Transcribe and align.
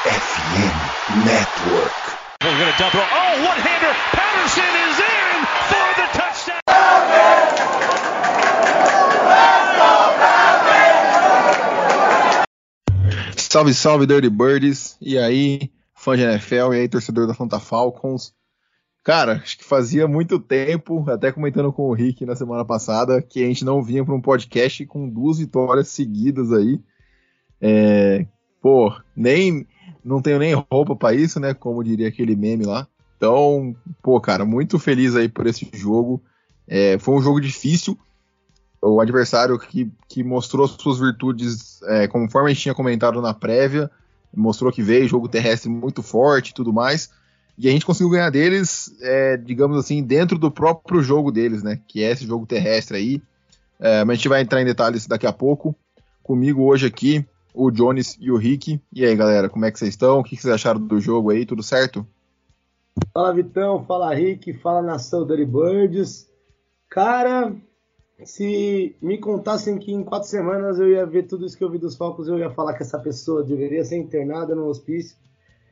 FM 0.00 1.26
Network. 1.26 1.92
We're 2.42 2.56
going 2.56 2.72
to 2.72 2.78
double. 2.78 3.04
Oh, 3.04 3.44
one-hander. 3.44 3.92
Patterson 4.16 4.72
is 4.88 4.96
in 4.96 5.44
for 5.68 5.88
the 6.00 6.06
touchdown. 6.16 6.60
Salve, 13.36 13.74
salve, 13.74 14.06
Dirty 14.06 14.30
Birds. 14.30 14.96
E 15.02 15.18
aí, 15.18 15.70
fã 15.94 16.16
de 16.16 16.22
NFL, 16.22 16.72
e 16.72 16.80
aí, 16.80 16.88
torcedor 16.88 17.26
da 17.26 17.34
Fanta 17.34 17.60
Falcons. 17.60 18.32
Cara, 19.04 19.34
acho 19.34 19.58
que 19.58 19.64
fazia 19.64 20.08
muito 20.08 20.40
tempo, 20.40 21.04
até 21.10 21.30
comentando 21.30 21.70
com 21.74 21.82
o 21.82 21.92
Rick 21.92 22.24
na 22.24 22.34
semana 22.34 22.64
passada, 22.64 23.20
que 23.20 23.44
a 23.44 23.46
gente 23.46 23.66
não 23.66 23.82
vinha 23.82 24.02
para 24.02 24.14
um 24.14 24.20
podcast 24.22 24.86
com 24.86 25.06
duas 25.06 25.38
vitórias 25.38 25.88
seguidas 25.88 26.50
aí. 26.52 26.80
É, 27.60 28.24
pô, 28.62 28.94
nem 29.14 29.66
não 30.04 30.22
tenho 30.22 30.38
nem 30.38 30.54
roupa 30.54 30.96
para 30.96 31.14
isso, 31.14 31.38
né? 31.38 31.54
Como 31.54 31.84
diria 31.84 32.08
aquele 32.08 32.36
meme 32.36 32.64
lá. 32.64 32.86
Então, 33.16 33.76
pô, 34.02 34.20
cara, 34.20 34.44
muito 34.44 34.78
feliz 34.78 35.14
aí 35.14 35.28
por 35.28 35.46
esse 35.46 35.68
jogo. 35.74 36.22
É, 36.66 36.98
foi 36.98 37.14
um 37.14 37.22
jogo 37.22 37.40
difícil. 37.40 37.98
O 38.80 39.00
adversário 39.00 39.58
que, 39.58 39.90
que 40.08 40.24
mostrou 40.24 40.66
suas 40.66 40.98
virtudes, 40.98 41.82
é, 41.82 42.08
conforme 42.08 42.50
a 42.50 42.54
gente 42.54 42.62
tinha 42.62 42.74
comentado 42.74 43.20
na 43.20 43.34
prévia, 43.34 43.90
mostrou 44.34 44.72
que 44.72 44.82
veio 44.82 45.06
jogo 45.06 45.28
terrestre 45.28 45.68
muito 45.68 46.02
forte 46.02 46.50
e 46.50 46.54
tudo 46.54 46.72
mais. 46.72 47.10
E 47.58 47.68
a 47.68 47.70
gente 47.70 47.84
conseguiu 47.84 48.08
ganhar 48.08 48.30
deles, 48.30 48.94
é, 49.02 49.36
digamos 49.36 49.76
assim, 49.76 50.02
dentro 50.02 50.38
do 50.38 50.50
próprio 50.50 51.02
jogo 51.02 51.30
deles, 51.30 51.62
né? 51.62 51.78
Que 51.86 52.02
é 52.02 52.10
esse 52.12 52.26
jogo 52.26 52.46
terrestre 52.46 52.96
aí. 52.96 53.22
É, 53.78 54.02
mas 54.02 54.14
a 54.14 54.16
gente 54.16 54.28
vai 54.28 54.40
entrar 54.40 54.62
em 54.62 54.64
detalhes 54.64 55.06
daqui 55.06 55.26
a 55.26 55.32
pouco. 55.32 55.76
Comigo 56.22 56.64
hoje 56.64 56.86
aqui, 56.86 57.26
o 57.54 57.70
Jones 57.70 58.16
e 58.20 58.30
o 58.30 58.36
Rick. 58.36 58.80
E 58.92 59.04
aí, 59.04 59.14
galera, 59.16 59.48
como 59.48 59.64
é 59.64 59.70
que 59.70 59.78
vocês 59.78 59.90
estão? 59.90 60.20
O 60.20 60.24
que 60.24 60.36
vocês 60.36 60.52
acharam 60.52 60.80
do 60.80 61.00
jogo 61.00 61.30
aí? 61.30 61.44
Tudo 61.44 61.62
certo? 61.62 62.06
Fala, 63.12 63.34
Vitão. 63.34 63.84
Fala, 63.84 64.14
Rick. 64.14 64.52
Fala, 64.54 64.82
nação 64.82 65.26
Dirty 65.26 65.44
Birds. 65.44 66.28
Cara, 66.88 67.54
se 68.24 68.96
me 69.00 69.18
contassem 69.18 69.78
que 69.78 69.92
em 69.92 70.04
quatro 70.04 70.28
semanas 70.28 70.78
eu 70.78 70.88
ia 70.88 71.06
ver 71.06 71.24
tudo 71.24 71.46
isso 71.46 71.56
que 71.56 71.64
eu 71.64 71.70
vi 71.70 71.78
dos 71.78 71.96
Falcons, 71.96 72.28
eu 72.28 72.38
ia 72.38 72.50
falar 72.50 72.74
que 72.74 72.82
essa 72.82 72.98
pessoa 72.98 73.42
deveria 73.42 73.84
ser 73.84 73.96
internada 73.96 74.54
no 74.54 74.66
hospício. 74.66 75.16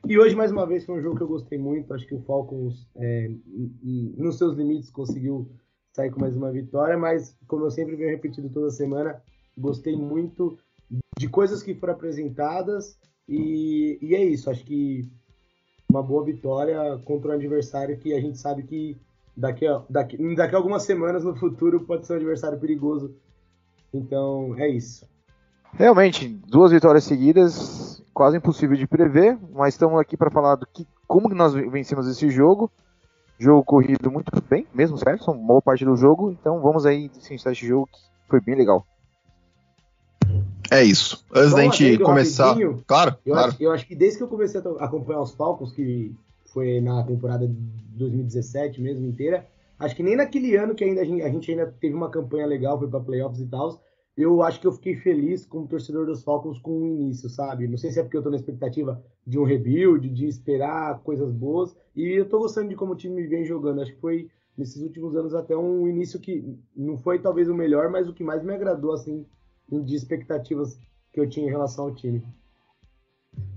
E 0.07 0.17
hoje, 0.17 0.35
mais 0.35 0.51
uma 0.51 0.65
vez, 0.65 0.85
foi 0.85 0.97
um 0.97 1.01
jogo 1.01 1.17
que 1.17 1.23
eu 1.23 1.27
gostei 1.27 1.57
muito. 1.57 1.93
Acho 1.93 2.07
que 2.07 2.15
o 2.15 2.21
Falcons, 2.21 2.87
é, 2.95 3.29
nos 4.17 4.37
seus 4.37 4.55
limites, 4.55 4.89
conseguiu 4.89 5.51
sair 5.91 6.09
com 6.09 6.21
mais 6.21 6.35
uma 6.35 6.51
vitória. 6.51 6.97
Mas, 6.97 7.35
como 7.47 7.65
eu 7.65 7.71
sempre 7.71 7.95
venho 7.97 8.09
repetindo 8.09 8.49
toda 8.49 8.71
semana, 8.71 9.21
gostei 9.57 9.95
muito 9.95 10.57
de 11.19 11.27
coisas 11.27 11.61
que 11.61 11.75
foram 11.75 11.93
apresentadas. 11.93 12.97
E, 13.27 13.99
e 14.01 14.15
é 14.15 14.23
isso. 14.23 14.49
Acho 14.49 14.63
que 14.63 15.05
uma 15.89 16.01
boa 16.01 16.23
vitória 16.23 16.97
contra 17.03 17.31
um 17.31 17.33
adversário 17.33 17.99
que 17.99 18.13
a 18.13 18.21
gente 18.21 18.37
sabe 18.37 18.63
que 18.63 18.97
daqui 19.35 19.67
a, 19.67 19.83
daqui, 19.89 20.17
daqui 20.33 20.55
a 20.55 20.57
algumas 20.57 20.83
semanas 20.83 21.25
no 21.25 21.35
futuro 21.35 21.81
pode 21.81 22.07
ser 22.07 22.13
um 22.13 22.15
adversário 22.15 22.57
perigoso. 22.57 23.13
Então, 23.93 24.55
é 24.57 24.69
isso. 24.69 25.05
Realmente, 25.73 26.29
duas 26.47 26.71
vitórias 26.71 27.03
seguidas, 27.03 28.01
quase 28.13 28.37
impossível 28.37 28.77
de 28.77 28.87
prever, 28.87 29.37
mas 29.53 29.73
estamos 29.73 29.99
aqui 29.99 30.15
para 30.15 30.31
falar 30.31 30.55
do 30.55 30.65
que, 30.65 30.87
como 31.05 31.27
nós 31.29 31.53
vencemos 31.53 32.07
esse 32.07 32.29
jogo. 32.29 32.71
Jogo 33.37 33.63
corrido 33.63 34.09
muito 34.09 34.31
bem, 34.49 34.65
mesmo 34.73 34.97
certo? 34.97 35.33
Boa 35.33 35.61
parte 35.61 35.83
do 35.83 35.95
jogo, 35.97 36.31
então 36.31 36.61
vamos 36.61 36.85
aí 36.85 37.09
citar 37.19 37.51
esse 37.51 37.67
jogo 37.67 37.87
que 37.91 38.29
foi 38.29 38.41
bem 38.41 38.55
legal. 38.55 38.85
É 40.71 40.83
isso. 40.83 41.25
Antes 41.33 41.53
da 41.53 41.63
gente 41.63 41.97
começar. 41.97 42.55
Claro, 42.85 43.17
eu, 43.25 43.33
claro. 43.33 43.49
Acho, 43.49 43.63
eu 43.63 43.71
acho 43.71 43.87
que 43.87 43.95
desde 43.95 44.17
que 44.17 44.23
eu 44.23 44.27
comecei 44.27 44.61
a 44.61 44.85
acompanhar 44.85 45.21
os 45.21 45.31
Falcons, 45.31 45.71
que 45.71 46.15
foi 46.45 46.79
na 46.79 47.03
temporada 47.03 47.47
de 47.47 47.53
2017 47.97 48.81
mesmo 48.81 49.07
inteira, 49.07 49.47
acho 49.79 49.95
que 49.95 50.03
nem 50.03 50.15
naquele 50.15 50.55
ano 50.55 50.75
que 50.75 50.83
ainda 50.83 51.01
a 51.01 51.05
gente, 51.05 51.21
a 51.23 51.29
gente 51.29 51.51
ainda 51.51 51.73
teve 51.79 51.95
uma 51.95 52.09
campanha 52.09 52.45
legal, 52.45 52.77
foi 52.77 52.87
para 52.87 52.99
playoffs 52.99 53.39
e 53.39 53.47
tal, 53.47 53.81
eu 54.15 54.43
acho 54.43 54.59
que 54.59 54.67
eu 54.67 54.71
fiquei 54.73 54.95
feliz 54.95 55.45
como 55.45 55.67
torcedor 55.67 56.05
dos 56.05 56.23
Falcons 56.23 56.59
com 56.59 56.71
o 56.71 56.85
início, 56.85 57.29
sabe? 57.29 57.67
Não 57.67 57.77
sei 57.77 57.89
se 57.91 57.99
é 57.99 58.03
porque 58.03 58.17
eu 58.17 58.21
tô 58.23 58.29
na 58.29 58.35
expectativa 58.35 59.01
de 59.25 59.39
um 59.39 59.45
rebuild, 59.45 60.09
de 60.09 60.27
esperar 60.27 60.99
coisas 60.99 61.31
boas, 61.31 61.75
e 61.95 62.19
eu 62.19 62.27
tô 62.27 62.39
gostando 62.39 62.69
de 62.69 62.75
como 62.75 62.93
o 62.93 62.95
time 62.97 63.25
vem 63.27 63.45
jogando. 63.45 63.81
Acho 63.81 63.93
que 63.93 64.01
foi 64.01 64.29
nesses 64.57 64.81
últimos 64.81 65.15
anos 65.15 65.33
até 65.33 65.55
um 65.55 65.87
início 65.87 66.19
que 66.19 66.43
não 66.75 66.97
foi 66.97 67.19
talvez 67.19 67.47
o 67.47 67.55
melhor, 67.55 67.89
mas 67.89 68.09
o 68.09 68.13
que 68.13 68.23
mais 68.23 68.43
me 68.43 68.53
agradou 68.53 68.91
assim 68.91 69.25
de 69.71 69.95
expectativas 69.95 70.77
que 71.13 71.19
eu 71.19 71.29
tinha 71.29 71.47
em 71.47 71.49
relação 71.49 71.85
ao 71.85 71.95
time. 71.95 72.23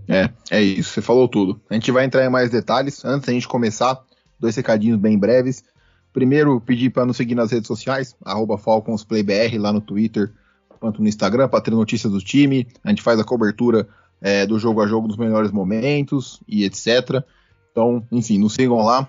É, 0.09 0.31
é 0.51 0.63
isso, 0.63 0.91
você 0.91 1.03
falou 1.03 1.29
tudo. 1.29 1.61
A 1.71 1.75
gente 1.75 1.91
vai 1.91 2.05
entrar 2.05 2.25
em 2.25 2.29
mais 2.29 2.51
detalhes. 2.51 3.05
Antes 3.05 3.27
da 3.27 3.33
gente 3.33 3.49
começar, 3.49 4.03
dois 4.39 4.57
recadinhos 4.57 4.99
bem 4.99 5.19
breves. 5.19 5.65
Primeiro, 6.13 6.61
pedir 6.61 6.91
para 6.91 7.07
nos 7.07 7.17
seguir 7.17 7.35
nas 7.35 7.51
redes 7.51 7.67
sociais, 7.67 8.15
FalconsPlayBR, 8.59 9.57
lá 9.59 9.73
no 9.73 9.81
Twitter, 9.81 10.31
quanto 10.79 11.01
no 11.01 11.09
Instagram, 11.09 11.49
para 11.49 11.63
ter 11.63 11.71
notícias 11.71 12.13
do 12.13 12.19
time. 12.19 12.67
A 12.85 12.91
gente 12.91 13.01
faz 13.01 13.19
a 13.19 13.25
cobertura 13.25 13.89
é, 14.21 14.47
do 14.47 14.59
jogo 14.59 14.83
a 14.83 14.87
jogo 14.87 15.09
nos 15.09 15.17
melhores 15.17 15.51
momentos 15.51 16.43
e 16.47 16.65
etc. 16.65 17.25
Então, 17.73 18.07
enfim, 18.13 18.39
nos 18.39 18.53
sigam 18.53 18.77
lá, 18.77 19.09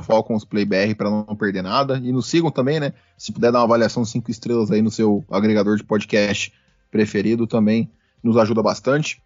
FalconsPlayBR, 0.00 0.94
para 0.94 1.10
não 1.10 1.24
perder 1.36 1.62
nada. 1.62 1.98
E 1.98 2.12
nos 2.12 2.28
sigam 2.28 2.50
também, 2.50 2.78
né? 2.78 2.92
Se 3.18 3.32
puder 3.32 3.50
dar 3.50 3.58
uma 3.58 3.64
avaliação 3.64 4.04
5 4.04 4.30
estrelas 4.30 4.70
aí 4.70 4.80
no 4.80 4.90
seu 4.90 5.24
agregador 5.28 5.76
de 5.76 5.82
podcast 5.82 6.52
preferido, 6.92 7.44
também 7.44 7.90
nos 8.22 8.36
ajuda 8.36 8.62
bastante. 8.62 9.20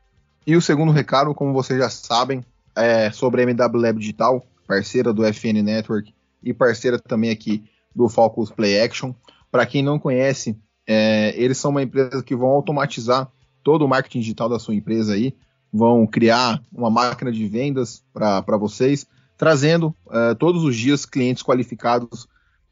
E 0.47 0.57
o 0.57 0.63
segundo 0.63 0.91
recado, 0.91 1.35
como 1.35 1.53
vocês 1.53 1.79
já 1.79 1.91
sabem, 1.91 2.43
é 2.75 3.11
sobre 3.11 3.43
a 3.43 3.45
MW 3.45 3.79
Lab 3.79 3.99
Digital, 3.99 4.47
parceira 4.67 5.13
do 5.13 5.23
FN 5.23 5.63
Network 5.63 6.15
e 6.43 6.55
parceira 6.55 6.99
também 6.99 7.31
aqui 7.31 7.65
do 7.95 8.09
Falcons 8.09 8.51
Play 8.51 8.81
Action. 8.81 9.13
Para 9.51 9.67
quem 9.67 9.83
não 9.83 9.99
conhece, 9.99 10.57
é, 10.87 11.35
eles 11.37 11.59
são 11.59 11.71
uma 11.71 11.83
empresa 11.83 12.23
que 12.23 12.35
vão 12.35 12.49
automatizar 12.49 13.31
todo 13.63 13.85
o 13.85 13.89
marketing 13.89 14.21
digital 14.21 14.49
da 14.49 14.59
sua 14.59 14.75
empresa 14.75 15.13
aí, 15.13 15.35
vão 15.73 16.07
criar 16.07 16.63
uma 16.73 16.91
máquina 16.91 17.31
de 17.31 17.47
vendas 17.47 18.03
para 18.13 18.57
vocês, 18.57 19.07
trazendo 19.37 19.95
é, 20.11 20.35
todos 20.35 20.65
os 20.65 20.77
dias 20.77 21.05
clientes 21.05 21.43
qualificados 21.43 22.27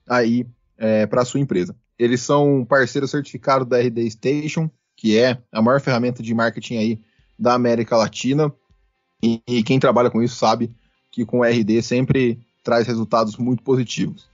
aí 0.09 0.47
é, 0.79 1.07
para 1.07 1.23
a 1.23 1.25
sua 1.25 1.41
empresa. 1.41 1.77
Eles 1.99 2.21
são 2.21 2.65
parceiro 2.65 3.07
certificado 3.07 3.65
da 3.65 3.79
RD 3.79 4.11
Station, 4.11 4.71
que 4.97 5.19
é 5.19 5.39
a 5.53 5.63
maior 5.63 5.81
ferramenta 5.81 6.23
de 6.23 6.35
marketing 6.35 6.77
aí 6.77 7.01
da 7.39 7.55
América 7.55 7.97
Latina, 7.97 8.53
e, 9.23 9.43
e 9.47 9.63
quem 9.63 9.79
trabalha 9.79 10.11
com 10.11 10.23
isso 10.23 10.37
sabe 10.37 10.71
que 11.11 11.25
com 11.25 11.45
RD 11.45 11.83
sempre 11.83 12.39
traz 12.63 12.87
resultados 12.87 13.37
muito 13.37 13.63
positivos. 13.63 14.29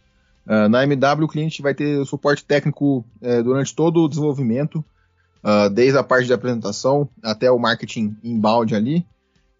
Uh, 0.45 0.69
na 0.69 0.83
MW, 0.83 1.25
o 1.25 1.29
cliente 1.29 1.63
vai 1.63 1.75
ter 1.75 2.05
suporte 2.05 2.45
técnico 2.45 3.05
durante 3.45 3.75
todo 3.75 4.03
o 4.03 4.09
desenvolvimento, 4.09 4.85
uh, 5.45 5.69
desde 5.71 5.99
a 5.99 6.03
parte 6.03 6.27
de 6.27 6.33
apresentação 6.33 7.09
até 7.23 7.51
o 7.51 7.59
marketing 7.59 8.17
inbound 8.23 8.75
ali. 8.75 9.07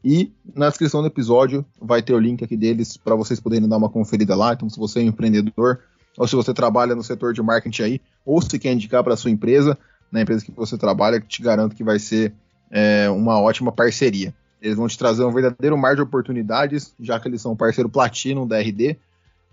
E 0.05 0.33
na 0.55 0.69
descrição 0.69 1.01
do 1.01 1.07
episódio 1.07 1.65
vai 1.81 2.03
ter 2.03 2.13
o 2.13 2.19
link 2.19 2.43
aqui 2.43 2.57
deles 2.57 2.97
para 2.97 3.15
vocês 3.15 3.39
poderem 3.39 3.69
dar 3.69 3.77
uma 3.77 3.89
conferida 3.89 4.35
lá. 4.35 4.53
Então, 4.53 4.69
se 4.69 4.79
você 4.79 5.01
é 5.01 5.03
um 5.05 5.07
empreendedor 5.07 5.81
ou 6.17 6.27
se 6.27 6.37
você 6.37 6.53
trabalha 6.53 6.95
no 6.95 7.03
setor 7.03 7.33
de 7.33 7.43
marketing 7.43 7.83
aí, 7.83 8.01
ou 8.25 8.41
se 8.43 8.59
quer 8.59 8.73
indicar 8.73 9.03
para 9.03 9.15
a 9.15 9.17
sua 9.17 9.31
empresa, 9.31 9.79
na 10.11 10.21
empresa 10.21 10.45
que 10.45 10.53
você 10.53 10.77
trabalha, 10.77 11.21
te 11.21 11.43
garanto 11.43 11.75
que 11.75 11.85
vai 11.85 11.99
ser 11.99 12.35
é, 12.71 13.09
uma 13.09 13.41
ótima 13.41 13.73
parceria. 13.73 14.35
Eles 14.61 14.77
vão 14.77 14.87
te 14.87 14.99
trazer 14.99 15.25
um 15.25 15.33
verdadeiro 15.33 15.77
mar 15.77 15.97
de 15.97 16.03
oportunidades, 16.03 16.95
já 17.01 17.19
que 17.19 17.29
eles 17.29 17.41
são 17.41 17.57
parceiro 17.57 17.89
platino 17.89 18.47
da 18.47 18.61
RD. 18.61 18.97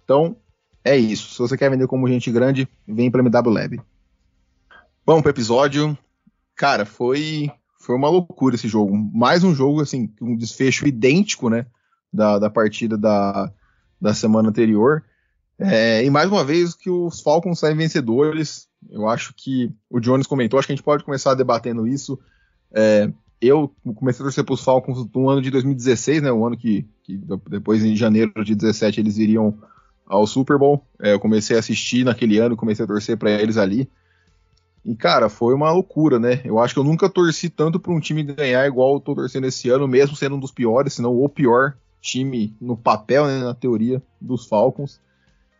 Então, 0.04 0.36
é 0.84 0.98
isso. 0.98 1.34
Se 1.34 1.40
você 1.40 1.58
quer 1.58 1.70
vender 1.70 1.88
como 1.88 2.08
gente 2.08 2.30
grande, 2.32 2.68
vem 2.88 3.10
para 3.10 3.22
MW 3.22 3.52
Lab. 3.52 3.82
Vamos 5.06 5.24
para 5.24 5.30
o 5.30 5.34
episódio. 5.34 5.98
Cara, 6.60 6.86
foi 6.86 7.50
foi 7.80 7.96
uma 7.96 8.10
loucura 8.10 8.56
esse 8.56 8.68
jogo. 8.68 8.94
Mais 8.94 9.46
um 9.46 9.56
jogo, 9.56 9.80
assim, 9.80 10.14
um 10.22 10.36
desfecho 10.36 10.86
idêntico, 10.86 11.50
né? 11.50 11.66
Da, 12.12 12.38
da 12.38 12.50
partida 12.50 12.98
da, 12.98 13.50
da 14.00 14.14
semana 14.14 14.50
anterior. 14.50 15.02
É, 15.58 16.04
e 16.04 16.10
mais 16.10 16.30
uma 16.30 16.44
vez 16.44 16.76
que 16.76 16.90
os 16.90 17.22
Falcons 17.22 17.60
saem 17.60 17.78
vencedores. 17.78 18.68
Eu 18.90 19.08
acho 19.08 19.34
que 19.38 19.74
o 19.90 20.02
Jones 20.02 20.28
comentou, 20.28 20.60
acho 20.60 20.68
que 20.68 20.74
a 20.74 20.76
gente 20.76 20.84
pode 20.84 21.06
começar 21.06 21.34
debatendo 21.34 21.88
isso. 21.88 22.20
É, 22.74 23.10
eu 23.40 23.74
comecei 23.96 24.22
a 24.22 24.26
torcer 24.26 24.44
para 24.44 24.54
os 24.54 24.62
Falcons 24.62 25.08
no 25.16 25.30
ano 25.30 25.42
de 25.42 25.50
2016, 25.52 26.24
né? 26.24 26.30
O 26.30 26.46
ano 26.46 26.58
que, 26.58 26.86
que 27.04 27.18
depois 27.50 27.86
em 27.86 27.96
janeiro 27.96 28.32
de 28.32 28.54
2017 28.54 29.00
eles 29.00 29.18
iriam 29.18 29.58
ao 30.06 30.28
Super 30.28 30.58
Bowl. 30.58 30.86
É, 31.02 31.14
eu 31.14 31.22
comecei 31.22 31.56
a 31.56 31.60
assistir 31.60 32.04
naquele 32.04 32.38
ano, 32.38 32.58
comecei 32.58 32.84
a 32.84 32.88
torcer 32.88 33.16
para 33.16 33.32
eles 33.32 33.56
ali. 33.56 33.90
E, 34.86 34.96
cara, 34.96 35.30
foi 35.30 35.54
uma 35.54 35.72
loucura, 35.72 36.20
né? 36.20 36.42
Eu 36.44 36.60
acho 36.60 36.74
que 36.74 36.80
eu 36.80 36.84
nunca 36.84 37.10
torci 37.10 37.50
tanto 37.50 37.80
para 37.80 37.92
um 37.92 38.00
time 38.00 38.24
ganhar 38.24 38.66
igual 38.66 38.96
eu 38.96 39.00
tô 39.00 39.14
torcendo 39.14 39.46
esse 39.46 39.70
ano, 39.70 39.88
mesmo 39.88 40.16
sendo 40.16 40.36
um 40.36 40.40
dos 40.40 40.52
piores, 40.52 40.94
se 40.94 41.02
não 41.02 41.16
o 41.16 41.28
pior 41.28 41.76
time 42.02 42.56
no 42.62 42.78
papel, 42.78 43.28
né, 43.28 43.40
na 43.40 43.54
teoria, 43.54 44.02
dos 44.22 44.46
Falcons. 44.48 45.02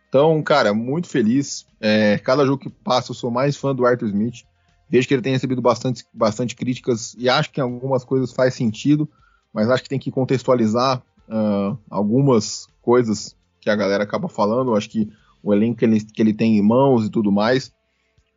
Então, 0.08 0.42
cara, 0.42 0.74
muito 0.74 1.06
feliz. 1.06 1.66
É, 1.80 2.18
cada 2.18 2.44
jogo 2.44 2.62
que 2.62 2.70
passa, 2.70 3.12
eu 3.12 3.14
sou 3.14 3.30
mais 3.30 3.56
fã 3.56 3.74
do 3.74 3.86
Arthur 3.86 4.08
Smith. 4.08 4.44
Vejo 4.88 5.06
que 5.06 5.14
ele 5.14 5.22
tem 5.22 5.32
recebido 5.32 5.62
bastante, 5.62 6.04
bastante 6.12 6.56
críticas 6.56 7.14
e 7.16 7.28
acho 7.28 7.52
que 7.52 7.60
algumas 7.60 8.04
coisas 8.04 8.32
faz 8.32 8.54
sentido, 8.54 9.08
mas 9.52 9.70
acho 9.70 9.84
que 9.84 9.88
tem 9.88 10.00
que 10.00 10.10
contextualizar 10.10 11.00
uh, 11.28 11.78
algumas 11.88 12.66
coisas 12.82 13.36
que 13.60 13.70
a 13.70 13.76
galera 13.76 14.02
acaba 14.02 14.28
falando. 14.28 14.74
Acho 14.74 14.90
que 14.90 15.08
o 15.42 15.54
elenco 15.54 15.78
que 15.78 15.84
ele, 15.84 16.00
que 16.00 16.20
ele 16.20 16.34
tem 16.34 16.58
em 16.58 16.62
mãos 16.62 17.06
e 17.06 17.10
tudo 17.10 17.30
mais. 17.30 17.72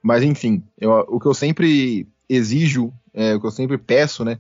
Mas 0.03 0.21
enfim, 0.21 0.61
eu, 0.77 0.91
o 1.07 1.19
que 1.19 1.25
eu 1.25 1.33
sempre 1.33 2.05
exijo, 2.27 2.93
é, 3.13 3.33
o 3.33 3.39
que 3.39 3.47
eu 3.47 3.51
sempre 3.51 3.77
peço, 3.77 4.25
né, 4.25 4.37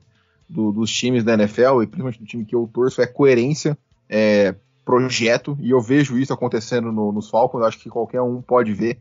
do, 0.49 0.73
dos 0.73 0.91
times 0.91 1.23
da 1.23 1.35
NFL 1.35 1.81
e 1.81 1.87
principalmente 1.87 2.19
do 2.19 2.25
time 2.25 2.45
que 2.45 2.53
eu 2.53 2.69
torço 2.71 3.01
é 3.01 3.07
coerência, 3.07 3.77
é, 4.09 4.53
projeto, 4.83 5.57
e 5.61 5.71
eu 5.71 5.79
vejo 5.79 6.17
isso 6.17 6.33
acontecendo 6.33 6.91
no, 6.91 7.13
nos 7.13 7.29
Falcons. 7.29 7.63
Acho 7.63 7.79
que 7.79 7.89
qualquer 7.89 8.21
um 8.21 8.41
pode 8.41 8.73
ver. 8.73 8.99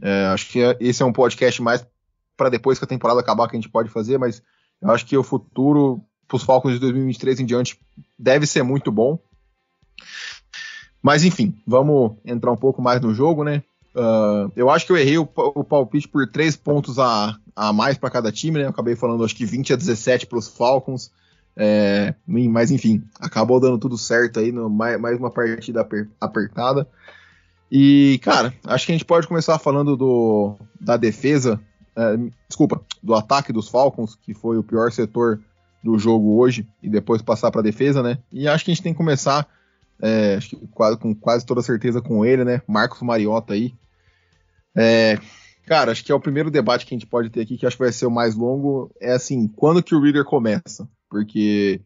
É, 0.00 0.26
acho 0.26 0.50
que 0.50 0.58
esse 0.78 1.02
é 1.02 1.06
um 1.06 1.12
podcast 1.12 1.62
mais 1.62 1.86
para 2.36 2.50
depois 2.50 2.78
que 2.78 2.84
a 2.84 2.88
temporada 2.88 3.20
acabar 3.20 3.48
que 3.48 3.56
a 3.56 3.60
gente 3.60 3.70
pode 3.70 3.88
fazer, 3.88 4.18
mas 4.18 4.42
eu 4.82 4.90
acho 4.90 5.06
que 5.06 5.16
o 5.16 5.22
futuro 5.22 6.04
para 6.28 6.36
os 6.36 6.42
Falcons 6.42 6.74
de 6.74 6.80
2023 6.80 7.40
em 7.40 7.46
diante 7.46 7.80
deve 8.18 8.46
ser 8.46 8.62
muito 8.62 8.92
bom. 8.92 9.18
Mas 11.02 11.24
enfim, 11.24 11.54
vamos 11.66 12.16
entrar 12.24 12.50
um 12.50 12.56
pouco 12.56 12.82
mais 12.82 13.00
no 13.00 13.14
jogo, 13.14 13.44
né? 13.44 13.62
Uh, 13.94 14.50
eu 14.56 14.68
acho 14.70 14.86
que 14.86 14.92
eu 14.92 14.96
errei 14.96 15.18
o, 15.18 15.28
o 15.36 15.62
palpite 15.62 16.08
por 16.08 16.26
três 16.26 16.56
pontos 16.56 16.98
a, 16.98 17.36
a 17.54 17.72
mais 17.72 17.96
para 17.96 18.10
cada 18.10 18.32
time, 18.32 18.58
né? 18.58 18.64
Eu 18.64 18.70
acabei 18.70 18.96
falando 18.96 19.24
acho 19.24 19.36
que 19.36 19.46
20 19.46 19.72
a 19.72 19.76
17 19.76 20.26
para 20.26 20.38
os 20.38 20.48
Falcons. 20.48 21.10
É, 21.56 22.14
mas 22.26 22.72
enfim, 22.72 23.04
acabou 23.20 23.60
dando 23.60 23.78
tudo 23.78 23.96
certo 23.96 24.40
aí, 24.40 24.50
no, 24.50 24.68
mais, 24.68 25.00
mais 25.00 25.18
uma 25.18 25.30
partida 25.30 25.86
apertada. 26.20 26.88
E, 27.70 28.18
cara, 28.22 28.52
acho 28.64 28.86
que 28.86 28.92
a 28.92 28.94
gente 28.94 29.04
pode 29.04 29.26
começar 29.26 29.58
falando 29.58 29.96
do, 29.96 30.56
da 30.80 30.96
defesa, 30.96 31.60
é, 31.96 32.16
desculpa, 32.48 32.80
do 33.02 33.14
ataque 33.14 33.52
dos 33.52 33.68
Falcons, 33.68 34.16
que 34.16 34.34
foi 34.34 34.58
o 34.58 34.64
pior 34.64 34.90
setor 34.92 35.40
do 35.82 35.98
jogo 35.98 36.38
hoje, 36.38 36.68
e 36.82 36.88
depois 36.88 37.22
passar 37.22 37.50
para 37.50 37.60
a 37.60 37.64
defesa, 37.64 38.02
né? 38.02 38.18
E 38.32 38.48
acho 38.48 38.64
que 38.64 38.70
a 38.70 38.74
gente 38.74 38.82
tem 38.82 38.92
que 38.92 38.98
começar, 38.98 39.46
é, 40.00 40.36
acho 40.36 40.50
que 40.50 40.66
quase, 40.68 40.98
com 40.98 41.14
quase 41.14 41.44
toda 41.44 41.62
certeza 41.62 42.00
com 42.00 42.24
ele, 42.24 42.44
né? 42.44 42.62
Marcos 42.66 43.02
Mariota 43.02 43.54
aí. 43.54 43.74
É, 44.76 45.18
cara, 45.66 45.92
acho 45.92 46.04
que 46.04 46.10
é 46.10 46.14
o 46.14 46.20
primeiro 46.20 46.50
debate 46.50 46.84
que 46.84 46.94
a 46.94 46.98
gente 46.98 47.06
pode 47.06 47.30
ter 47.30 47.42
aqui, 47.42 47.56
que 47.56 47.66
acho 47.66 47.76
que 47.76 47.82
vai 47.82 47.92
ser 47.92 48.06
o 48.06 48.10
mais 48.10 48.34
longo, 48.34 48.90
é 49.00 49.12
assim, 49.12 49.46
quando 49.48 49.82
que 49.82 49.94
o 49.94 50.00
Reader 50.00 50.24
começa? 50.24 50.88
Porque 51.08 51.80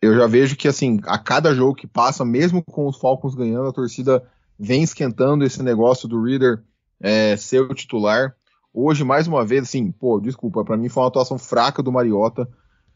eu 0.00 0.14
já 0.14 0.26
vejo 0.26 0.56
que, 0.56 0.68
assim, 0.68 1.00
a 1.04 1.18
cada 1.18 1.54
jogo 1.54 1.74
que 1.74 1.86
passa, 1.86 2.24
mesmo 2.24 2.62
com 2.62 2.86
os 2.86 2.98
Falcons 2.98 3.34
ganhando, 3.34 3.68
a 3.68 3.72
torcida 3.72 4.22
vem 4.58 4.82
esquentando 4.82 5.44
esse 5.44 5.62
negócio 5.62 6.08
do 6.08 6.22
Reader 6.22 6.62
é, 7.00 7.36
ser 7.36 7.60
o 7.60 7.74
titular. 7.74 8.34
Hoje, 8.72 9.04
mais 9.04 9.26
uma 9.26 9.44
vez, 9.44 9.62
assim, 9.62 9.90
pô, 9.90 10.20
desculpa, 10.20 10.64
para 10.64 10.76
mim 10.76 10.88
foi 10.88 11.02
uma 11.02 11.08
atuação 11.08 11.38
fraca 11.38 11.82
do 11.82 11.92
Mariota. 11.92 12.48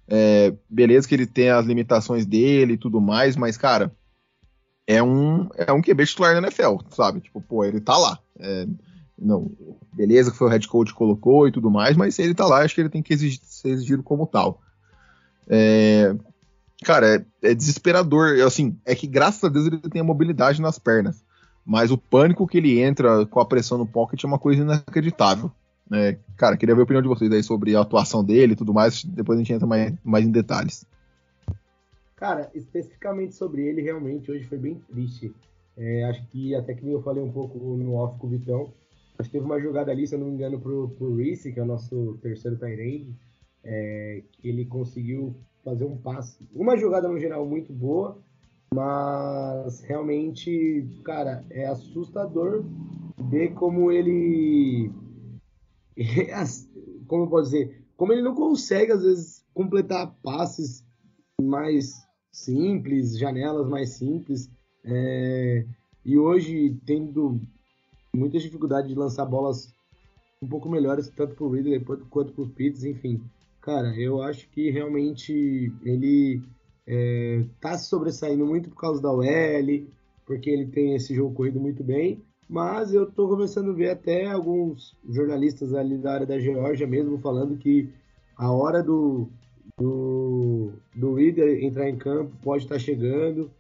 É, 0.06 0.55
beleza 0.69 1.06
que 1.06 1.15
ele 1.15 1.26
tem 1.26 1.50
as 1.50 1.67
limitações 1.67 2.26
dele 2.26 2.75
e 2.75 2.79
tudo 2.79 3.00
mais, 3.00 3.37
mas, 3.37 3.56
cara, 3.56 3.94
é 4.90 5.00
um, 5.00 5.48
é 5.56 5.72
um 5.72 5.81
QB 5.81 6.04
titular 6.04 6.32
na 6.34 6.48
NFL, 6.48 6.78
sabe? 6.90 7.20
Tipo, 7.20 7.40
pô, 7.40 7.64
ele 7.64 7.81
tá 7.81 7.96
lá. 7.96 8.19
É, 8.40 8.66
não, 9.16 9.52
beleza 9.92 10.32
que 10.32 10.37
foi 10.37 10.48
o 10.48 10.50
head 10.50 10.66
coach 10.66 10.92
que 10.92 10.98
colocou 10.98 11.46
e 11.46 11.52
tudo 11.52 11.70
mais, 11.70 11.96
mas 11.96 12.16
se 12.16 12.22
ele 12.22 12.34
tá 12.34 12.44
lá, 12.44 12.64
acho 12.64 12.75
que 12.75 12.81
ele 12.81 12.88
tem 12.88 13.02
que 13.02 13.14
exigir, 13.14 13.38
ser 13.44 13.69
exigido 13.69 14.02
como 14.02 14.26
tal. 14.26 14.60
É, 15.48 16.12
cara, 16.82 17.16
é, 17.16 17.50
é, 17.50 17.54
desesperador. 17.54 18.40
Assim, 18.44 18.76
é 18.84 18.94
que 18.96 19.06
graças 19.06 19.44
a 19.44 19.48
Deus 19.48 19.66
ele 19.66 19.78
tem 19.78 20.00
a 20.00 20.04
mobilidade 20.04 20.60
nas 20.60 20.76
pernas. 20.76 21.22
Mas 21.64 21.92
o 21.92 21.98
pânico 21.98 22.46
que 22.46 22.58
ele 22.58 22.81
entra 22.81 23.25
com 23.26 23.38
a 23.38 23.46
pressão 23.46 23.78
no 23.78 23.87
pocket 23.87 24.25
é 24.25 24.26
uma 24.26 24.40
coisa 24.40 24.62
inacreditável. 24.62 25.52
É, 25.92 26.16
cara, 26.37 26.56
queria 26.56 26.75
ver 26.75 26.81
a 26.81 26.84
opinião 26.84 27.02
de 27.02 27.08
vocês 27.08 27.31
aí 27.31 27.44
sobre 27.44 27.76
a 27.76 27.81
atuação 27.81 28.25
dele 28.25 28.54
e 28.54 28.56
tudo 28.56 28.75
mais. 28.75 29.04
Depois 29.04 29.38
a 29.38 29.42
gente 29.42 29.52
entra 29.52 29.69
mais, 29.69 29.94
mais 30.02 30.25
em 30.25 30.32
detalhes. 30.32 30.84
Cara, 32.20 32.50
especificamente 32.55 33.34
sobre 33.34 33.67
ele, 33.67 33.81
realmente 33.81 34.31
hoje 34.31 34.44
foi 34.44 34.58
bem 34.58 34.75
triste. 34.75 35.34
É, 35.75 36.05
acho 36.05 36.22
que 36.26 36.55
até 36.55 36.75
que 36.75 36.87
eu 36.87 37.00
falei 37.00 37.22
um 37.22 37.32
pouco 37.32 37.58
no 37.58 37.94
off 37.94 38.19
com 38.19 38.26
o 38.26 38.31
Vitão. 38.31 38.75
Acho 39.19 39.31
que 39.31 39.38
teve 39.38 39.46
uma 39.46 39.58
jogada 39.58 39.90
ali, 39.90 40.06
se 40.06 40.14
eu 40.14 40.19
não 40.19 40.26
me 40.26 40.34
engano, 40.34 40.61
pro, 40.61 40.90
pro 40.90 41.17
Reese, 41.17 41.50
que 41.50 41.58
é 41.58 41.62
o 41.62 41.67
nosso 41.67 42.19
terceiro 42.20 42.58
Tyrande, 42.58 43.17
é, 43.64 44.22
que 44.32 44.46
ele 44.50 44.67
conseguiu 44.67 45.34
fazer 45.64 45.87
um 45.87 45.96
passe. 45.96 46.46
Uma 46.55 46.76
jogada 46.76 47.08
no 47.08 47.19
geral 47.19 47.46
muito 47.46 47.72
boa, 47.72 48.19
mas 48.75 49.81
realmente, 49.81 50.87
cara, 51.02 51.43
é 51.49 51.66
assustador 51.69 52.66
ver 53.31 53.55
como 53.55 53.90
ele. 53.90 54.93
Como 57.08 57.25
eu 57.25 57.28
posso 57.28 57.50
dizer? 57.50 57.82
Como 57.96 58.12
ele 58.12 58.23
não 58.23 58.37
consegue, 58.37 58.93
às 58.93 59.02
vezes, 59.02 59.44
completar 59.52 60.14
passes 60.23 60.87
mais 61.43 62.08
simples, 62.32 63.19
janelas 63.19 63.69
mais 63.69 63.91
simples. 63.91 64.50
É, 64.85 65.65
e 66.05 66.19
hoje, 66.19 66.77
tendo 66.87 67.41
muitas 68.15 68.43
dificuldades 68.43 68.88
de 68.88 68.94
lançar 68.94 69.25
bolas 69.25 69.75
um 70.43 70.49
pouco 70.49 70.69
melhores, 70.69 71.09
tanto 71.11 71.35
para 71.35 71.44
o 71.44 71.50
Ridley 71.50 71.85
quanto 72.09 72.32
para 72.32 72.43
os 72.43 72.50
Pitts, 72.53 72.85
enfim. 72.85 73.23
Cara, 73.61 73.94
eu 73.97 74.23
acho 74.23 74.49
que 74.50 74.71
realmente 74.71 75.71
ele 75.85 76.43
é, 76.87 77.44
tá 77.61 77.77
se 77.77 77.88
sobressaindo 77.88 78.47
muito 78.47 78.71
por 78.71 78.76
causa 78.76 79.03
da 79.03 79.12
OL, 79.12 79.87
porque 80.26 80.49
ele 80.49 80.67
tem 80.67 80.94
esse 80.94 81.15
jogo 81.15 81.35
corrido 81.35 81.61
muito 81.61 81.85
bem, 81.85 82.23
mas 82.49 82.94
eu 82.94 83.05
tô 83.11 83.29
começando 83.29 83.71
a 83.71 83.75
ver 83.75 83.91
até 83.91 84.26
alguns 84.26 84.97
jornalistas 85.09 85.75
ali 85.75 85.99
da 85.99 86.15
área 86.15 86.26
da 86.26 86.38
Geórgia 86.38 86.87
mesmo 86.87 87.19
falando 87.19 87.59
que 87.59 87.91
a 88.37 88.50
hora 88.50 88.83
do, 88.83 89.29
do, 89.81 90.73
do 90.94 91.15
Reader 91.15 91.65
entrar 91.65 91.88
em 91.88 91.97
campo 91.97 92.37
pode 92.43 92.65
estar 92.65 92.79
chegando. 92.79 93.50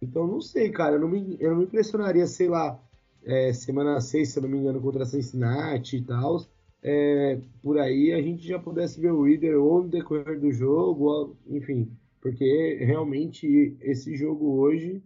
Então 0.00 0.26
não 0.26 0.40
sei, 0.40 0.70
cara, 0.70 0.96
eu 0.96 1.00
não 1.00 1.08
me, 1.08 1.36
eu 1.40 1.50
não 1.50 1.58
me 1.58 1.64
impressionaria, 1.64 2.26
sei 2.26 2.48
lá, 2.48 2.78
é, 3.24 3.52
semana 3.52 4.00
6, 4.00 4.28
se 4.28 4.38
eu 4.38 4.42
não 4.42 4.50
me 4.50 4.58
engano, 4.58 4.80
contra 4.80 5.06
Cincinnati 5.06 5.96
e 5.96 6.02
tal, 6.02 6.44
é, 6.82 7.40
por 7.62 7.78
aí 7.78 8.12
a 8.12 8.20
gente 8.20 8.46
já 8.46 8.58
pudesse 8.58 9.00
ver 9.00 9.12
o 9.12 9.22
Reader 9.22 9.58
ou 9.60 9.82
no 9.82 9.88
decorrer 9.88 10.38
do 10.38 10.52
jogo, 10.52 11.04
ou, 11.04 11.36
enfim, 11.48 11.90
porque 12.20 12.78
realmente 12.80 13.76
esse 13.80 14.16
jogo 14.16 14.58
hoje, 14.58 15.02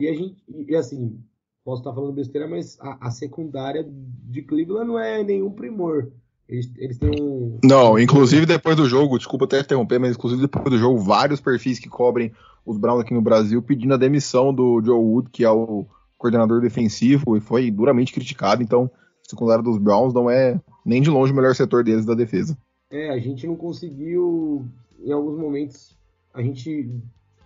e 0.00 0.08
a 0.08 0.14
gente, 0.14 0.42
e 0.48 0.74
assim, 0.74 1.18
posso 1.64 1.80
estar 1.80 1.94
falando 1.94 2.14
besteira, 2.14 2.48
mas 2.48 2.78
a, 2.80 3.08
a 3.08 3.10
secundária 3.10 3.86
de 3.86 4.42
Cleveland 4.42 4.88
não 4.88 4.98
é 4.98 5.22
nenhum 5.22 5.50
primor. 5.50 6.10
Eles, 6.48 6.70
eles 6.76 6.98
têm 6.98 7.22
um. 7.22 7.58
Não, 7.64 7.98
inclusive 7.98 8.44
depois 8.44 8.76
do 8.76 8.88
jogo, 8.88 9.18
desculpa 9.18 9.46
até 9.46 9.60
interromper, 9.60 9.98
mas 9.98 10.14
inclusive 10.16 10.42
depois 10.42 10.70
do 10.70 10.78
jogo, 10.78 10.98
vários 10.98 11.40
perfis 11.40 11.78
que 11.78 11.88
cobrem 11.88 12.32
os 12.64 12.78
Browns 12.78 13.00
aqui 13.00 13.14
no 13.14 13.22
Brasil 13.22 13.62
pedindo 13.62 13.94
a 13.94 13.98
demissão 13.98 14.52
do 14.52 14.82
Joe 14.82 14.98
Wood, 14.98 15.30
que 15.30 15.44
é 15.44 15.50
o 15.50 15.86
coordenador 16.18 16.60
defensivo, 16.60 17.36
e 17.36 17.40
foi 17.40 17.70
duramente 17.70 18.12
criticado. 18.12 18.62
Então, 18.62 18.90
a 18.94 19.28
secundária 19.28 19.62
dos 19.62 19.78
Browns 19.78 20.14
não 20.14 20.30
é 20.30 20.60
nem 20.84 21.00
de 21.00 21.10
longe 21.10 21.32
o 21.32 21.36
melhor 21.36 21.54
setor 21.54 21.82
deles 21.82 22.04
da 22.04 22.14
defesa. 22.14 22.56
É, 22.90 23.10
a 23.10 23.18
gente 23.18 23.46
não 23.46 23.56
conseguiu, 23.56 24.66
em 25.02 25.12
alguns 25.12 25.38
momentos, 25.38 25.96
a 26.32 26.42
gente. 26.42 26.90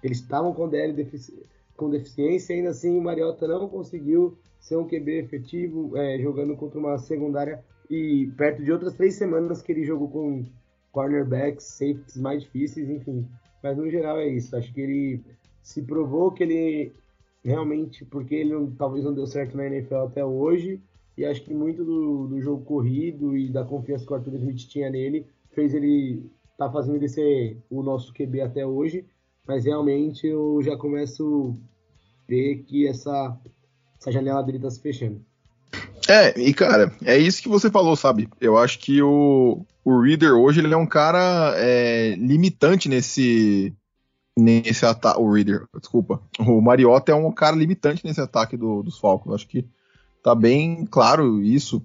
Eles 0.02 0.19
estavam 0.19 0.52
com 0.52 0.69
DL 0.69 0.93
defici 0.93 1.35
com 1.76 1.88
deficiência, 1.88 2.57
ainda 2.57 2.71
assim 2.71 2.99
o 2.99 3.00
Mariota 3.00 3.47
não 3.47 3.69
conseguiu 3.69 4.37
ser 4.59 4.76
um 4.76 4.85
QB 4.85 5.21
efetivo, 5.21 5.97
é, 5.97 6.19
jogando 6.19 6.57
contra 6.57 6.76
uma 6.76 6.99
secundária 6.99 7.64
e 7.90 8.30
perto 8.37 8.62
de 8.62 8.73
outras 8.73 8.95
três 8.95 9.14
semanas 9.14 9.62
que 9.62 9.73
ele 9.73 9.85
jogou 9.85 10.09
com 10.09 10.45
cornerbacks, 10.92 11.64
safeties 11.64 12.16
mais 12.16 12.42
difíceis, 12.42 12.88
enfim. 12.88 13.26
Mas 13.62 13.76
no 13.76 13.90
geral 13.90 14.18
é 14.18 14.28
isso. 14.28 14.57
Acho 14.57 14.73
que 14.73 14.80
ele 14.80 15.21
se 15.62 15.83
provou 15.83 16.30
que 16.33 16.42
ele 16.42 16.92
realmente, 17.45 18.04
porque 18.04 18.35
ele 18.35 18.52
não, 18.52 18.71
talvez 18.71 19.04
não 19.04 19.14
deu 19.14 19.26
certo 19.26 19.57
na 19.57 19.66
NFL 19.66 19.97
até 19.97 20.25
hoje, 20.25 20.80
e 21.16 21.25
acho 21.25 21.42
que 21.42 21.54
muito 21.54 21.85
do, 21.85 22.28
do 22.28 22.40
jogo 22.40 22.64
corrido 22.64 23.37
e 23.37 23.49
da 23.49 23.64
confiança 23.64 24.07
que 24.07 24.12
o 24.12 24.16
Arthur 24.16 24.35
Smith 24.35 24.68
tinha 24.68 24.90
nele 24.90 25.26
fez 25.50 25.75
ele 25.75 26.30
tá 26.57 26.71
fazendo 26.71 26.97
ele 26.97 27.09
ser 27.09 27.59
o 27.71 27.83
nosso 27.83 28.12
QB 28.12 28.40
até 28.40 28.66
hoje, 28.66 29.04
mas 29.47 29.64
realmente 29.64 30.26
eu 30.26 30.61
já 30.62 30.76
começo 30.76 31.57
a 31.97 32.30
ver 32.30 32.64
que 32.64 32.87
essa, 32.87 33.37
essa 33.99 34.12
janela 34.12 34.42
dele 34.42 34.59
tá 34.59 34.71
se 34.71 34.80
fechando. 34.80 35.25
É, 36.09 36.41
e 36.41 36.55
cara, 36.55 36.91
é 37.05 37.19
isso 37.19 37.43
que 37.43 37.50
você 37.50 37.71
falou, 37.71 37.95
sabe? 37.95 38.29
Eu 38.41 38.57
acho 38.57 38.79
que 38.79 39.03
o, 39.03 39.61
o 39.85 40.00
Reader 40.00 40.33
hoje 40.33 40.61
ele 40.61 40.73
é 40.73 40.77
um 40.77 40.87
cara 40.87 41.53
é, 41.57 42.15
limitante 42.17 42.88
nesse 42.88 43.75
nesse 44.35 44.87
ataque. 44.87 45.21
O 45.21 45.31
Reader, 45.31 45.67
desculpa. 45.79 46.23
O 46.38 46.62
Mariota 46.62 47.12
é 47.12 47.15
um 47.15 47.31
cara 47.31 47.57
limitante 47.57 48.07
nesse 48.07 48.21
ataque 48.21 48.57
do, 48.57 48.83
dos 48.83 48.99
Falcons. 48.99 49.35
Acho 49.35 49.49
que 49.49 49.67
tá 50.23 50.35
bem 50.35 50.87
claro 50.87 51.43
isso. 51.43 51.85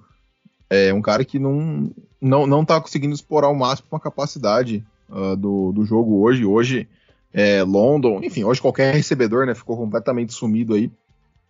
É 0.70 0.94
um 0.94 1.02
cara 1.02 1.26
que 1.26 1.38
não, 1.38 1.92
não, 2.22 2.48
não 2.48 2.64
tá 2.64 2.80
conseguindo 2.80 3.14
explorar 3.14 3.50
o 3.50 3.56
máximo 3.56 3.90
a 3.92 4.00
capacidade 4.00 4.86
uh, 5.10 5.36
do, 5.36 5.74
do 5.74 5.84
jogo 5.84 6.22
hoje. 6.22 6.46
Hoje, 6.46 6.88
é, 7.34 7.62
London, 7.64 8.22
enfim, 8.24 8.44
hoje 8.44 8.62
qualquer 8.62 8.94
recebedor 8.94 9.46
né, 9.46 9.54
ficou 9.54 9.76
completamente 9.76 10.34
sumido 10.34 10.76
aí. 10.76 10.90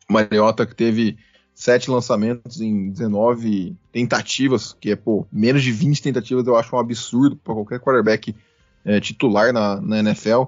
Mariota 0.10 0.65
que 0.65 0.75
teve 0.75 1.18
sete 1.53 1.89
lançamentos 1.89 2.60
em 2.60 2.89
19 2.89 3.75
tentativas, 3.91 4.75
que 4.79 4.91
é 4.91 4.95
pô, 4.95 5.25
menos 5.31 5.63
de 5.63 5.72
20 5.72 6.01
tentativas, 6.01 6.48
eu 6.48 6.55
acho 6.55 6.75
um 6.75 6.79
absurdo 6.79 7.36
para 7.36 7.53
qualquer 7.53 7.79
quarterback 7.79 8.36
é, 8.83 9.00
titular 9.00 9.53
na, 9.53 9.79
na 9.79 10.00
NFL. 10.00 10.43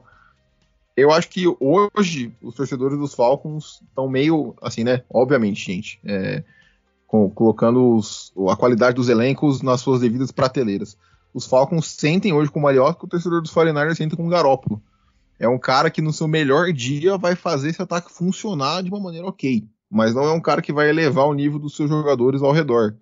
eu 0.97 1.11
acho 1.11 1.29
que 1.29 1.45
hoje 1.59 2.33
os 2.41 2.55
torcedores 2.55 2.97
dos 2.97 3.13
Falcons 3.13 3.81
estão 3.87 4.09
meio 4.09 4.55
assim, 4.61 4.83
né? 4.83 5.03
Obviamente, 5.09 5.65
gente, 5.65 5.99
é, 6.03 6.43
com, 7.05 7.29
colocando 7.29 7.95
os, 7.95 8.33
a 8.49 8.55
qualidade 8.55 8.95
dos 8.95 9.09
elencos 9.09 9.61
nas 9.61 9.81
suas 9.81 10.01
devidas 10.01 10.31
prateleiras. 10.31 10.97
Os 11.33 11.45
Falcons 11.45 11.87
sentem 11.87 12.33
hoje 12.33 12.49
com 12.49 12.59
o 12.59 12.63
Mariota 12.63 12.97
que 12.97 13.05
o 13.05 13.09
torcedor 13.09 13.41
dos 13.41 13.53
49ers 13.53 13.95
sente 13.95 14.15
com 14.15 14.25
o 14.25 14.29
Garópolo. 14.29 14.81
É 15.37 15.47
um 15.49 15.59
cara 15.59 15.91
que 15.91 16.01
no 16.01 16.13
seu 16.13 16.27
melhor 16.29 16.71
dia 16.71 17.17
vai 17.17 17.35
fazer 17.35 17.69
esse 17.69 17.81
ataque 17.81 18.11
funcionar 18.11 18.81
de 18.81 18.89
uma 18.89 19.01
maneira 19.01 19.27
ok, 19.27 19.67
mas 19.89 20.13
não 20.13 20.23
é 20.23 20.31
um 20.31 20.41
cara 20.41 20.61
que 20.61 20.73
vai 20.73 20.89
elevar 20.89 21.25
o 21.25 21.33
nível 21.33 21.59
dos 21.59 21.75
seus 21.75 21.89
jogadores 21.89 22.41
ao 22.41 22.51
redor. 22.51 22.95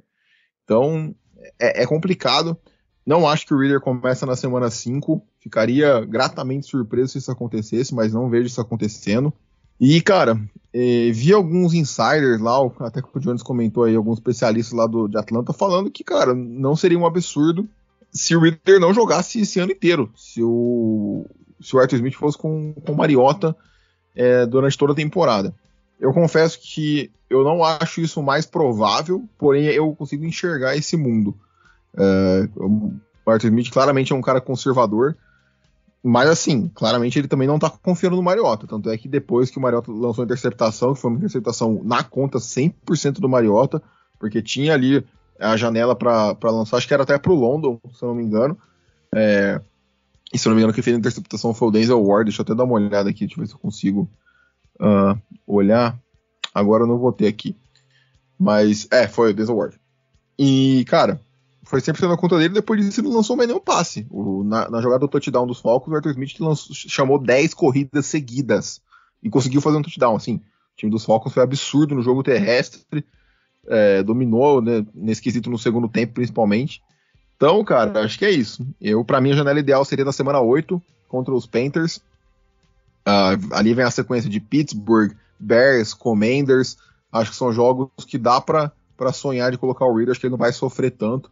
Então 0.64 1.14
é, 1.60 1.84
é 1.84 1.86
complicado. 1.86 2.58
Não 3.06 3.28
acho 3.28 3.46
que 3.46 3.54
o 3.54 3.60
Reader 3.60 3.82
começa 3.82 4.26
na 4.26 4.36
semana 4.36 4.70
5. 4.70 5.22
Ficaria 5.40 6.06
gratamente 6.06 6.68
surpreso 6.68 7.14
se 7.14 7.18
isso 7.18 7.32
acontecesse, 7.32 7.94
mas 7.94 8.14
não 8.14 8.30
vejo 8.30 8.48
isso 8.48 8.62
acontecendo. 8.62 9.34
E, 9.80 10.00
cara, 10.02 10.40
eh, 10.74 11.12
vi 11.12 11.34
alguns 11.34 11.74
insiders 11.74 12.40
lá, 12.40 12.56
até 12.80 13.02
que 13.02 13.10
o 13.14 13.20
Jones 13.20 13.44
comentou 13.44 13.84
aí, 13.84 13.96
alguns 13.96 14.20
especialistas 14.20 14.78
lá 14.78 14.88
do, 14.88 15.08
de 15.10 15.18
Atlanta, 15.18 15.52
falando 15.52 15.92
que, 15.92 16.04
cara, 16.04 16.34
não 16.34 16.76
seria 16.76 16.98
um 16.98 17.06
absurdo 17.06 17.68
se 18.10 18.36
o 18.36 18.40
Reader 18.40 18.80
não 18.80 18.94
jogasse 18.94 19.42
esse 19.42 19.60
ano 19.60 19.74
inteiro. 19.74 20.10
Se 20.16 20.42
o, 20.42 21.26
se 21.60 21.76
o 21.76 21.80
Arthur 21.80 21.98
Smith 21.98 22.16
fosse 22.16 22.38
com, 22.38 22.74
com 22.74 22.94
Mariota 22.94 23.56
eh, 24.16 24.46
durante 24.46 24.78
toda 24.78 24.94
a 24.94 24.96
temporada. 24.96 25.54
Eu 26.04 26.12
confesso 26.12 26.60
que 26.60 27.10
eu 27.30 27.46
não 27.46 27.64
acho 27.64 28.02
isso 28.02 28.22
mais 28.22 28.46
provável, 28.46 29.24
porém 29.38 29.68
eu 29.68 29.96
consigo 29.96 30.26
enxergar 30.26 30.76
esse 30.76 30.98
mundo. 30.98 31.34
É, 31.98 32.50
o 32.58 32.92
Arthur 33.26 33.48
Smith 33.48 33.72
claramente 33.72 34.12
é 34.12 34.16
um 34.16 34.22
cara 34.22 34.42
conservador, 34.42 35.16
mas 36.04 36.28
assim, 36.28 36.70
claramente 36.76 37.18
ele 37.18 37.30
também 37.30 37.48
não 37.48 37.58
tá 37.58 37.70
confiando 37.70 38.18
no 38.18 38.22
Mariota. 38.22 38.68
Tanto 38.68 38.90
é 38.90 38.98
que 38.98 39.08
depois 39.08 39.50
que 39.50 39.58
o 39.58 39.62
Mariota 39.62 39.94
lançou 39.94 40.24
a 40.24 40.26
interceptação, 40.26 40.94
que 40.94 41.00
foi 41.00 41.10
uma 41.10 41.20
interceptação 41.20 41.80
na 41.86 42.04
conta 42.04 42.38
100% 42.38 43.22
do 43.22 43.30
Mariota, 43.30 43.82
porque 44.20 44.42
tinha 44.42 44.74
ali 44.74 45.06
a 45.40 45.56
janela 45.56 45.96
para 45.96 46.52
lançar, 46.52 46.76
acho 46.76 46.88
que 46.88 46.94
era 46.94 47.04
até 47.04 47.18
pro 47.18 47.34
London, 47.34 47.80
se 47.94 48.04
eu 48.04 48.10
não 48.10 48.16
me 48.16 48.24
engano. 48.24 48.58
É, 49.16 49.62
e 50.34 50.38
se 50.38 50.46
eu 50.46 50.50
não 50.50 50.58
me 50.58 50.64
engano, 50.64 50.74
quem 50.74 50.84
fez 50.84 50.98
a 50.98 51.00
interceptação 51.00 51.54
foi 51.54 51.70
o 51.70 51.72
Denzel 51.72 52.04
Ward. 52.04 52.26
Deixa 52.26 52.42
eu 52.42 52.44
até 52.44 52.54
dar 52.54 52.66
uma 52.66 52.74
olhada 52.74 53.10
aqui, 53.10 53.22
deixa 53.22 53.36
eu 53.40 53.44
ver 53.46 53.48
se 53.48 53.56
eu 53.56 53.60
consigo 53.60 54.10
uh, 54.80 55.20
olhar. 55.46 55.98
Agora 56.54 56.84
eu 56.84 56.88
não 56.88 56.98
vou 56.98 57.12
ter 57.12 57.28
aqui. 57.28 57.56
Mas, 58.40 58.88
é, 58.92 59.08
foi 59.08 59.32
o 59.32 59.34
Denzel 59.34 59.56
Ward. 59.56 59.80
E, 60.38 60.86
cara, 60.88 61.22
foi 61.64 61.80
100% 61.80 62.08
na 62.08 62.18
conta 62.18 62.38
dele, 62.38 62.54
depois 62.54 62.84
disso 62.84 63.00
ele 63.00 63.08
não 63.08 63.18
lançou 63.18 63.36
mais 63.36 63.48
nenhum 63.48 63.60
passe. 63.60 64.06
O, 64.10 64.44
na, 64.44 64.70
na, 64.70 64.82
jogada 64.82 65.00
do 65.00 65.08
touchdown 65.08 65.48
dos 65.48 65.60
Falcons, 65.60 65.92
o 65.92 65.96
Arthur 65.96 66.12
Smith 66.12 66.40
lançou, 66.40 66.76
chamou 66.76 67.18
10 67.18 67.54
corridas 67.54 68.06
seguidas 68.06 68.82
e 69.22 69.30
conseguiu 69.30 69.62
fazer 69.62 69.78
um 69.78 69.82
touchdown. 69.82 70.16
Assim, 70.16 70.36
o 70.36 70.42
time 70.76 70.92
dos 70.92 71.06
Falcons 71.06 71.34
foi 71.34 71.42
absurdo 71.42 71.96
no 71.96 72.02
jogo 72.02 72.24
terrestre, 72.24 73.06
é, 73.68 74.04
dominou 74.04 74.62
né, 74.62 74.86
nesse 74.94 75.22
quesito 75.22 75.50
no 75.50 75.58
segundo 75.58 75.88
tempo, 75.88 76.14
principalmente. 76.14 76.82
Então, 77.36 77.64
cara, 77.64 78.02
acho 78.02 78.20
que 78.20 78.26
é 78.26 78.32
isso. 78.32 78.66
Eu, 78.80 79.04
para 79.04 79.22
mim, 79.22 79.32
a 79.32 79.36
janela 79.36 79.60
ideal 79.60 79.84
seria 79.86 80.06
na 80.06 80.12
semana 80.12 80.40
8 80.42 80.82
contra 81.08 81.34
os 81.34 81.46
Panthers. 81.46 82.02
Uh, 83.08 83.54
ali 83.54 83.74
vem 83.74 83.86
a 83.86 83.92
sequência 83.92 84.30
de 84.30 84.40
Pittsburgh, 84.40 85.14
Bears, 85.40 85.94
Commanders. 85.94 86.78
Acho 87.12 87.32
que 87.32 87.38
são 87.38 87.52
jogos 87.52 87.90
que 88.08 88.18
dá 88.18 88.40
para 88.40 88.72
sonhar 89.14 89.52
de 89.52 89.58
colocar 89.58 89.86
o 89.86 89.96
Reader. 89.96 90.12
Acho 90.12 90.20
que 90.20 90.26
ele 90.26 90.32
não 90.32 90.38
vai 90.38 90.54
sofrer 90.54 90.92
tanto. 90.92 91.32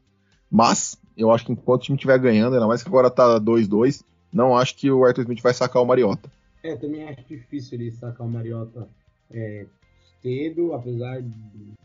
Mas 0.49 0.97
eu 1.17 1.31
acho 1.31 1.45
que 1.45 1.51
enquanto 1.51 1.81
o 1.81 1.83
time 1.85 1.95
estiver 1.95 2.19
ganhando, 2.19 2.53
ainda 2.53 2.67
mais 2.67 2.83
que 2.83 2.89
agora 2.89 3.09
tá 3.09 3.39
2-2, 3.39 4.03
não 4.33 4.55
acho 4.55 4.75
que 4.75 4.91
o 4.91 5.05
Arthur 5.05 5.21
Smith 5.21 5.41
vai 5.41 5.53
sacar 5.53 5.81
o 5.81 5.85
Mariota. 5.85 6.29
É, 6.63 6.75
também 6.75 7.07
acho 7.07 7.23
difícil 7.27 7.79
ele 7.79 7.91
sacar 7.91 8.27
o 8.27 8.29
Mariota 8.29 8.87
é, 9.29 9.65
cedo, 10.21 10.73
apesar 10.73 11.23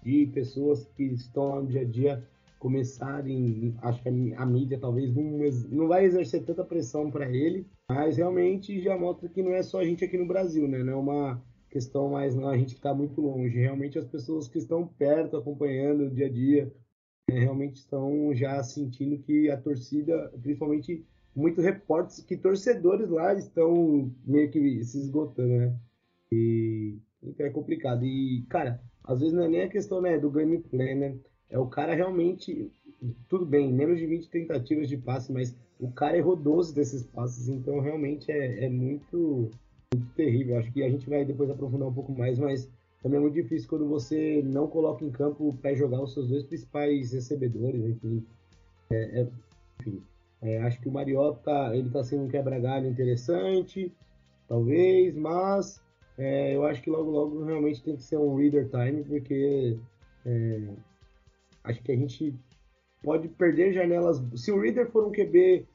de 0.03 0.27
pessoas 0.27 0.87
que 0.97 1.05
estão 1.05 1.63
no 1.63 1.67
dia 1.67 1.83
a 1.83 1.85
dia 1.85 2.29
começarem, 2.59 3.75
acho 3.83 4.03
que 4.03 4.09
a, 4.09 4.43
a 4.43 4.47
mídia 4.47 4.79
talvez 4.79 5.15
não, 5.15 5.39
não 5.71 5.89
vai 5.89 6.05
exercer 6.05 6.45
tanta 6.45 6.65
pressão 6.65 7.11
para 7.11 7.29
ele, 7.31 7.67
mas 7.89 8.17
realmente 8.17 8.81
já 8.81 8.97
mostra 8.97 9.29
que 9.29 9.43
não 9.43 9.53
é 9.53 9.63
só 9.63 9.81
a 9.81 9.85
gente 9.85 10.05
aqui 10.05 10.17
no 10.17 10.27
Brasil, 10.27 10.67
né? 10.67 10.83
Não 10.83 10.93
é 10.93 10.97
uma 10.97 11.43
questão 11.71 12.09
mais 12.11 12.35
não, 12.35 12.49
a 12.49 12.57
gente 12.57 12.75
que 12.75 12.79
está 12.79 12.95
muito 12.95 13.21
longe. 13.21 13.59
Realmente 13.59 13.99
as 13.99 14.07
pessoas 14.07 14.49
que 14.49 14.59
estão 14.59 14.87
perto, 14.87 15.37
acompanhando 15.37 16.05
o 16.05 16.11
dia 16.11 16.27
a 16.27 16.31
dia, 16.31 16.73
é, 17.29 17.39
realmente 17.39 17.77
estão 17.77 18.35
já 18.35 18.63
sentindo 18.63 19.19
que 19.19 19.51
a 19.51 19.57
torcida, 19.57 20.33
principalmente 20.41 21.05
muitos 21.35 21.65
repórteres, 21.65 22.25
que 22.25 22.37
torcedores 22.37 23.11
lá 23.11 23.35
estão 23.35 24.11
meio 24.25 24.51
que 24.51 24.83
se 24.85 24.99
esgotando, 24.99 25.57
né? 25.57 25.77
E 26.33 26.99
então 27.23 27.47
é 27.47 27.51
complicado. 27.51 28.05
E, 28.05 28.45
cara, 28.49 28.81
às 29.05 29.21
vezes 29.21 29.35
não 29.35 29.45
é 29.45 29.49
nem 29.49 29.63
a 29.63 29.69
questão 29.69 30.01
né, 30.01 30.19
do 30.19 30.31
gameplay, 30.31 30.95
né? 30.95 31.17
É 31.51 31.59
o 31.59 31.67
cara 31.67 31.95
realmente. 31.95 32.71
Tudo 33.29 33.45
bem, 33.45 33.73
menos 33.73 33.99
de 33.99 34.07
20 34.07 34.29
tentativas 34.29 34.89
de 34.89 34.97
passe, 34.97 35.33
mas 35.33 35.55
o 35.79 35.91
cara 35.91 36.17
errou 36.17 36.35
12 36.35 36.75
desses 36.75 37.03
passes, 37.05 37.49
então 37.49 37.79
realmente 37.81 38.33
é, 38.33 38.65
é 38.65 38.69
muito, 38.69 39.51
muito 39.95 40.13
terrível. 40.15 40.59
Acho 40.59 40.73
que 40.73 40.83
a 40.83 40.89
gente 40.89 41.09
vai 41.09 41.25
depois 41.25 41.51
aprofundar 41.51 41.89
um 41.89 41.95
pouco 41.95 42.13
mais, 42.13 42.39
mas 42.39 42.71
também 43.03 43.19
é 43.19 43.21
muito 43.21 43.35
difícil 43.35 43.69
quando 43.69 43.87
você 43.87 44.43
não 44.45 44.67
coloca 44.67 45.05
em 45.05 45.11
campo 45.11 45.57
para 45.61 45.75
jogar 45.75 46.03
os 46.03 46.15
seus 46.15 46.29
dois 46.29 46.43
principais 46.45 47.13
recebedores, 47.13 47.85
enfim. 47.85 48.25
É, 48.91 49.21
é, 49.21 49.29
enfim 49.81 50.03
é, 50.43 50.59
acho 50.59 50.81
que 50.81 50.89
o 50.89 50.93
Mariota 50.93 51.75
ele 51.75 51.89
está 51.89 52.05
sendo 52.05 52.25
um 52.25 52.29
quebra-galho 52.29 52.89
interessante, 52.89 53.93
talvez, 54.49 55.15
mas 55.17 55.83
é, 56.19 56.55
eu 56.55 56.65
acho 56.65 56.83
que 56.83 56.91
logo 56.91 57.11
logo 57.11 57.45
realmente 57.45 57.83
tem 57.83 57.97
que 57.97 58.03
ser 58.03 58.19
um 58.19 58.37
reader 58.37 58.69
time, 58.69 59.03
porque 59.05 59.79
é, 60.25 60.69
acho 61.67 61.83
que 61.83 61.93
a 61.93 61.97
gente 61.97 62.35
pode 63.03 63.29
perder 63.29 63.75
janelas. 63.75 64.23
Se 64.35 64.51
o 64.51 64.61
reader 64.61 64.91
for 64.91 65.07
um 65.07 65.13
QB, 65.13 65.67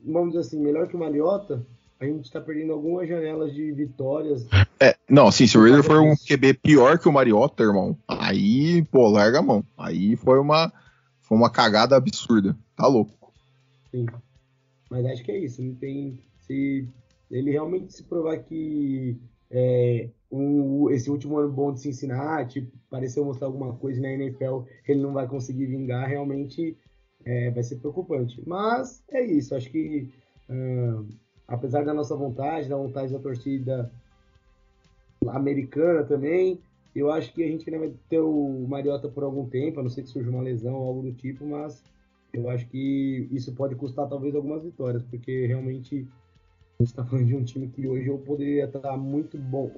vamos 0.00 0.32
dizer 0.32 0.40
assim, 0.40 0.60
melhor 0.60 0.86
que 0.88 0.96
o 0.96 0.98
Mariota, 0.98 1.66
a 2.00 2.06
gente 2.06 2.24
está 2.24 2.40
perdendo 2.40 2.72
algumas 2.72 3.06
janelas 3.06 3.52
de 3.52 3.72
vitórias. 3.72 4.46
É, 4.80 4.96
não, 5.08 5.28
assim, 5.28 5.46
se 5.46 5.58
o 5.58 5.62
Raider 5.62 5.82
for 5.82 6.00
um 6.00 6.14
QB 6.16 6.54
pior 6.54 6.98
que 6.98 7.06
o 7.06 7.12
Mariota, 7.12 7.62
irmão, 7.62 7.94
aí, 8.08 8.82
pô, 8.86 9.06
larga 9.08 9.40
a 9.40 9.42
mão. 9.42 9.62
Aí 9.76 10.16
foi 10.16 10.38
uma, 10.38 10.72
foi 11.20 11.36
uma 11.36 11.50
cagada 11.50 11.94
absurda. 11.94 12.56
Tá 12.74 12.86
louco. 12.86 13.12
Sim. 13.90 14.06
Mas 14.90 15.04
acho 15.04 15.22
que 15.22 15.30
é 15.30 15.38
isso. 15.38 15.62
Não 15.62 15.74
tem. 15.74 16.18
Se 16.38 16.88
ele 17.30 17.50
realmente 17.50 17.92
se 17.92 18.02
provar 18.02 18.38
que 18.38 19.18
é, 19.50 20.08
esse 20.90 21.10
último 21.10 21.38
ano 21.38 21.52
bom 21.52 21.72
de 21.72 21.80
Cincinnati 21.80 22.68
pareceu 22.88 23.24
mostrar 23.24 23.48
alguma 23.48 23.74
coisa 23.74 24.00
na 24.00 24.12
NFL, 24.12 24.60
ele 24.86 25.00
não 25.00 25.12
vai 25.12 25.26
conseguir 25.26 25.66
vingar, 25.66 26.08
realmente 26.08 26.76
é, 27.24 27.50
vai 27.50 27.62
ser 27.62 27.76
preocupante. 27.76 28.40
Mas 28.46 29.02
é 29.10 29.22
isso. 29.24 29.54
Acho 29.54 29.70
que. 29.70 30.08
Uh, 30.48 31.06
apesar 31.46 31.84
da 31.84 31.92
nossa 31.92 32.14
vontade, 32.16 32.68
da 32.68 32.76
vontade 32.76 33.12
da 33.12 33.18
torcida 33.18 33.90
americana 35.28 36.04
também, 36.04 36.60
eu 36.94 37.10
acho 37.10 37.32
que 37.32 37.42
a 37.42 37.46
gente 37.46 37.68
ainda 37.68 37.86
vai 37.86 37.94
ter 38.08 38.20
o 38.20 38.66
Mariota 38.68 39.08
por 39.08 39.22
algum 39.22 39.48
tempo, 39.48 39.80
a 39.80 39.82
não 39.82 39.90
ser 39.90 40.02
que 40.02 40.08
surja 40.08 40.30
uma 40.30 40.42
lesão 40.42 40.74
ou 40.74 40.88
algo 40.88 41.02
do 41.02 41.12
tipo, 41.12 41.44
mas 41.44 41.82
eu 42.32 42.48
acho 42.48 42.66
que 42.68 43.28
isso 43.30 43.52
pode 43.52 43.74
custar 43.74 44.08
talvez 44.08 44.34
algumas 44.34 44.62
vitórias, 44.62 45.02
porque 45.04 45.46
realmente 45.46 46.06
a 46.80 46.82
gente 46.82 46.92
está 46.92 47.04
falando 47.04 47.26
de 47.26 47.36
um 47.36 47.44
time 47.44 47.68
que 47.68 47.86
hoje 47.86 48.08
eu 48.08 48.16
poderia 48.18 48.64
estar 48.64 48.96
muito 48.96 49.36
bom, 49.36 49.70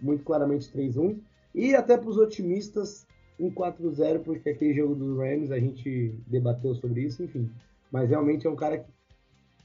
muito 0.00 0.22
claramente 0.22 0.70
3-1, 0.70 1.18
e 1.52 1.74
até 1.74 1.96
para 1.96 2.08
os 2.08 2.16
otimistas 2.16 3.06
um 3.40 3.50
4-0, 3.50 4.20
porque 4.20 4.50
aquele 4.50 4.72
jogo 4.72 4.94
dos 4.94 5.18
Rams 5.18 5.50
a 5.50 5.58
gente 5.58 6.14
debateu 6.28 6.74
sobre 6.76 7.02
isso, 7.02 7.24
enfim. 7.24 7.50
Mas 7.90 8.08
realmente 8.08 8.46
é 8.46 8.50
um 8.50 8.54
cara 8.54 8.78
que 8.78 8.90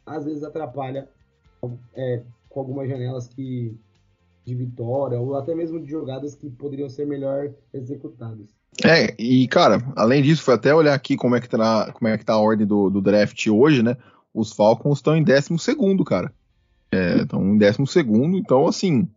às 0.03 0.25
vezes 0.25 0.43
atrapalha 0.43 1.08
é, 1.93 2.24
com 2.50 2.60
algumas 2.60 2.89
janelas 2.89 3.27
que 3.27 3.77
de 4.43 4.55
vitória 4.55 5.19
ou 5.19 5.36
até 5.38 5.53
mesmo 5.53 5.79
de 5.79 5.91
jogadas 5.91 6.34
que 6.34 6.50
poderiam 6.50 6.89
ser 6.89 7.05
melhor 7.05 7.53
executadas. 7.72 8.50
É, 8.84 9.13
e 9.19 9.48
cara, 9.48 9.77
além 9.96 10.24
disso, 10.24 10.41
foi 10.41 10.55
até 10.55 10.74
olhar 10.74 10.96
aqui 10.96 11.15
como 11.15 11.36
é 11.36 11.41
que 11.41 11.48
tá, 11.48 11.91
como 11.91 12.08
é 12.08 12.17
que 12.17 12.25
tá 12.25 12.34
a 12.34 12.39
ordem 12.39 12.65
do, 12.65 12.89
do 12.89 13.00
draft 13.00 13.46
hoje, 13.48 13.84
né? 13.84 13.96
Os 14.34 14.51
Falcons 14.51 14.98
estão 14.98 15.15
em 15.15 15.24
12 15.24 15.60
segundo, 15.60 16.03
cara. 16.03 16.34
Estão 16.91 17.41
é, 17.41 17.46
em 17.46 17.58
12 17.58 17.86
segundo, 17.88 18.38
então 18.38 18.67
assim, 18.67 19.08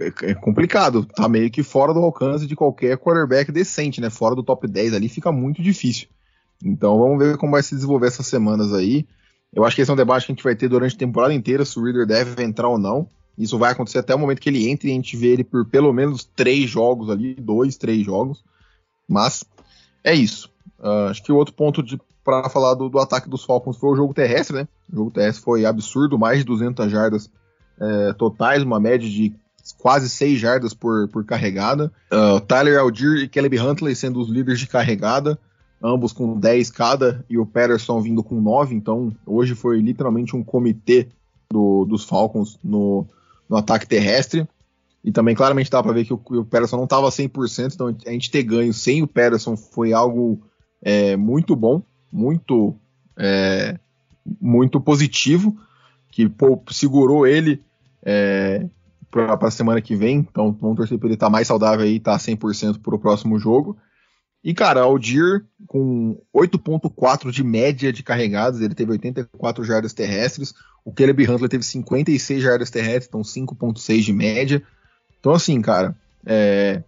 é, 0.00 0.30
é 0.30 0.34
complicado. 0.34 1.04
Tá 1.04 1.28
meio 1.28 1.50
que 1.50 1.62
fora 1.62 1.94
do 1.94 2.00
alcance 2.00 2.46
de 2.46 2.54
qualquer 2.54 2.98
quarterback 2.98 3.50
decente, 3.50 4.00
né? 4.00 4.10
Fora 4.10 4.34
do 4.34 4.42
top 4.42 4.68
10 4.68 4.94
ali 4.94 5.08
fica 5.08 5.32
muito 5.32 5.62
difícil. 5.62 6.08
Então 6.64 6.98
vamos 6.98 7.18
ver 7.18 7.36
como 7.38 7.52
vai 7.52 7.62
se 7.62 7.74
desenvolver 7.74 8.08
essas 8.08 8.26
semanas 8.26 8.72
aí. 8.72 9.06
Eu 9.52 9.64
acho 9.64 9.74
que 9.74 9.82
esse 9.82 9.90
é 9.90 9.94
um 9.94 9.96
debate 9.96 10.26
que 10.26 10.32
a 10.32 10.34
gente 10.34 10.44
vai 10.44 10.54
ter 10.54 10.68
durante 10.68 10.94
a 10.94 10.98
temporada 10.98 11.34
inteira, 11.34 11.64
se 11.64 11.78
o 11.78 11.82
Reader 11.82 12.06
deve 12.06 12.42
entrar 12.42 12.68
ou 12.68 12.78
não. 12.78 13.08
Isso 13.36 13.58
vai 13.58 13.72
acontecer 13.72 13.98
até 13.98 14.14
o 14.14 14.18
momento 14.18 14.40
que 14.40 14.48
ele 14.48 14.68
entre 14.68 14.88
e 14.88 14.92
a 14.92 14.94
gente 14.94 15.16
vê 15.16 15.28
ele 15.28 15.42
por 15.42 15.64
pelo 15.64 15.92
menos 15.92 16.24
três 16.24 16.68
jogos 16.68 17.08
ali, 17.08 17.34
dois, 17.34 17.76
três 17.76 18.04
jogos. 18.04 18.44
Mas 19.08 19.44
é 20.04 20.14
isso. 20.14 20.50
Uh, 20.78 21.08
acho 21.10 21.22
que 21.22 21.32
o 21.32 21.36
outro 21.36 21.54
ponto 21.54 21.82
para 22.30 22.48
falar 22.48 22.74
do, 22.74 22.88
do, 22.88 22.98
ataque 22.98 23.28
dos 23.28 23.44
Falcons 23.44 23.76
foi 23.76 23.90
o 23.90 23.96
jogo 23.96 24.14
terrestre, 24.14 24.56
né? 24.56 24.68
O 24.92 24.96
jogo 24.96 25.10
terrestre 25.10 25.42
foi 25.42 25.66
absurdo, 25.66 26.18
mais 26.18 26.38
de 26.38 26.44
200 26.44 26.90
jardas 26.90 27.30
é, 27.80 28.12
totais, 28.12 28.62
uma 28.62 28.78
média 28.78 29.08
de 29.08 29.34
quase 29.78 30.08
6 30.08 30.38
jardas 30.38 30.72
por, 30.72 31.08
por 31.08 31.24
carregada. 31.24 31.92
Uh, 32.12 32.40
Tyler 32.40 32.78
Algier 32.78 33.18
e 33.18 33.28
Caleb 33.28 33.58
Huntley 33.58 33.94
sendo 33.94 34.20
os 34.20 34.28
líderes 34.28 34.60
de 34.60 34.66
carregada, 34.66 35.38
ambos 35.82 36.12
com 36.12 36.38
10 36.38 36.70
cada, 36.70 37.24
e 37.28 37.36
o 37.36 37.46
Patterson 37.46 38.00
vindo 38.00 38.22
com 38.22 38.40
9. 38.40 38.74
Então, 38.74 39.12
hoje 39.26 39.54
foi 39.54 39.80
literalmente 39.80 40.36
um 40.36 40.42
comitê 40.42 41.08
do, 41.50 41.84
dos 41.84 42.04
Falcons 42.04 42.58
no, 42.62 43.06
no 43.48 43.56
ataque 43.56 43.86
terrestre. 43.86 44.46
E 45.02 45.10
também 45.10 45.34
claramente 45.34 45.70
dá 45.70 45.82
para 45.82 45.92
ver 45.92 46.04
que 46.04 46.12
o, 46.12 46.20
o 46.30 46.44
Patterson 46.44 46.76
não 46.76 46.84
estava 46.84 47.08
100%, 47.08 47.74
então 47.74 47.96
a 48.06 48.10
gente 48.10 48.30
ter 48.30 48.42
ganho 48.42 48.72
sem 48.72 49.02
o 49.02 49.06
Patterson 49.06 49.56
foi 49.56 49.94
algo 49.94 50.40
é, 50.82 51.16
muito 51.16 51.56
bom, 51.56 51.82
muito, 52.12 52.76
é, 53.16 53.78
muito 54.40 54.80
positivo, 54.80 55.56
que 56.10 56.28
pô, 56.28 56.62
segurou 56.70 57.26
ele 57.26 57.62
é, 58.02 58.66
para 59.10 59.38
a 59.40 59.50
semana 59.50 59.80
que 59.80 59.96
vem. 59.96 60.18
Então 60.18 60.56
vamos 60.60 60.76
torcer 60.76 60.98
para 60.98 61.08
ele 61.08 61.14
estar 61.14 61.26
tá 61.26 61.30
mais 61.30 61.46
saudável 61.46 61.84
aí, 61.84 61.96
estar 61.96 62.12
tá 62.12 62.18
100% 62.18 62.80
para 62.80 62.94
o 62.94 62.98
próximo 62.98 63.38
jogo. 63.38 63.76
E, 64.42 64.54
cara, 64.54 64.80
Aldir 64.80 65.44
com 65.66 66.18
8.4 66.34 67.30
de 67.30 67.44
média 67.44 67.92
de 67.92 68.02
carregadas, 68.02 68.62
ele 68.62 68.74
teve 68.74 68.92
84 68.92 69.62
jardas 69.64 69.92
terrestres. 69.92 70.54
O 70.82 70.92
Caleb 70.92 71.28
Huntley 71.28 71.48
teve 71.48 71.62
56 71.62 72.42
jardas 72.42 72.70
terrestres, 72.70 73.06
então 73.08 73.20
5.6 73.20 74.00
de 74.00 74.12
média. 74.14 74.62
Então, 75.18 75.32
assim, 75.32 75.60
cara, 75.60 75.94
é, 76.24 76.82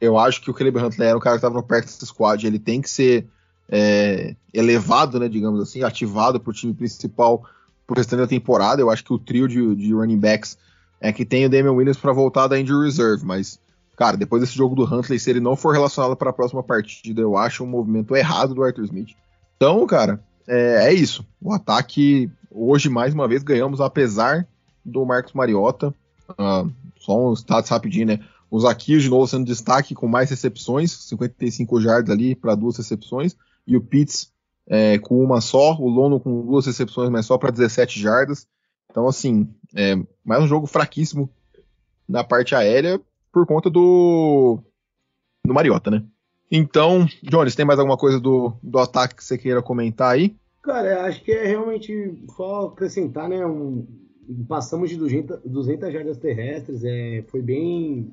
eu 0.00 0.18
acho 0.18 0.42
que 0.42 0.50
o 0.50 0.54
Caleb 0.54 0.78
Huntley 0.78 1.08
era 1.08 1.16
o 1.16 1.20
cara 1.20 1.36
que 1.36 1.46
estava 1.46 1.62
perto 1.62 1.86
desse 1.86 2.04
squad, 2.04 2.44
ele 2.44 2.58
tem 2.58 2.82
que 2.82 2.90
ser 2.90 3.28
é, 3.70 4.34
elevado, 4.52 5.18
né, 5.18 5.28
digamos 5.28 5.60
assim, 5.60 5.82
ativado 5.82 6.40
para 6.40 6.50
o 6.50 6.54
time 6.54 6.74
principal 6.74 7.44
pro 7.86 7.96
restante 7.96 8.20
da 8.20 8.26
temporada. 8.26 8.80
Eu 8.80 8.90
acho 8.90 9.04
que 9.04 9.12
o 9.12 9.18
trio 9.18 9.46
de, 9.46 9.74
de 9.76 9.92
running 9.92 10.18
backs 10.18 10.58
é 11.00 11.12
que 11.12 11.24
tem 11.24 11.46
o 11.46 11.50
Damian 11.50 11.72
Williams 11.72 11.98
para 11.98 12.12
voltar 12.12 12.48
da 12.48 12.58
injury 12.58 12.86
reserve, 12.86 13.24
mas 13.24 13.60
cara, 13.96 14.16
depois 14.16 14.40
desse 14.40 14.56
jogo 14.56 14.76
do 14.76 14.84
Huntley, 14.84 15.18
se 15.18 15.28
ele 15.28 15.40
não 15.40 15.56
for 15.56 15.72
relacionado 15.72 16.16
para 16.16 16.30
a 16.30 16.32
próxima 16.32 16.62
partida, 16.62 17.20
eu 17.20 17.36
acho 17.36 17.64
um 17.64 17.66
movimento 17.66 18.14
errado 18.14 18.54
do 18.54 18.62
Arthur 18.62 18.84
Smith. 18.84 19.10
Então, 19.56 19.84
cara, 19.86 20.22
é, 20.46 20.86
é, 20.86 20.94
isso. 20.94 21.26
O 21.40 21.52
ataque 21.52 22.30
hoje 22.50 22.88
mais 22.88 23.12
uma 23.12 23.26
vez 23.26 23.42
ganhamos 23.42 23.80
apesar 23.80 24.46
do 24.84 25.04
Marcos 25.04 25.32
Mariota. 25.32 25.92
Uh, 26.30 26.70
só 27.00 27.28
um 27.28 27.34
status 27.34 27.70
rapidinho, 27.70 28.06
né? 28.06 28.20
O 28.50 28.58
de 28.72 29.10
novo 29.10 29.26
sendo 29.26 29.44
destaque 29.44 29.94
com 29.94 30.06
mais 30.06 30.30
recepções, 30.30 30.92
55 30.92 31.80
jardas 31.80 32.10
ali 32.10 32.34
para 32.34 32.54
duas 32.54 32.76
recepções, 32.78 33.36
e 33.68 33.76
o 33.76 33.82
Pitts 33.82 34.32
é, 34.66 34.98
com 34.98 35.22
uma 35.22 35.40
só, 35.42 35.76
o 35.78 35.88
Lono 35.88 36.18
com 36.18 36.44
duas 36.44 36.64
recepções, 36.66 37.10
mas 37.10 37.26
só 37.26 37.36
para 37.36 37.52
17 37.52 38.00
jardas. 38.00 38.48
Então, 38.90 39.06
assim, 39.06 39.46
é, 39.76 39.94
mais 40.24 40.42
um 40.42 40.46
jogo 40.46 40.66
fraquíssimo 40.66 41.30
na 42.08 42.24
parte 42.24 42.54
aérea 42.54 42.98
por 43.30 43.46
conta 43.46 43.68
do, 43.68 44.58
do 45.44 45.52
Mariota, 45.52 45.90
né? 45.90 46.02
Então, 46.50 47.06
Jones, 47.22 47.54
tem 47.54 47.66
mais 47.66 47.78
alguma 47.78 47.98
coisa 47.98 48.18
do, 48.18 48.54
do 48.62 48.78
ataque 48.78 49.16
que 49.16 49.24
você 49.24 49.36
queira 49.36 49.62
comentar 49.62 50.14
aí? 50.14 50.34
Cara, 50.62 51.04
acho 51.04 51.22
que 51.22 51.30
é 51.30 51.46
realmente 51.46 52.24
só 52.34 52.68
acrescentar, 52.68 53.28
né? 53.28 53.44
Um, 53.44 53.86
passamos 54.48 54.88
de 54.88 54.96
200, 54.96 55.40
200 55.44 55.92
jardas 55.92 56.16
terrestres, 56.16 56.82
é, 56.84 57.22
foi 57.28 57.42
bem, 57.42 58.10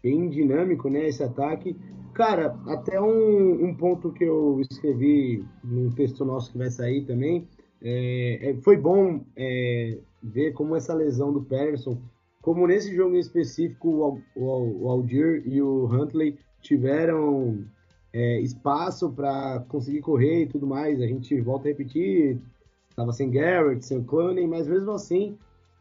bem 0.00 0.28
dinâmico, 0.28 0.88
né? 0.88 1.08
Esse 1.08 1.24
ataque. 1.24 1.76
Cara, 2.16 2.58
até 2.66 2.98
um, 2.98 3.66
um 3.66 3.74
ponto 3.74 4.10
que 4.10 4.24
eu 4.24 4.58
escrevi 4.62 5.44
no 5.62 5.94
texto 5.94 6.24
nosso 6.24 6.50
que 6.50 6.56
vai 6.56 6.70
sair 6.70 7.04
também, 7.04 7.46
é, 7.82 8.52
é, 8.52 8.56
foi 8.62 8.78
bom 8.78 9.20
é, 9.36 9.98
ver 10.22 10.54
como 10.54 10.74
essa 10.74 10.94
lesão 10.94 11.30
do 11.30 11.42
Patterson, 11.42 12.00
como 12.40 12.66
nesse 12.66 12.96
jogo 12.96 13.14
em 13.14 13.18
específico 13.18 13.90
o, 13.90 14.22
o, 14.34 14.84
o 14.84 14.90
Aldir 14.90 15.42
e 15.44 15.60
o 15.60 15.84
Huntley 15.84 16.38
tiveram 16.62 17.66
é, 18.14 18.40
espaço 18.40 19.12
para 19.12 19.62
conseguir 19.68 20.00
correr 20.00 20.44
e 20.44 20.46
tudo 20.46 20.66
mais. 20.66 21.02
A 21.02 21.06
gente 21.06 21.38
volta 21.42 21.68
a 21.68 21.72
repetir, 21.72 22.40
estava 22.88 23.12
sem 23.12 23.30
Garrett, 23.30 23.84
sem 23.84 24.02
Clooney, 24.02 24.46
mas 24.46 24.66
mesmo 24.66 24.90
assim, 24.92 25.36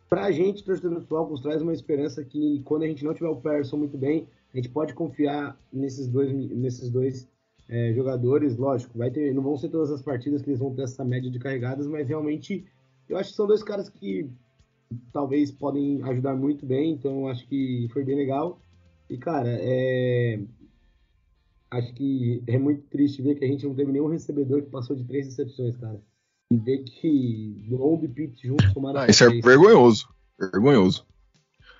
para 0.09 0.25
a 0.25 0.31
gente, 0.31 0.65
torcedor 0.65 0.99
do 0.99 1.07
Falcons, 1.07 1.39
traz 1.39 1.61
uma 1.61 1.71
esperança 1.71 2.25
que 2.25 2.61
quando 2.65 2.83
a 2.83 2.87
gente 2.87 3.05
não 3.05 3.13
tiver 3.13 3.29
o 3.29 3.37
Patterson 3.37 3.77
muito 3.77 3.97
bem, 3.97 4.27
a 4.55 4.61
gente 4.61 4.69
pode 4.69 4.93
confiar 4.93 5.59
nesses 5.71 6.07
dois, 6.07 6.31
nesses 6.31 6.89
dois 6.89 7.27
é, 7.67 7.93
jogadores. 7.93 8.55
Lógico, 8.55 8.97
vai 8.97 9.11
ter, 9.11 9.33
não 9.33 9.43
vão 9.43 9.57
ser 9.57 9.67
todas 9.67 9.91
as 9.91 10.01
partidas 10.01 10.41
que 10.41 10.49
eles 10.49 10.59
vão 10.59 10.73
ter 10.73 10.83
essa 10.83 11.03
média 11.03 11.29
de 11.29 11.39
carregadas, 11.39 11.87
mas 11.87 12.07
realmente 12.07 12.65
eu 13.09 13.17
acho 13.17 13.31
que 13.31 13.35
são 13.35 13.47
dois 13.47 13.61
caras 13.61 13.89
que 13.89 14.29
talvez 15.11 15.51
podem 15.51 16.01
ajudar 16.03 16.35
muito 16.35 16.65
bem, 16.65 16.93
então 16.93 17.27
acho 17.27 17.45
que 17.47 17.89
foi 17.91 18.05
bem 18.05 18.15
legal. 18.15 18.59
E 19.09 19.17
cara, 19.17 19.49
é... 19.49 20.39
acho 21.71 21.93
que 21.93 22.41
é 22.47 22.57
muito 22.57 22.83
triste 22.83 23.21
ver 23.21 23.35
que 23.35 23.43
a 23.43 23.47
gente 23.47 23.65
não 23.65 23.75
teve 23.75 23.91
nenhum 23.91 24.07
recebedor 24.07 24.63
que 24.63 24.69
passou 24.69 24.95
de 24.95 25.03
três 25.03 25.25
recepções, 25.25 25.75
cara. 25.75 26.01
E 26.49 26.57
ver 26.57 26.83
que 26.83 27.65
Long 27.69 27.99
e 28.03 28.07
Pitt 28.07 28.47
juntos 28.47 28.71
somaram. 28.71 29.01
Ah, 29.01 29.07
isso 29.07 29.23
é 29.23 29.29
vergonhoso. 29.41 30.07
Vergonhoso. 30.39 31.05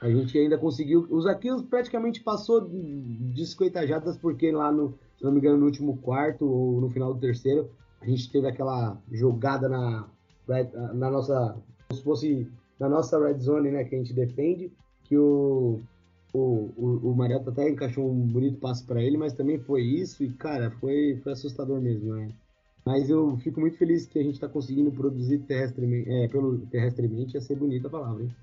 A 0.02 0.10
gente 0.10 0.38
ainda 0.38 0.58
conseguiu. 0.58 1.08
Os 1.10 1.26
Aquiles 1.26 1.62
praticamente 1.64 2.22
passou 2.22 2.68
de 2.68 3.46
50 3.46 3.88
jadas, 3.88 4.18
porque 4.18 4.52
lá 4.52 4.72
no, 4.72 4.94
se 5.18 5.24
não 5.24 5.32
me 5.32 5.40
engano, 5.40 5.58
no 5.58 5.66
último 5.66 5.98
quarto 5.98 6.46
ou 6.46 6.82
no 6.82 6.90
final 6.90 7.14
do 7.14 7.20
terceiro, 7.20 7.70
a 8.02 8.06
gente 8.06 8.32
teve 8.32 8.48
aquela 8.48 8.98
jogada 9.12 9.70
na, 9.70 10.08
na 10.94 11.10
nossa. 11.10 11.58
Como 11.88 11.98
se 11.98 12.04
fosse 12.04 12.52
na 12.80 12.90
nossa 12.90 13.20
red 13.20 13.40
zone, 13.40 13.72
né, 13.72 13.84
que 13.84 13.96
a 13.96 13.98
gente 13.98 14.14
defende, 14.14 14.72
que 15.04 15.18
o, 15.18 15.80
o, 16.34 16.40
o, 16.76 17.12
o 17.12 17.16
Mariota 17.16 17.50
até 17.50 17.70
encaixou 17.70 18.12
um 18.12 18.28
bonito 18.28 18.60
passo 18.60 18.86
para 18.86 19.02
ele, 19.02 19.18
mas 19.18 19.34
também 19.34 19.60
foi 19.60 19.82
isso, 19.82 20.24
e 20.24 20.30
cara, 20.32 20.72
foi, 20.72 21.20
foi 21.24 21.32
assustador 21.32 21.80
mesmo, 21.80 22.14
né? 22.14 22.30
Mas 22.86 23.10
eu 23.10 23.38
fico 23.38 23.60
muito 23.60 23.78
feliz 23.78 24.06
que 24.06 24.20
a 24.20 24.24
gente 24.24 24.36
está 24.36 24.48
conseguindo 24.48 24.92
produzir 24.92 25.40
terrestremente, 25.40 26.10
é, 26.10 26.28
pelo 26.28 26.60
terrestremente, 26.68 27.36
ia 27.36 27.42
ser 27.42 27.56
bonita 27.56 27.88
a 27.88 27.92
palavra, 27.92 28.24
hein? 28.24 28.36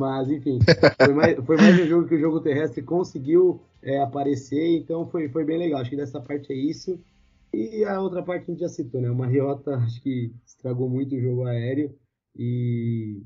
Mas, 0.00 0.30
enfim, 0.30 0.58
foi 1.04 1.12
mais, 1.12 1.36
foi 1.44 1.56
mais 1.58 1.78
um 1.78 1.86
jogo 1.86 2.08
que 2.08 2.14
o 2.14 2.18
jogo 2.18 2.40
terrestre 2.40 2.80
conseguiu 2.80 3.60
é, 3.82 4.00
aparecer, 4.00 4.78
então 4.78 5.06
foi, 5.06 5.28
foi 5.28 5.44
bem 5.44 5.58
legal. 5.58 5.78
Acho 5.78 5.90
que 5.90 5.96
dessa 5.96 6.18
parte 6.18 6.50
é 6.50 6.56
isso. 6.56 6.98
E 7.52 7.84
a 7.84 8.00
outra 8.00 8.22
parte 8.22 8.44
a 8.44 8.46
gente 8.46 8.60
já 8.60 8.68
citou, 8.70 8.98
né? 8.98 9.10
O 9.10 9.14
Mariota 9.14 9.74
acho 9.76 10.00
que 10.00 10.32
estragou 10.46 10.88
muito 10.88 11.14
o 11.14 11.20
jogo 11.20 11.44
aéreo 11.44 11.94
e 12.34 13.22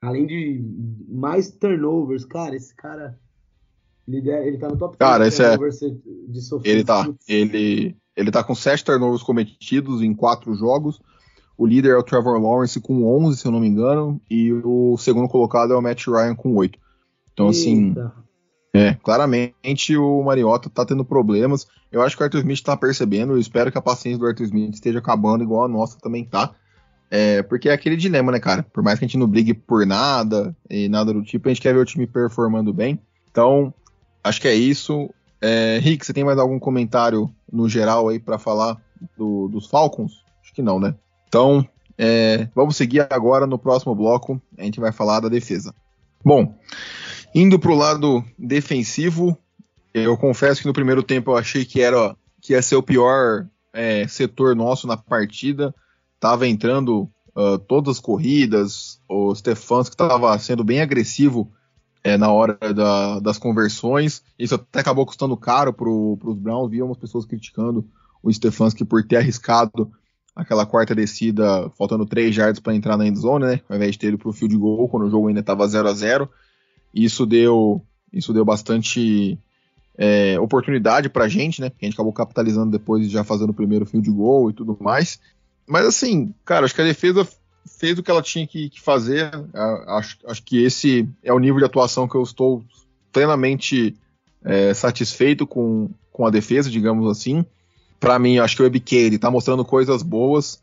além 0.00 0.24
de 0.24 0.62
mais 1.08 1.50
turnovers, 1.50 2.24
cara, 2.24 2.54
esse 2.54 2.72
cara 2.76 3.18
ele, 4.06 4.30
ele 4.30 4.58
tá 4.58 4.68
no 4.68 4.78
top 4.78 4.96
cara, 4.96 5.26
esse 5.26 5.42
é... 5.42 5.56
de 6.28 6.40
sofrer. 6.42 6.70
Ele 6.70 6.84
tá, 6.84 7.12
ele, 7.26 7.96
ele 8.16 8.30
tá 8.30 8.44
com 8.44 8.54
7 8.54 8.84
turnovers 8.84 9.24
cometidos 9.24 10.00
em 10.00 10.14
4 10.14 10.54
jogos. 10.54 11.00
O 11.58 11.66
líder 11.66 11.90
é 11.90 11.96
o 11.96 12.04
Trevor 12.04 12.40
Lawrence 12.40 12.80
com 12.80 13.04
11, 13.04 13.38
se 13.38 13.44
eu 13.44 13.50
não 13.50 13.58
me 13.58 13.66
engano, 13.66 14.20
e 14.30 14.52
o 14.52 14.96
segundo 14.96 15.28
colocado 15.28 15.72
é 15.72 15.76
o 15.76 15.82
Matt 15.82 16.06
Ryan 16.06 16.36
com 16.36 16.54
8. 16.54 16.78
Então, 17.32 17.48
assim, 17.48 17.88
Eita. 17.88 18.12
é, 18.72 18.94
claramente 18.94 19.96
o 19.96 20.22
Mariota 20.22 20.70
tá 20.70 20.86
tendo 20.86 21.04
problemas. 21.04 21.66
Eu 21.90 22.00
acho 22.00 22.16
que 22.16 22.22
o 22.22 22.24
Arthur 22.24 22.38
Smith 22.38 22.62
tá 22.62 22.76
percebendo, 22.76 23.32
eu 23.32 23.38
espero 23.40 23.72
que 23.72 23.78
a 23.78 23.82
paciência 23.82 24.20
do 24.20 24.26
Arthur 24.26 24.44
Smith 24.44 24.72
esteja 24.72 25.00
acabando, 25.00 25.42
igual 25.42 25.64
a 25.64 25.68
nossa 25.68 25.98
também 25.98 26.24
tá. 26.24 26.54
É, 27.10 27.42
porque 27.42 27.68
é 27.68 27.72
aquele 27.72 27.96
dilema, 27.96 28.30
né, 28.30 28.38
cara? 28.38 28.62
Por 28.62 28.82
mais 28.82 28.98
que 29.00 29.04
a 29.04 29.08
gente 29.08 29.18
não 29.18 29.26
brigue 29.26 29.52
por 29.52 29.84
nada 29.84 30.56
e 30.70 30.88
nada 30.88 31.12
do 31.12 31.22
tipo, 31.22 31.48
a 31.48 31.52
gente 31.52 31.60
quer 31.60 31.74
ver 31.74 31.80
o 31.80 31.84
time 31.84 32.06
performando 32.06 32.72
bem. 32.72 33.00
Então, 33.32 33.74
acho 34.22 34.40
que 34.40 34.46
é 34.46 34.54
isso. 34.54 35.10
É, 35.40 35.80
Rick, 35.80 36.06
você 36.06 36.12
tem 36.12 36.22
mais 36.22 36.38
algum 36.38 36.58
comentário 36.60 37.28
no 37.52 37.68
geral 37.68 38.08
aí 38.08 38.20
para 38.20 38.38
falar 38.38 38.80
do, 39.16 39.48
dos 39.48 39.66
Falcons? 39.66 40.24
Acho 40.40 40.54
que 40.54 40.62
não, 40.62 40.78
né? 40.78 40.94
Então, 41.28 41.66
é, 41.96 42.48
vamos 42.54 42.76
seguir 42.76 43.06
agora 43.12 43.46
no 43.46 43.58
próximo 43.58 43.94
bloco. 43.94 44.40
A 44.56 44.62
gente 44.62 44.80
vai 44.80 44.92
falar 44.92 45.20
da 45.20 45.28
defesa. 45.28 45.74
Bom, 46.24 46.54
indo 47.34 47.58
para 47.58 47.70
o 47.70 47.76
lado 47.76 48.24
defensivo, 48.38 49.36
eu 49.92 50.16
confesso 50.16 50.62
que 50.62 50.66
no 50.66 50.72
primeiro 50.72 51.02
tempo 51.02 51.30
eu 51.30 51.36
achei 51.36 51.64
que 51.64 51.80
era 51.80 52.16
que 52.40 52.52
ia 52.54 52.62
ser 52.62 52.76
o 52.76 52.82
pior 52.82 53.46
é, 53.72 54.06
setor 54.08 54.56
nosso 54.56 54.86
na 54.86 54.96
partida. 54.96 55.74
Tava 56.18 56.48
entrando 56.48 57.10
uh, 57.36 57.58
todas 57.58 57.96
as 57.96 58.00
corridas, 58.00 59.00
o 59.08 59.34
Stefanski 59.34 59.94
estava 59.94 60.36
sendo 60.38 60.64
bem 60.64 60.80
agressivo 60.80 61.52
é, 62.02 62.16
na 62.16 62.32
hora 62.32 62.56
da, 62.72 63.20
das 63.20 63.38
conversões. 63.38 64.22
Isso 64.38 64.54
até 64.54 64.80
acabou 64.80 65.04
custando 65.04 65.36
caro 65.36 65.72
para 65.72 65.88
os 65.88 66.38
Browns. 66.38 66.70
Víamos 66.70 66.96
pessoas 66.96 67.26
criticando 67.26 67.86
o 68.22 68.32
Stefanski 68.32 68.84
por 68.84 69.04
ter 69.04 69.16
arriscado 69.16 69.92
aquela 70.38 70.64
quarta 70.64 70.94
descida, 70.94 71.68
faltando 71.76 72.06
3 72.06 72.34
yards 72.34 72.60
para 72.60 72.72
entrar 72.72 72.96
na 72.96 73.04
end 73.04 73.18
zone, 73.18 73.44
né? 73.44 73.60
Ao 73.68 73.74
invés 73.74 73.92
de 73.92 73.98
ter 73.98 74.06
ele 74.06 74.16
para 74.16 74.28
o 74.28 74.32
field 74.32 74.56
goal, 74.56 74.88
quando 74.88 75.06
o 75.06 75.10
jogo 75.10 75.26
ainda 75.26 75.40
estava 75.40 75.66
0 75.66 75.88
a 75.88 75.92
0 75.92 76.30
Isso 76.94 77.26
deu, 77.26 77.82
isso 78.12 78.32
deu 78.32 78.44
bastante 78.44 79.36
é, 79.98 80.38
oportunidade 80.38 81.08
para 81.08 81.24
a 81.24 81.28
gente, 81.28 81.60
né? 81.60 81.70
Que 81.70 81.84
a 81.84 81.86
gente 81.86 81.94
acabou 81.94 82.12
capitalizando 82.12 82.70
depois 82.70 83.10
já 83.10 83.24
fazendo 83.24 83.50
o 83.50 83.54
primeiro 83.54 83.84
field 83.84 84.08
goal 84.12 84.48
e 84.48 84.52
tudo 84.52 84.78
mais. 84.80 85.18
Mas 85.66 85.84
assim, 85.84 86.32
cara, 86.44 86.64
acho 86.64 86.74
que 86.74 86.82
a 86.82 86.84
defesa 86.84 87.26
fez 87.66 87.98
o 87.98 88.02
que 88.02 88.10
ela 88.10 88.22
tinha 88.22 88.46
que, 88.46 88.70
que 88.70 88.80
fazer. 88.80 89.32
Acho, 89.88 90.18
acho 90.24 90.42
que 90.44 90.62
esse 90.62 91.08
é 91.24 91.32
o 91.32 91.38
nível 91.40 91.58
de 91.58 91.64
atuação 91.64 92.06
que 92.06 92.14
eu 92.14 92.22
estou 92.22 92.64
plenamente 93.12 93.96
é, 94.44 94.72
satisfeito 94.72 95.48
com, 95.48 95.90
com 96.12 96.24
a 96.24 96.30
defesa, 96.30 96.70
digamos 96.70 97.10
assim. 97.10 97.44
Para 98.00 98.18
mim, 98.18 98.38
acho 98.38 98.56
que 98.56 98.62
o 98.62 98.66
EBK 98.66 99.14
está 99.14 99.30
mostrando 99.30 99.64
coisas 99.64 100.02
boas. 100.02 100.60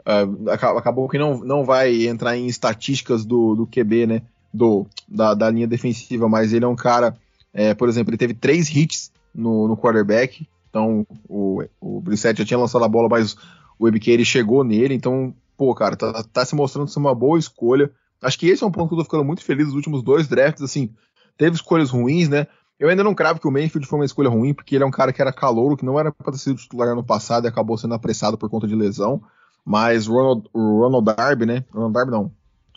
Uh, 0.00 0.50
acabou 0.50 1.08
que 1.08 1.18
não, 1.18 1.38
não 1.38 1.64
vai 1.64 2.06
entrar 2.06 2.36
em 2.36 2.46
estatísticas 2.46 3.24
do, 3.24 3.54
do 3.56 3.66
QB, 3.66 4.06
né? 4.06 4.22
Do, 4.54 4.86
da, 5.08 5.34
da 5.34 5.50
linha 5.50 5.66
defensiva, 5.66 6.28
mas 6.28 6.52
ele 6.52 6.64
é 6.64 6.68
um 6.68 6.76
cara, 6.76 7.16
é, 7.52 7.74
por 7.74 7.88
exemplo, 7.88 8.10
ele 8.10 8.16
teve 8.16 8.32
três 8.32 8.74
hits 8.74 9.10
no, 9.34 9.68
no 9.68 9.76
quarterback. 9.76 10.46
Então, 10.70 11.06
o, 11.28 11.62
o 11.80 12.02
já 12.14 12.32
tinha 12.44 12.58
lançado 12.58 12.84
a 12.84 12.88
bola, 12.88 13.08
mas 13.08 13.36
o 13.78 13.88
EBK 13.88 14.24
chegou 14.24 14.62
nele. 14.62 14.94
Então, 14.94 15.34
pô, 15.56 15.74
cara, 15.74 15.96
tá, 15.96 16.22
tá 16.22 16.44
se 16.44 16.54
mostrando 16.54 16.88
ser 16.88 16.98
uma 16.98 17.14
boa 17.14 17.38
escolha. 17.38 17.90
Acho 18.22 18.38
que 18.38 18.46
esse 18.46 18.62
é 18.62 18.66
um 18.66 18.70
ponto 18.70 18.88
que 18.88 18.94
eu 18.94 18.98
tô 18.98 19.04
ficando 19.04 19.24
muito 19.24 19.42
feliz 19.42 19.66
nos 19.66 19.74
últimos 19.74 20.02
dois 20.02 20.26
drafts, 20.26 20.62
assim, 20.62 20.90
teve 21.36 21.56
escolhas 21.56 21.90
ruins, 21.90 22.28
né? 22.28 22.46
Eu 22.78 22.88
ainda 22.88 23.02
não 23.02 23.14
cravo 23.14 23.40
que 23.40 23.48
o 23.48 23.50
Mayfield 23.50 23.88
foi 23.88 23.98
uma 23.98 24.04
escolha 24.04 24.28
ruim, 24.28 24.52
porque 24.52 24.74
ele 24.74 24.84
é 24.84 24.86
um 24.86 24.90
cara 24.90 25.12
que 25.12 25.22
era 25.22 25.32
calouro, 25.32 25.76
que 25.76 25.84
não 25.84 25.98
era 25.98 26.12
para 26.12 26.32
ter 26.32 26.38
sido 26.38 26.56
titular 26.56 26.88
ano 26.88 27.02
passado 27.02 27.46
e 27.46 27.48
acabou 27.48 27.78
sendo 27.78 27.94
apressado 27.94 28.36
por 28.36 28.50
conta 28.50 28.66
de 28.66 28.74
lesão. 28.74 29.22
Mas 29.64 30.06
Ronald, 30.06 30.48
o 30.52 30.80
Ronald 30.80 31.04
Darby, 31.04 31.46
né? 31.46 31.64
Ronald 31.72 31.94
Darby 31.94 32.10
não. 32.12 32.30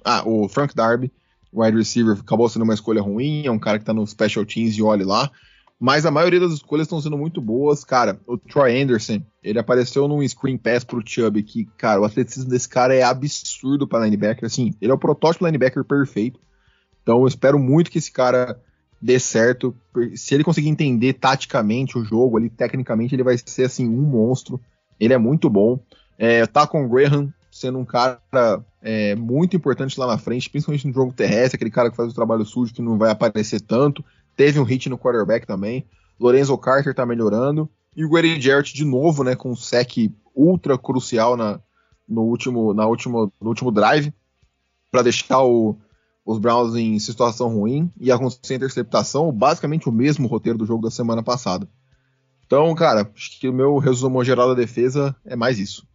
Ah, 0.03 0.23
o 0.25 0.47
Frank 0.47 0.73
Darby, 0.73 1.11
wide 1.53 1.77
receiver, 1.77 2.17
acabou 2.17 2.47
sendo 2.47 2.63
uma 2.63 2.73
escolha 2.73 3.01
ruim, 3.01 3.45
é 3.45 3.51
um 3.51 3.59
cara 3.59 3.77
que 3.77 3.85
tá 3.85 3.93
no 3.93 4.07
Special 4.07 4.45
Teams 4.45 4.75
e 4.75 4.81
olhe 4.81 5.03
lá. 5.03 5.29
Mas 5.79 6.05
a 6.05 6.11
maioria 6.11 6.39
das 6.39 6.51
escolhas 6.51 6.87
estão 6.87 6.99
sendo 6.99 7.17
muito 7.17 7.39
boas. 7.39 7.85
Cara, 7.85 8.19
o 8.27 8.37
Troy 8.37 8.81
Anderson, 8.81 9.21
ele 9.41 9.59
apareceu 9.59 10.07
num 10.07 10.27
screen 10.27 10.57
pass 10.57 10.83
pro 10.83 11.01
Chubb, 11.05 11.41
que, 11.43 11.65
cara, 11.77 12.01
o 12.01 12.05
atleticismo 12.05 12.49
desse 12.49 12.67
cara 12.67 12.93
é 12.93 13.01
absurdo 13.01 13.87
para 13.87 14.03
linebacker. 14.03 14.45
Assim, 14.45 14.73
ele 14.81 14.91
é 14.91 14.95
o 14.95 14.99
protótipo 14.99 15.45
linebacker 15.45 15.83
perfeito. 15.85 16.39
Então 17.01 17.21
eu 17.21 17.27
espero 17.27 17.57
muito 17.57 17.89
que 17.89 17.97
esse 17.97 18.11
cara 18.11 18.59
dê 19.01 19.19
certo. 19.19 19.75
Se 20.15 20.33
ele 20.33 20.43
conseguir 20.43 20.69
entender 20.69 21.13
taticamente 21.13 21.97
o 21.97 22.03
jogo 22.03 22.37
ali, 22.37 22.49
tecnicamente, 22.49 23.15
ele 23.15 23.23
vai 23.23 23.37
ser 23.37 23.65
assim 23.65 23.87
um 23.87 24.01
monstro. 24.01 24.59
Ele 24.99 25.13
é 25.13 25.17
muito 25.17 25.49
bom. 25.49 25.79
É, 26.17 26.45
tá 26.45 26.67
com 26.67 26.85
o 26.85 26.89
Graham 26.89 27.33
sendo 27.51 27.79
um 27.79 27.85
cara 27.85 28.19
é, 28.81 29.15
muito 29.15 29.55
importante 29.55 29.99
lá 29.99 30.05
na 30.05 30.17
frente, 30.17 30.49
principalmente 30.49 30.87
no 30.87 30.93
jogo 30.93 31.13
terrestre, 31.13 31.55
aquele 31.55 31.71
cara 31.71 31.89
que 31.89 31.95
faz 31.95 32.11
o 32.11 32.15
trabalho 32.15 32.45
sujo 32.45 32.73
que 32.73 32.81
não 32.81 32.97
vai 32.97 33.11
aparecer 33.11 33.61
tanto. 33.61 34.03
Teve 34.35 34.59
um 34.59 34.63
hit 34.63 34.89
no 34.89 34.97
quarterback 34.97 35.47
também. 35.47 35.85
Lorenzo 36.19 36.57
Carter 36.57 36.93
tá 36.93 37.05
melhorando. 37.05 37.69
E 37.95 38.05
o 38.05 38.09
Grady 38.09 38.39
Jarrett 38.39 38.73
de 38.73 38.85
novo, 38.85 39.23
né, 39.23 39.35
com 39.35 39.51
um 39.51 39.55
sec 39.55 40.11
ultra 40.35 40.77
crucial 40.77 41.35
na, 41.35 41.59
no, 42.07 42.21
último, 42.21 42.73
na 42.73 42.87
último, 42.87 43.31
no 43.41 43.49
último 43.49 43.71
drive 43.71 44.13
para 44.91 45.01
deixar 45.01 45.43
o, 45.43 45.77
os 46.29 46.37
Browns 46.37 46.75
em 46.75 46.99
situação 46.99 47.47
ruim 47.49 47.91
e 47.99 48.11
acontecer 48.11 48.53
interceptação, 48.53 49.31
basicamente 49.31 49.89
o 49.89 49.91
mesmo 49.91 50.27
roteiro 50.27 50.59
do 50.59 50.65
jogo 50.65 50.83
da 50.83 50.91
semana 50.91 51.23
passada. 51.23 51.67
Então, 52.45 52.73
cara, 52.75 53.11
acho 53.15 53.39
que 53.39 53.49
o 53.49 53.53
meu 53.53 53.79
resumo 53.79 54.23
geral 54.23 54.47
da 54.47 54.53
defesa 54.53 55.15
é 55.25 55.35
mais 55.35 55.57
isso. 55.57 55.87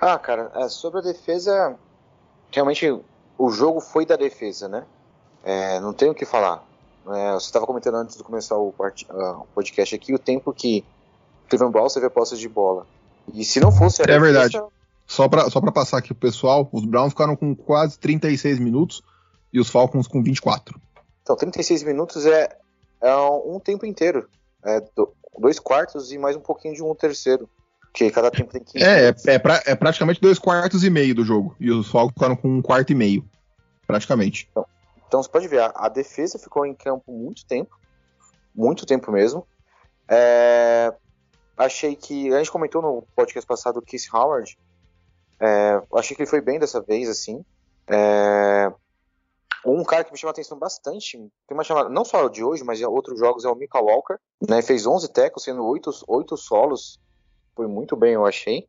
Ah, 0.00 0.18
cara, 0.18 0.50
é, 0.54 0.68
sobre 0.70 1.00
a 1.00 1.02
defesa, 1.02 1.76
realmente 2.50 2.98
o 3.36 3.50
jogo 3.50 3.78
foi 3.78 4.06
da 4.06 4.16
defesa, 4.16 4.70
né? 4.70 4.86
É, 5.44 5.78
não 5.80 5.92
tenho 5.92 6.12
o 6.12 6.14
que 6.14 6.24
falar. 6.24 6.64
É, 7.06 7.34
você 7.34 7.44
estava 7.44 7.66
comentando 7.66 7.96
antes 7.96 8.16
de 8.16 8.22
começar 8.22 8.56
o, 8.56 8.68
uh, 8.68 9.46
podcast 9.54 9.94
aqui 9.94 10.14
o 10.14 10.18
tempo 10.18 10.50
que 10.50 10.82
Cleveland 11.46 11.74
Browns 11.74 11.92
teve 11.92 12.06
a 12.06 12.10
posse 12.10 12.38
de 12.38 12.48
bola. 12.48 12.86
E 13.34 13.44
se 13.44 13.60
não 13.60 13.70
fosse 13.70 14.00
a 14.00 14.04
é 14.04 14.06
defesa, 14.06 14.24
verdade. 14.24 14.62
Só 15.06 15.28
para 15.28 15.50
só 15.50 15.60
passar 15.60 15.98
aqui 15.98 16.14
pro 16.14 16.30
pessoal, 16.30 16.66
os 16.72 16.86
Browns 16.86 17.10
ficaram 17.10 17.36
com 17.36 17.54
quase 17.54 17.98
36 17.98 18.58
minutos 18.58 19.02
e 19.52 19.60
os 19.60 19.68
Falcons 19.68 20.06
com 20.06 20.22
24. 20.22 20.80
Então, 21.22 21.36
36 21.36 21.82
minutos 21.82 22.26
é, 22.26 22.48
é 23.00 23.14
um 23.16 23.60
tempo 23.60 23.86
inteiro. 23.86 24.28
É 24.64 24.82
dois 25.38 25.58
quartos 25.58 26.12
e 26.12 26.18
mais 26.18 26.36
um 26.36 26.40
pouquinho 26.40 26.74
de 26.74 26.82
um 26.82 26.94
terceiro. 26.94 27.48
Que 27.92 28.08
cada 28.10 28.30
tempo 28.30 28.52
tem 28.52 28.62
15 28.62 28.84
É, 28.84 29.08
é, 29.08 29.14
é, 29.34 29.38
pra, 29.38 29.62
é, 29.66 29.74
praticamente 29.74 30.20
dois 30.20 30.38
quartos 30.38 30.84
e 30.84 30.90
meio 30.90 31.14
do 31.14 31.24
jogo. 31.24 31.56
E 31.58 31.70
os 31.70 31.90
Falcons 31.90 32.14
ficaram 32.14 32.36
com 32.36 32.48
um 32.48 32.62
quarto 32.62 32.92
e 32.92 32.94
meio. 32.94 33.24
Praticamente. 33.86 34.46
Então, 34.50 34.66
então 35.08 35.22
você 35.22 35.28
pode 35.28 35.48
ver, 35.48 35.60
a, 35.60 35.72
a, 35.74 35.88
defesa 35.88 36.38
ficou 36.38 36.64
em 36.64 36.74
campo 36.74 37.10
muito 37.10 37.44
tempo. 37.44 37.76
Muito 38.54 38.86
tempo 38.86 39.10
mesmo. 39.10 39.44
É, 40.08 40.92
achei 41.56 41.96
que. 41.96 42.32
A 42.32 42.38
gente 42.38 42.52
comentou 42.52 42.80
no 42.80 43.02
podcast 43.16 43.46
passado 43.46 43.78
o 43.78 43.82
Kiss 43.82 44.08
Howard. 44.12 44.56
É, 45.40 45.82
achei 45.94 46.14
que 46.14 46.22
ele 46.22 46.30
foi 46.30 46.40
bem 46.40 46.60
dessa 46.60 46.80
vez, 46.80 47.08
assim. 47.08 47.44
É, 49.64 49.68
um 49.68 49.84
cara 49.84 50.04
que 50.04 50.12
me 50.12 50.18
chama 50.18 50.30
a 50.30 50.32
atenção 50.32 50.58
bastante, 50.58 51.18
tem 51.18 51.56
uma 51.56 51.64
chamada, 51.64 51.88
não 51.88 52.04
só 52.04 52.28
de 52.28 52.42
hoje, 52.42 52.64
mas 52.64 52.80
em 52.80 52.84
outros 52.84 53.18
jogos, 53.18 53.44
é 53.44 53.48
o 53.48 53.54
Mika 53.54 53.80
Walker. 53.80 54.16
Né, 54.48 54.62
fez 54.62 54.86
11 54.86 55.12
tackles, 55.12 55.44
sendo 55.44 55.64
8, 55.64 55.90
8 56.06 56.36
solos. 56.36 56.98
Foi 57.54 57.66
muito 57.66 57.96
bem, 57.96 58.14
eu 58.14 58.26
achei. 58.26 58.66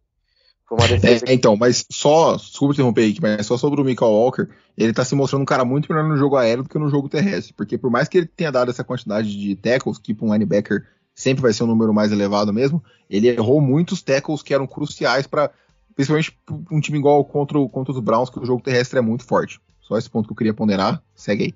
Foi 0.68 0.78
uma 0.78 0.88
defesa. 0.88 1.26
É. 1.28 1.34
Então, 1.34 1.56
mas 1.58 1.86
só, 1.92 2.36
desculpa 2.36 2.74
interromper 2.74 3.02
aí, 3.02 3.18
mas 3.22 3.46
só 3.46 3.58
sobre 3.58 3.82
o 3.82 3.84
Mika 3.84 4.06
Walker, 4.06 4.48
ele 4.78 4.94
tá 4.94 5.04
se 5.04 5.16
mostrando 5.16 5.42
um 5.42 5.46
cara 5.46 5.66
muito 5.66 5.92
melhor 5.92 6.08
no 6.08 6.18
jogo 6.18 6.38
aéreo 6.38 6.64
do 6.64 6.70
que 6.70 6.80
no 6.80 6.90
jogo 6.90 7.10
terrestre. 7.10 7.54
Porque 7.54 7.78
por 7.78 7.92
mais 7.92 8.08
que 8.08 8.18
ele 8.18 8.28
tenha 8.28 8.52
dado 8.52 8.72
essa 8.72 8.84
quantidade 8.84 9.38
de 9.38 9.56
tackles, 9.56 9.98
que 9.98 10.14
para 10.14 10.26
um 10.26 10.34
linebacker 10.34 10.88
sempre 11.14 11.42
vai 11.42 11.52
ser 11.52 11.64
um 11.64 11.68
número 11.68 11.94
mais 11.94 12.12
elevado 12.12 12.54
mesmo, 12.54 12.82
ele 13.10 13.28
errou 13.28 13.60
muitos 13.60 14.02
tackles 14.02 14.42
que 14.42 14.54
eram 14.54 14.66
cruciais 14.66 15.28
para 15.28 15.52
principalmente 15.94 16.38
um 16.72 16.80
time 16.80 16.98
igual 16.98 17.24
contra, 17.26 17.60
contra 17.68 17.94
os 17.94 18.00
Browns, 18.00 18.30
que 18.30 18.40
o 18.40 18.46
jogo 18.46 18.64
terrestre 18.64 18.98
é 18.98 19.02
muito 19.02 19.26
forte. 19.26 19.60
Só 19.82 19.98
esse 19.98 20.10
ponto 20.10 20.28
que 20.28 20.34
eu 20.34 20.38
queria 20.38 20.54
ponderar. 20.54 21.02
Segue 21.16 21.44
aí. 21.44 21.56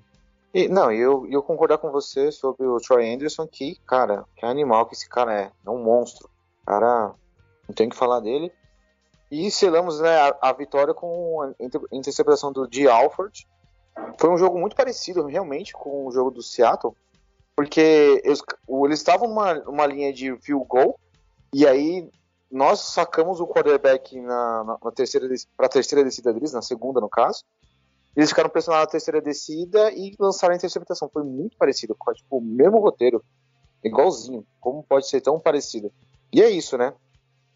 E, 0.54 0.68
não, 0.68 0.90
eu, 0.90 1.26
eu 1.30 1.42
concordar 1.42 1.78
com 1.78 1.90
você 1.90 2.32
sobre 2.32 2.66
o 2.66 2.78
Troy 2.78 3.12
Anderson, 3.12 3.46
que, 3.46 3.76
cara, 3.86 4.24
que 4.34 4.46
animal 4.46 4.86
que 4.86 4.94
esse 4.94 5.08
cara 5.08 5.38
é. 5.38 5.52
É 5.64 5.70
um 5.70 5.82
monstro. 5.82 6.30
Cara, 6.64 7.12
não 7.68 7.74
tem 7.74 7.88
que 7.88 7.96
falar 7.96 8.20
dele. 8.20 8.50
E 9.30 9.50
selamos 9.50 10.00
né, 10.00 10.16
a, 10.16 10.36
a 10.40 10.52
vitória 10.52 10.94
com 10.94 11.42
a 11.42 11.96
interceptação 11.96 12.52
do 12.52 12.66
D. 12.66 12.88
Alford. 12.88 13.46
Foi 14.18 14.30
um 14.30 14.38
jogo 14.38 14.58
muito 14.58 14.76
parecido, 14.76 15.26
realmente, 15.26 15.72
com 15.72 16.06
o 16.06 16.12
jogo 16.12 16.30
do 16.30 16.42
Seattle. 16.42 16.94
Porque 17.54 18.22
eles, 18.24 18.42
eles 18.84 18.98
estavam 18.98 19.28
numa, 19.28 19.86
linha 19.86 20.12
de 20.12 20.36
field 20.38 20.64
goal. 20.66 20.98
E 21.52 21.66
aí 21.66 22.08
nós 22.50 22.80
sacamos 22.80 23.40
o 23.40 23.46
quarterback 23.46 24.20
na, 24.20 24.64
na, 24.64 24.78
na 24.82 24.90
terceira 24.92 25.28
para 25.56 25.66
a 25.66 25.70
terceira 25.70 26.04
descida 26.04 26.32
deles, 26.32 26.52
na 26.52 26.62
segunda 26.62 27.00
no 27.00 27.08
caso. 27.08 27.44
Eles 28.16 28.30
ficaram 28.30 28.48
pressionando 28.48 28.84
a 28.84 28.90
terceira 28.90 29.20
descida 29.20 29.92
e 29.92 30.14
lançaram 30.18 30.54
a 30.54 30.56
interceptação. 30.56 31.10
Foi 31.12 31.22
muito 31.22 31.56
parecido, 31.56 31.96
tipo, 32.14 32.38
o 32.38 32.40
mesmo 32.40 32.78
roteiro, 32.78 33.22
igualzinho. 33.84 34.46
Como 34.60 34.82
pode 34.82 35.08
ser 35.08 35.20
tão 35.20 35.38
parecido? 35.38 35.92
E 36.32 36.40
é 36.40 36.48
isso, 36.48 36.78
né? 36.78 36.94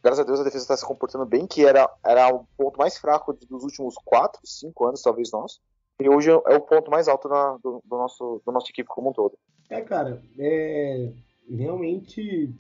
Graças 0.03 0.21
a 0.21 0.25
Deus 0.25 0.41
a 0.41 0.45
defesa 0.45 0.65
está 0.65 0.77
se 0.77 0.87
comportando 0.87 1.27
bem, 1.27 1.47
que 1.47 1.65
era, 1.65 1.89
era 2.05 2.35
o 2.35 2.47
ponto 2.57 2.79
mais 2.79 2.99
fraco 2.99 3.33
dos 3.33 3.65
últimos 3.65 3.95
4, 4.05 4.41
5 4.45 4.87
anos, 4.87 5.03
talvez 5.03 5.31
nós. 5.33 5.61
E 6.01 6.09
hoje 6.09 6.31
é 6.31 6.35
o 6.35 6.61
ponto 6.61 6.91
mais 6.91 7.09
alto 7.09 7.29
na, 7.29 7.59
do, 7.63 7.83
do, 7.85 7.97
nosso, 7.97 8.43
do 8.45 8.53
nosso 8.53 8.71
equipe 8.71 8.89
como 8.89 9.11
um 9.11 9.13
todo. 9.13 9.37
É, 9.69 9.81
cara, 9.83 10.23
é, 10.39 11.13
realmente 11.49 12.51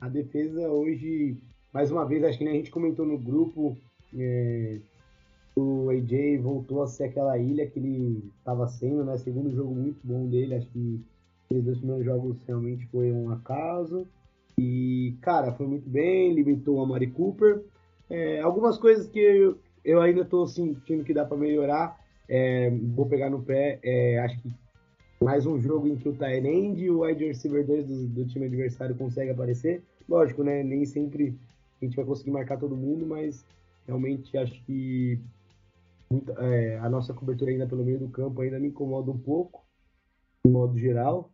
a 0.00 0.08
defesa 0.08 0.68
hoje 0.68 1.38
mais 1.72 1.90
uma 1.90 2.04
vez, 2.04 2.22
acho 2.22 2.38
que 2.38 2.46
a 2.46 2.52
gente 2.52 2.70
comentou 2.70 3.06
no 3.06 3.18
grupo, 3.18 3.76
é, 4.14 4.78
o 5.54 5.90
AJ 5.90 6.40
voltou 6.40 6.82
a 6.82 6.86
ser 6.86 7.04
aquela 7.04 7.36
ilha 7.38 7.66
que 7.66 7.78
ele 7.78 8.30
estava 8.38 8.66
sendo, 8.68 9.04
né? 9.04 9.18
Segundo 9.18 9.54
jogo 9.54 9.74
muito 9.74 9.98
bom 10.02 10.26
dele, 10.26 10.54
acho 10.54 10.66
que 10.68 11.00
os 11.50 11.62
dois 11.62 11.78
primeiros 11.78 12.04
jogos 12.04 12.42
realmente 12.46 12.86
foi 12.86 13.12
um 13.12 13.30
acaso. 13.30 14.06
E, 14.58 15.16
cara, 15.20 15.52
foi 15.52 15.66
muito 15.66 15.88
bem, 15.88 16.32
limitou 16.32 16.80
a 16.80 16.86
Mari 16.86 17.08
Cooper. 17.08 17.62
É, 18.08 18.40
algumas 18.40 18.78
coisas 18.78 19.08
que 19.08 19.18
eu, 19.18 19.58
eu 19.84 20.00
ainda 20.00 20.22
estou 20.22 20.46
sentindo 20.46 21.04
que 21.04 21.14
dá 21.14 21.24
para 21.24 21.36
melhorar. 21.36 22.00
É, 22.28 22.70
vou 22.70 23.06
pegar 23.06 23.28
no 23.28 23.42
pé, 23.42 23.78
é, 23.82 24.18
acho 24.20 24.40
que 24.40 24.50
mais 25.22 25.46
um 25.46 25.60
jogo 25.60 25.86
em 25.86 25.96
que 25.96 26.08
o 26.08 26.14
Tyrande 26.14 26.84
e 26.84 26.90
o 26.90 27.02
wide 27.02 27.24
receiver 27.24 27.64
2 27.66 27.86
do, 27.86 28.06
do 28.08 28.26
time 28.26 28.46
adversário 28.46 28.94
consegue 28.94 29.30
aparecer. 29.30 29.82
Lógico, 30.08 30.42
né? 30.42 30.62
Nem 30.62 30.84
sempre 30.84 31.36
a 31.80 31.84
gente 31.84 31.96
vai 31.96 32.04
conseguir 32.04 32.30
marcar 32.30 32.58
todo 32.58 32.76
mundo, 32.76 33.06
mas 33.06 33.44
realmente 33.86 34.36
acho 34.36 34.62
que 34.64 35.20
muita, 36.12 36.32
é, 36.32 36.78
a 36.78 36.88
nossa 36.88 37.14
cobertura 37.14 37.50
ainda 37.50 37.66
pelo 37.66 37.84
meio 37.84 37.98
do 37.98 38.08
campo 38.08 38.40
ainda 38.40 38.58
me 38.58 38.68
incomoda 38.68 39.10
um 39.10 39.18
pouco, 39.18 39.66
de 40.44 40.50
modo 40.50 40.78
geral. 40.78 41.32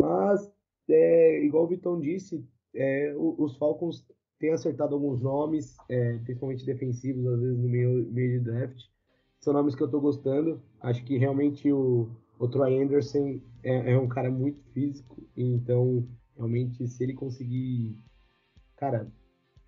Mas, 0.00 0.50
é, 0.88 1.44
igual 1.44 1.64
o 1.64 1.68
Vitão 1.68 2.00
disse, 2.00 2.46
é, 2.74 3.14
os 3.16 3.56
Falcons 3.56 4.06
têm 4.38 4.52
acertado 4.52 4.94
alguns 4.94 5.20
nomes, 5.20 5.76
é, 5.88 6.18
principalmente 6.18 6.66
defensivos, 6.66 7.26
às 7.26 7.40
vezes 7.40 7.58
no 7.58 7.68
meio, 7.68 8.06
meio 8.12 8.38
de 8.38 8.44
draft. 8.44 8.82
São 9.40 9.52
nomes 9.52 9.74
que 9.74 9.82
eu 9.82 9.86
estou 9.86 10.00
gostando. 10.00 10.62
Acho 10.80 11.04
que 11.04 11.18
realmente 11.18 11.70
o, 11.72 12.10
o 12.38 12.48
Troy 12.48 12.82
Anderson 12.82 13.40
é, 13.62 13.92
é 13.92 13.98
um 13.98 14.08
cara 14.08 14.30
muito 14.30 14.62
físico, 14.72 15.22
então 15.36 16.06
realmente 16.36 16.86
se 16.88 17.02
ele 17.02 17.14
conseguir, 17.14 17.96
cara, 18.76 19.10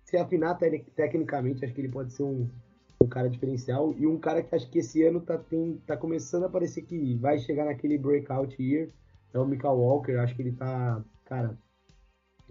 se 0.03 0.17
afinar 0.17 0.55
te 0.55 0.85
tecnicamente, 0.95 1.63
acho 1.63 1.73
que 1.73 1.81
ele 1.81 1.89
pode 1.89 2.13
ser 2.13 2.23
um, 2.23 2.49
um 3.01 3.07
cara 3.07 3.29
diferencial 3.29 3.93
e 3.97 4.07
um 4.07 4.17
cara 4.17 4.41
que 4.41 4.55
acho 4.55 4.69
que 4.69 4.79
esse 4.79 5.03
ano 5.03 5.21
tá, 5.21 5.37
tem, 5.37 5.77
tá 5.85 5.95
começando 5.95 6.45
a 6.45 6.49
parecer 6.49 6.81
que 6.81 7.15
vai 7.15 7.39
chegar 7.39 7.65
naquele 7.65 7.97
breakout 7.97 8.61
year. 8.61 8.89
É 9.33 9.39
o 9.39 9.45
Michael 9.45 9.75
Walker, 9.75 10.17
acho 10.17 10.35
que 10.35 10.41
ele 10.41 10.53
tá, 10.53 11.03
cara, 11.25 11.57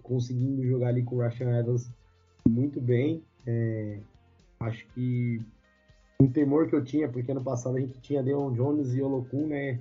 conseguindo 0.01 0.65
jogar 0.65 0.89
ali 0.89 1.03
com 1.03 1.17
o 1.17 1.23
Russian 1.23 1.57
Evans 1.57 1.91
muito 2.47 2.79
bem. 2.79 3.23
É, 3.45 3.99
acho 4.59 4.85
que 4.93 5.41
um 6.19 6.27
temor 6.27 6.67
que 6.67 6.75
eu 6.75 6.83
tinha, 6.83 7.09
porque 7.09 7.31
ano 7.31 7.43
passado 7.43 7.77
a 7.77 7.79
gente 7.79 7.99
tinha 7.99 8.23
Deon 8.23 8.53
Jones 8.53 8.93
e 8.93 9.01
Olokun, 9.01 9.47
né? 9.47 9.79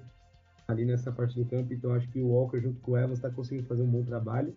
Ali 0.69 0.85
nessa 0.85 1.13
parte 1.13 1.39
do 1.39 1.49
campo, 1.49 1.73
então 1.73 1.93
acho 1.93 2.09
que 2.11 2.21
o 2.21 2.29
Walker 2.29 2.61
junto 2.61 2.81
com 2.81 2.93
o 2.93 2.99
Evans 2.99 3.19
está 3.19 3.31
conseguindo 3.31 3.69
fazer 3.69 3.83
um 3.83 3.91
bom 3.91 4.03
trabalho. 4.03 4.55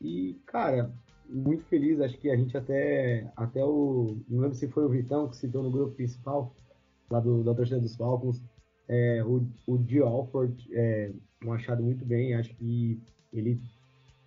E, 0.00 0.38
cara, 0.44 0.92
muito 1.28 1.64
feliz, 1.64 2.00
acho 2.00 2.18
que 2.18 2.30
a 2.30 2.36
gente 2.36 2.56
até, 2.56 3.30
até 3.36 3.64
o. 3.64 4.16
Não 4.28 4.40
lembro 4.40 4.56
se 4.56 4.68
foi 4.68 4.84
o 4.84 4.88
Vitão 4.88 5.28
que 5.28 5.36
citou 5.36 5.62
no 5.62 5.70
grupo 5.70 5.94
principal, 5.94 6.54
lá 7.10 7.20
do, 7.20 7.42
da 7.42 7.54
torcida 7.54 7.80
dos 7.80 7.96
Falcons. 7.96 8.42
É, 8.88 9.22
o, 9.24 9.46
o. 9.66 10.04
Alford 10.04 10.68
é 10.72 11.12
um 11.44 11.52
achado 11.52 11.82
muito 11.82 12.04
bem, 12.04 12.34
acho 12.34 12.54
que 12.54 13.00
ele 13.32 13.60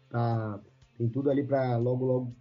tá, 0.09 0.59
tem 0.97 1.07
tudo 1.09 1.29
ali 1.29 1.43
para 1.43 1.77
logo, 1.77 2.05
logo 2.05 2.35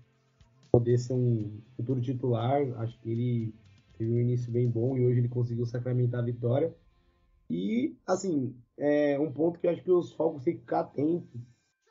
poder 0.73 0.99
ser 0.99 1.15
um 1.15 1.61
futuro 1.77 2.01
titular. 2.01 2.61
Acho 2.79 2.99
que 3.01 3.11
ele 3.11 3.55
teve 3.97 4.11
um 4.11 4.21
início 4.21 4.51
bem 4.51 4.69
bom 4.69 4.97
e 4.97 5.07
hoje 5.07 5.21
ele 5.21 5.29
conseguiu 5.29 5.67
sacramentar 5.67 6.21
a 6.21 6.27
vitória. 6.27 6.75
E, 7.51 7.97
assim, 8.07 8.55
é 8.77 9.19
um 9.19 9.33
ponto 9.33 9.59
que 9.59 9.67
eu 9.67 9.71
acho 9.71 9.83
que 9.83 9.91
os 9.91 10.13
Falcons 10.13 10.45
têm 10.45 10.55
que 10.55 10.61
ficar 10.61 10.81
atentos 10.81 11.41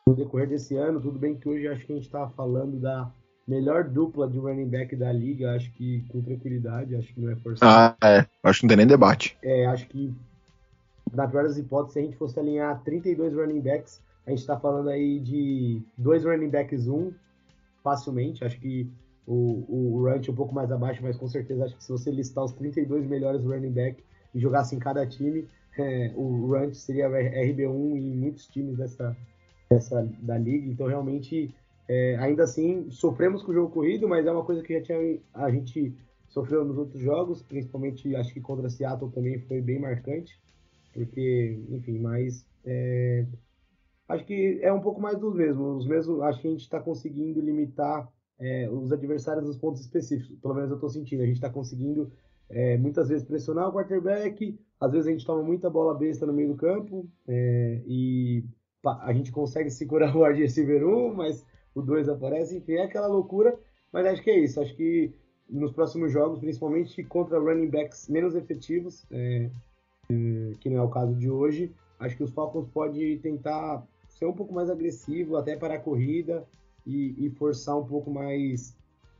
no 0.08 0.16
decorrer 0.16 0.48
desse 0.48 0.76
ano. 0.76 1.02
Tudo 1.02 1.20
bem 1.20 1.36
que 1.36 1.48
hoje 1.48 1.68
acho 1.68 1.86
que 1.86 1.92
a 1.92 1.96
gente 1.96 2.06
estava 2.06 2.30
falando 2.32 2.80
da 2.80 3.12
melhor 3.48 3.84
dupla 3.84 4.28
de 4.28 4.38
running 4.38 4.68
back 4.68 4.96
da 4.96 5.12
liga, 5.12 5.56
acho 5.56 5.72
que 5.74 6.04
com 6.10 6.22
tranquilidade, 6.22 6.96
acho 6.96 7.14
que 7.14 7.22
não 7.22 7.32
é 7.32 7.36
forçado. 7.36 7.96
Ah, 8.02 8.08
é. 8.08 8.26
Acho 8.44 8.60
que 8.60 8.66
não 8.66 8.70
tem 8.70 8.78
nem 8.78 8.88
debate. 8.88 9.38
É, 9.42 9.66
acho 9.66 9.88
que, 9.88 10.14
na 11.14 11.28
pior 11.28 11.44
das 11.44 11.58
hipóteses, 11.58 11.94
se 11.94 12.00
a 12.00 12.02
gente 12.04 12.18
fosse 12.18 12.40
alinhar 12.40 12.82
32 12.84 13.34
running 13.34 13.62
backs, 13.62 14.02
a 14.26 14.32
gente 14.32 14.40
está 14.40 14.60
falando 14.60 14.90
aí 14.90 15.20
de 15.20 15.82
dois 15.98 16.26
running 16.26 16.50
backs, 16.50 16.88
um, 16.88 17.14
facilmente. 17.82 18.44
Acho 18.44 18.60
que 18.60 18.90
o, 19.26 20.02
o 20.02 20.08
é 20.10 20.16
um 20.16 20.36
pouco 20.36 20.54
mais 20.54 20.72
abaixo, 20.72 21.02
mas 21.02 21.16
com 21.16 21.28
certeza 21.28 21.66
acho 21.66 21.76
que 21.78 21.84
se 21.84 21.92
você 21.92 22.12
listar 22.12 22.44
os 22.44 22.52
32 22.54 23.06
melhores 23.06 23.44
running 23.44 23.72
back 23.72 24.04
e 24.36 24.40
jogasse 24.40 24.76
em 24.76 24.80
cada 24.80 25.06
time, 25.06 25.48
é, 25.78 26.12
o 26.16 26.52
Ranch 26.52 26.76
seria 26.76 27.10
RB1 27.10 27.98
em 27.98 28.16
muitos 28.16 28.48
times 28.48 28.78
dessa, 28.78 29.16
dessa 29.70 30.04
da 30.20 30.38
liga. 30.38 30.70
Então, 30.70 30.88
realmente, 30.88 31.54
é, 31.88 32.16
ainda 32.18 32.44
assim, 32.44 32.90
sofremos 32.90 33.44
com 33.44 33.52
o 33.52 33.54
jogo 33.54 33.74
corrido, 33.74 34.08
mas 34.08 34.26
é 34.26 34.32
uma 34.32 34.44
coisa 34.44 34.62
que 34.64 34.74
já 34.74 34.82
tinha, 34.82 35.20
a 35.34 35.50
gente 35.52 35.94
sofreu 36.28 36.66
nos 36.66 36.78
outros 36.78 37.02
jogos, 37.02 37.42
principalmente 37.42 38.16
acho 38.16 38.34
que 38.34 38.42
contra 38.42 38.70
Seattle 38.70 39.12
também 39.12 39.40
foi 39.40 39.62
bem 39.62 39.80
marcante, 39.80 40.40
porque, 40.94 41.60
enfim, 41.70 42.00
mas 42.00 42.46
é, 42.66 43.26
acho 44.10 44.26
que 44.26 44.60
é 44.62 44.72
um 44.72 44.82
pouco 44.82 45.02
mais 45.02 45.18
dos 45.18 45.34
mesmos. 45.34 45.84
Os 45.84 45.88
mesmos 45.88 46.22
acho 46.22 46.42
que 46.42 46.48
a 46.48 46.52
gente 46.52 46.62
está 46.62 46.80
conseguindo 46.80 47.40
limitar 47.40 48.12
é, 48.40 48.70
os 48.70 48.92
adversários 48.92 49.46
nos 49.46 49.58
pontos 49.58 49.82
específicos. 49.82 50.38
Pelo 50.40 50.54
menos 50.54 50.70
eu 50.70 50.76
estou 50.76 50.90
sentindo. 50.90 51.24
A 51.24 51.26
gente 51.26 51.36
está 51.36 51.50
conseguindo 51.50 52.12
é, 52.50 52.78
muitas 52.78 53.10
vezes 53.10 53.26
pressionar 53.26 53.70
o 53.70 53.74
quarterback, 53.74 54.58
às 54.80 54.92
vezes 54.92 55.08
a 55.08 55.12
gente 55.12 55.26
toma 55.26 55.44
muita 55.44 55.70
bola 55.70 55.98
besta 55.98 56.26
no 56.26 56.34
meio 56.34 56.50
do 56.50 56.56
campo 56.56 57.08
é, 57.28 57.82
e 57.86 58.44
a 58.88 59.14
gente 59.14 59.32
consegue 59.32 59.70
segurar 59.70 60.16
o 60.16 60.24
wide 60.24 60.42
receiver 60.42 60.86
1, 60.86 61.14
mas 61.14 61.46
o 61.74 61.82
2 61.82 62.10
aparece. 62.10 62.58
Enfim, 62.58 62.74
é 62.74 62.84
aquela 62.84 63.08
loucura. 63.08 63.58
Mas 63.92 64.06
acho 64.06 64.24
que 64.24 64.30
é 64.30 64.40
isso. 64.40 64.60
Acho 64.62 64.76
que 64.76 65.14
nos 65.50 65.72
próximos 65.72 66.12
jogos, 66.12 66.40
principalmente 66.40 67.04
contra 67.04 67.40
running 67.40 67.70
backs 67.70 68.10
menos 68.10 68.36
efetivos, 68.36 69.06
é, 69.12 69.50
é, 70.10 70.52
que 70.60 70.70
não 70.70 70.78
é 70.78 70.82
o 70.82 70.90
caso 70.90 71.16
de 71.16 71.30
hoje, 71.30 71.74
acho 72.00 72.18
que 72.18 72.24
os 72.24 72.32
Falcons 72.32 72.68
podem 72.68 73.18
tentar 73.18 73.86
ser 74.08 74.26
um 74.26 74.34
pouco 74.34 74.54
mais 74.54 74.70
agressivo, 74.70 75.38
até 75.38 75.56
para 75.56 75.76
a 75.76 75.80
corrida 75.80 76.46
e, 76.86 77.26
e, 77.26 77.30
forçar 77.30 77.78
um 77.78 77.86
pouco 77.86 78.10
mais 78.10 78.76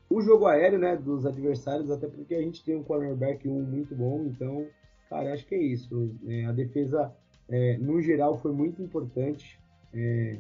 o 0.10 0.22
jogo 0.22 0.48
aéreo, 0.48 0.80
né, 0.80 0.96
dos 0.96 1.26
adversários, 1.26 1.92
até 1.92 2.08
porque 2.08 2.34
a 2.34 2.42
gente 2.42 2.64
tem 2.64 2.76
um 2.76 2.84
cornerback 2.84 3.48
um 3.48 3.62
muito 3.62 3.94
bom, 3.94 4.24
então, 4.26 4.66
cara, 5.10 5.34
acho 5.34 5.46
que 5.46 5.54
é 5.54 5.62
isso. 5.62 6.16
É, 6.26 6.46
a 6.46 6.52
defesa, 6.52 7.14
é, 7.50 7.78
no 7.78 8.02
geral, 8.02 8.38
foi 8.38 8.52
muito 8.52 8.82
importante. 8.82 9.60
É, 9.94 10.38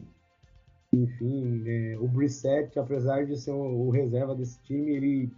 enfim, 0.92 1.64
é, 1.66 1.98
o 2.00 2.08
Brissett, 2.08 2.78
apesar 2.78 3.26
de 3.26 3.38
ser 3.38 3.52
o, 3.52 3.88
o, 3.88 3.90
reserva 3.90 4.36
desse 4.36 4.60
time, 4.64 4.92
ele 4.92 5.32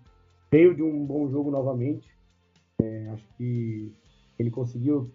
veio 0.52 0.76
de 0.76 0.84
um 0.84 1.06
bom 1.06 1.30
jogo 1.30 1.52
novamente. 1.52 2.08
É, 2.82 3.10
acho 3.10 3.28
que 3.38 3.94
ele 4.38 4.50
conseguiu 4.50 5.12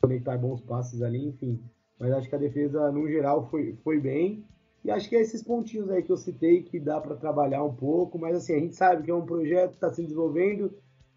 conectar 0.00 0.36
bons 0.36 0.60
passes 0.60 1.02
ali, 1.02 1.26
enfim. 1.26 1.60
Mas 1.98 2.12
acho 2.12 2.28
que 2.28 2.34
a 2.34 2.38
defesa, 2.38 2.90
no 2.92 3.08
geral, 3.08 3.48
foi, 3.48 3.76
foi 3.82 4.00
bem. 4.00 4.44
E 4.84 4.90
acho 4.90 5.08
que 5.08 5.16
é 5.16 5.20
esses 5.20 5.42
pontinhos 5.42 5.90
aí 5.90 6.02
que 6.02 6.12
eu 6.12 6.16
citei 6.16 6.62
que 6.62 6.78
dá 6.78 7.00
para 7.00 7.16
trabalhar 7.16 7.62
um 7.64 7.74
pouco. 7.74 8.18
Mas 8.18 8.36
assim, 8.36 8.54
a 8.54 8.58
gente 8.58 8.74
sabe 8.74 9.04
que 9.04 9.10
é 9.10 9.14
um 9.14 9.24
projeto 9.24 9.70
que 9.70 9.76
está 9.76 9.90
se 9.90 10.02
desenvolvendo 10.02 10.72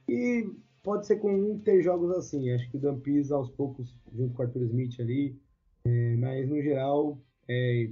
e 0.07 0.49
pode 0.87 1.05
ser 1.05 1.17
comum 1.17 1.59
ter 1.59 1.83
jogos 1.83 2.15
assim. 2.15 2.49
Acho 2.53 2.71
que 2.71 2.77
o 2.77 2.79
Dampis 2.79 3.29
aos 3.29 3.49
poucos, 3.49 3.93
junto 4.15 4.33
com 4.33 4.41
o 4.41 4.45
Arthur 4.45 4.61
Smith 4.61 4.97
ali. 5.01 5.37
É, 5.83 6.15
mas 6.15 6.47
no 6.47 6.61
geral, 6.61 7.19
é, 7.45 7.89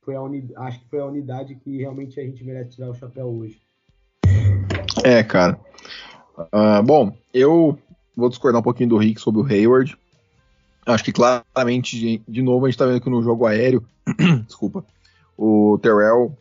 foi 0.00 0.16
a 0.16 0.22
uni, 0.22 0.50
acho 0.56 0.80
que 0.80 0.88
foi 0.90 0.98
a 0.98 1.06
unidade 1.06 1.54
que 1.54 1.76
realmente 1.76 2.18
a 2.18 2.24
gente 2.24 2.42
merece 2.42 2.70
tirar 2.70 2.90
o 2.90 2.94
chapéu 2.94 3.26
hoje. 3.26 3.62
É, 5.04 5.22
cara. 5.22 5.56
Uh, 6.36 6.82
bom, 6.84 7.16
eu 7.32 7.78
vou 8.16 8.28
discordar 8.28 8.58
um 8.60 8.64
pouquinho 8.64 8.88
do 8.88 8.96
Rick 8.96 9.20
sobre 9.20 9.40
o 9.40 9.46
Hayward. 9.46 9.96
Acho 10.84 11.04
que 11.04 11.12
claramente, 11.12 12.24
de 12.26 12.42
novo, 12.42 12.66
a 12.66 12.68
gente 12.68 12.78
tá 12.78 12.86
vendo 12.86 13.00
que 13.00 13.08
no 13.08 13.22
jogo 13.22 13.46
aéreo, 13.46 13.86
desculpa, 14.44 14.84
o 15.38 15.78
Terrell, 15.80 16.36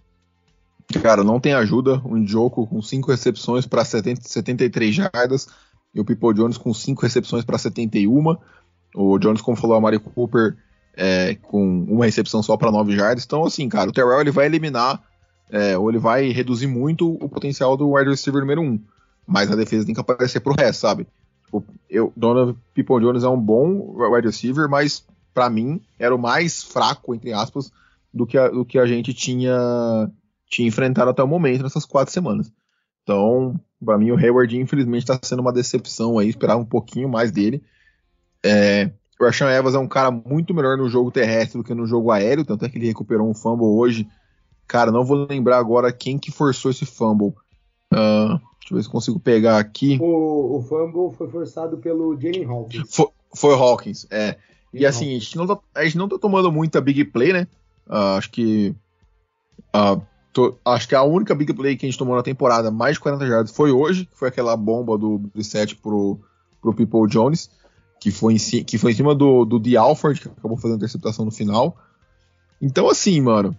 cara, 1.00 1.24
não 1.24 1.40
tem 1.40 1.54
ajuda. 1.54 2.02
O 2.04 2.18
Njoku 2.18 2.66
com 2.66 2.82
5 2.82 3.12
recepções 3.12 3.68
para 3.68 3.86
73 3.86 4.96
jardas 4.96 5.48
e 5.94 6.00
o 6.00 6.06
People 6.06 6.34
Jones 6.34 6.58
com 6.58 6.74
5 6.74 7.02
recepções 7.02 7.44
para 7.44 7.58
71. 7.58 8.38
O 8.96 9.18
Jones, 9.20 9.42
como 9.42 9.58
falou, 9.58 9.76
a 9.76 9.82
Mari 9.82 10.00
Cooper 10.00 10.56
é, 10.96 11.36
com 11.36 11.84
uma 11.84 12.06
recepção 12.06 12.42
só 12.42 12.58
para 12.58 12.72
9 12.72 12.96
jardas. 12.96 13.24
Então, 13.26 13.44
assim, 13.44 13.68
cara, 13.70 13.90
o 13.90 13.94
Terrell 13.94 14.22
ele 14.22 14.32
vai 14.32 14.46
eliminar 14.46 15.02
é, 15.50 15.78
ou 15.78 15.90
ele 15.90 16.00
vai 16.00 16.30
reduzir 16.30 16.68
muito 16.68 17.12
o 17.14 17.30
potencial 17.30 17.76
do 17.76 17.92
wide 17.92 18.10
receiver 18.10 18.42
número 18.42 18.62
1. 18.62 18.80
Mas 19.28 19.52
a 19.52 19.56
defesa 19.56 19.86
tem 19.86 19.94
que 19.94 20.02
aparecer 20.02 20.40
pro 20.40 20.56
resto, 20.58 20.80
sabe? 20.82 21.08
Tipo, 21.46 21.64
eu, 21.90 22.14
Donovan 22.16 22.56
People 22.74 23.00
Jones 23.00 23.24
é 23.24 23.30
um 23.30 23.40
bom 23.40 23.96
wide 23.98 24.28
receiver, 24.28 24.70
mas 24.70 25.06
para 25.34 25.50
mim 25.50 25.82
era 26.00 26.16
o 26.16 26.20
mais 26.20 26.64
fraco, 26.64 27.14
entre 27.14 27.34
aspas, 27.34 27.72
do 28.14 28.26
que 28.26 28.38
a, 28.38 28.50
do 28.50 28.66
que 28.66 28.80
a 28.80 28.86
gente 28.86 29.14
tinha, 29.14 30.10
tinha 30.50 30.68
enfrentado 30.68 31.10
até 31.10 31.22
o 31.22 31.28
momento 31.28 31.64
nessas 31.64 31.86
quatro 31.86 32.14
semanas. 32.14 32.52
Então, 33.04 33.60
para 33.84 33.98
mim, 33.98 34.12
o 34.12 34.18
Hayward, 34.18 34.58
infelizmente, 34.58 35.04
está 35.04 35.20
sendo 35.22 35.42
uma 35.42 35.52
decepção 35.52 36.20
aí, 36.20 36.30
esperar 36.30 36.58
um 36.58 36.66
pouquinho 36.66 37.10
mais 37.10 37.32
dele. 37.32 37.64
É, 38.44 38.92
o 39.20 39.26
Rashan 39.26 39.50
Evans 39.50 39.76
é 39.76 39.80
um 39.80 39.88
cara 39.88 40.12
muito 40.12 40.54
melhor 40.54 40.78
no 40.78 40.90
jogo 40.90 41.12
terrestre 41.12 41.58
do 41.58 41.64
que 41.64 41.74
no 41.74 41.86
jogo 41.86 42.12
aéreo, 42.12 42.46
tanto 42.46 42.66
é 42.66 42.70
que 42.70 42.78
ele 42.78 42.88
recuperou 42.88 43.30
um 43.30 43.34
fumble 43.34 43.68
hoje. 43.68 44.08
Cara, 44.68 44.92
não 44.92 45.04
vou 45.04 45.28
lembrar 45.30 45.58
agora 45.58 45.92
quem 45.92 46.18
que 46.18 46.32
forçou 46.32 46.72
esse 46.72 46.86
fumble. 46.86 47.34
Uh, 47.94 48.40
Deixa 48.60 48.74
eu 48.74 48.78
ver 48.78 48.84
se 48.84 48.90
consigo 48.90 49.20
pegar 49.20 49.58
aqui. 49.58 49.98
O, 50.00 50.58
o 50.58 50.62
fumble 50.62 51.16
foi 51.18 51.28
forçado 51.30 51.78
pelo 51.78 52.18
Jalen 52.20 52.46
Hawkins. 52.46 52.96
Foi, 52.96 53.08
foi 53.36 53.56
Hawkins, 53.56 54.08
é. 54.10 54.38
e 54.74 54.86
assim, 54.86 55.16
a 55.16 55.20
gente, 55.20 55.36
não 55.36 55.48
tá, 55.48 55.60
a 55.76 55.84
gente 55.84 55.98
não 55.98 56.08
tá 56.08 56.18
tomando 56.18 56.52
muita 56.52 56.80
big 56.80 57.06
play, 57.06 57.34
né? 57.34 57.48
Uh, 57.88 58.18
acho 58.18 58.32
que. 58.32 58.76
Uh, 59.76 60.02
tô, 60.32 60.58
acho 60.66 60.88
que 60.88 60.96
a 60.96 61.04
única 61.04 61.36
big 61.36 61.54
play 61.54 61.76
que 61.76 61.86
a 61.86 61.90
gente 61.90 61.98
tomou 61.98 62.16
na 62.16 62.24
temporada, 62.24 62.72
mais 62.72 62.96
de 62.96 63.02
40 63.02 63.28
jardas, 63.28 63.52
foi 63.52 63.72
hoje, 63.72 64.06
que 64.06 64.18
foi 64.18 64.30
aquela 64.30 64.56
bomba 64.56 64.98
do 64.98 65.18
Brissett 65.18 65.76
pro, 65.76 66.20
pro 66.62 66.74
People 66.74 67.08
Jones, 67.08 67.50
que 68.00 68.12
foi 68.12 68.34
em, 68.34 68.64
que 68.64 68.78
foi 68.78 68.92
em 68.92 68.96
cima 68.96 69.14
do, 69.14 69.46
do 69.46 69.60
D. 69.60 69.78
Alford, 69.78 70.20
que 70.20 70.28
acabou 70.28 70.58
fazendo 70.58 70.78
interceptação 70.78 71.26
no 71.26 71.32
final. 71.32 71.78
Então, 72.62 72.88
assim, 72.88 73.20
mano, 73.22 73.56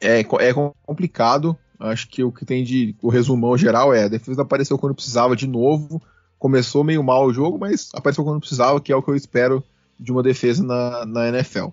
é, 0.00 0.20
é 0.20 0.54
complicado. 0.84 1.56
Acho 1.78 2.08
que 2.08 2.22
o 2.22 2.30
que 2.30 2.44
tem 2.44 2.62
de. 2.62 2.94
O 3.02 3.08
resumão 3.08 3.56
geral 3.56 3.94
é: 3.94 4.04
a 4.04 4.08
defesa 4.08 4.42
apareceu 4.42 4.78
quando 4.78 4.94
precisava 4.94 5.34
de 5.34 5.46
novo. 5.46 6.02
Começou 6.38 6.84
meio 6.84 7.02
mal 7.02 7.26
o 7.26 7.32
jogo, 7.32 7.58
mas 7.58 7.90
apareceu 7.94 8.24
quando 8.24 8.40
precisava, 8.40 8.80
que 8.80 8.92
é 8.92 8.96
o 8.96 9.02
que 9.02 9.10
eu 9.10 9.16
espero 9.16 9.62
de 9.98 10.10
uma 10.10 10.22
defesa 10.22 10.62
na, 10.62 11.04
na 11.04 11.28
NFL. 11.28 11.66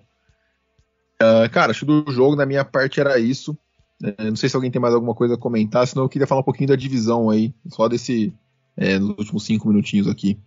Uh, 1.20 1.44
ah, 1.44 1.48
cara, 1.48 1.70
acho 1.70 1.86
que 1.86 1.86
do 1.86 2.12
jogo, 2.12 2.36
na 2.36 2.46
minha 2.46 2.64
parte, 2.64 3.00
era 3.00 3.18
isso. 3.18 3.56
Uh, 4.02 4.24
não 4.30 4.36
sei 4.36 4.48
se 4.48 4.56
alguém 4.56 4.70
tem 4.70 4.80
mais 4.80 4.94
alguma 4.94 5.14
coisa 5.14 5.34
a 5.34 5.38
comentar, 5.38 5.86
senão 5.86 6.04
eu 6.04 6.08
queria 6.08 6.26
falar 6.26 6.40
um 6.40 6.44
pouquinho 6.44 6.68
da 6.68 6.76
divisão 6.76 7.30
aí, 7.30 7.52
só 7.68 7.88
desse. 7.88 8.32
É, 8.76 8.96
nos 8.96 9.18
últimos 9.18 9.44
cinco 9.44 9.66
minutinhos 9.66 10.06
aqui. 10.06 10.38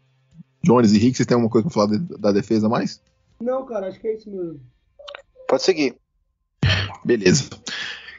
Jones 0.63 0.93
e 0.93 0.97
Rick, 0.97 1.17
vocês 1.17 1.27
têm 1.27 1.35
alguma 1.35 1.51
coisa 1.51 1.67
para 1.67 1.73
falar 1.73 1.97
de, 1.97 2.17
da 2.17 2.31
defesa 2.31 2.69
mais? 2.69 3.01
Não, 3.41 3.65
cara, 3.65 3.89
acho 3.89 3.99
que 3.99 4.07
é 4.07 4.13
isso 4.15 4.29
mesmo. 4.29 4.61
Pode 5.49 5.63
seguir. 5.63 5.97
Beleza. 7.03 7.49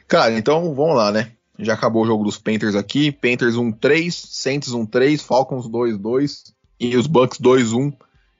Cara, 0.07 0.37
então 0.37 0.75
vamos 0.75 0.95
lá, 0.95 1.11
né? 1.11 1.31
Já 1.57 1.73
acabou 1.73 2.03
o 2.03 2.05
jogo 2.05 2.23
dos 2.23 2.37
Panthers 2.37 2.75
aqui. 2.75 3.11
Panthers 3.11 3.55
1-3, 3.55 4.11
Saints 4.11 4.71
1-3, 4.71 5.19
Falcons 5.19 5.67
2-2 5.67 6.53
e 6.79 6.95
os 6.95 7.07
Bucks 7.07 7.39
2-1 7.39 7.91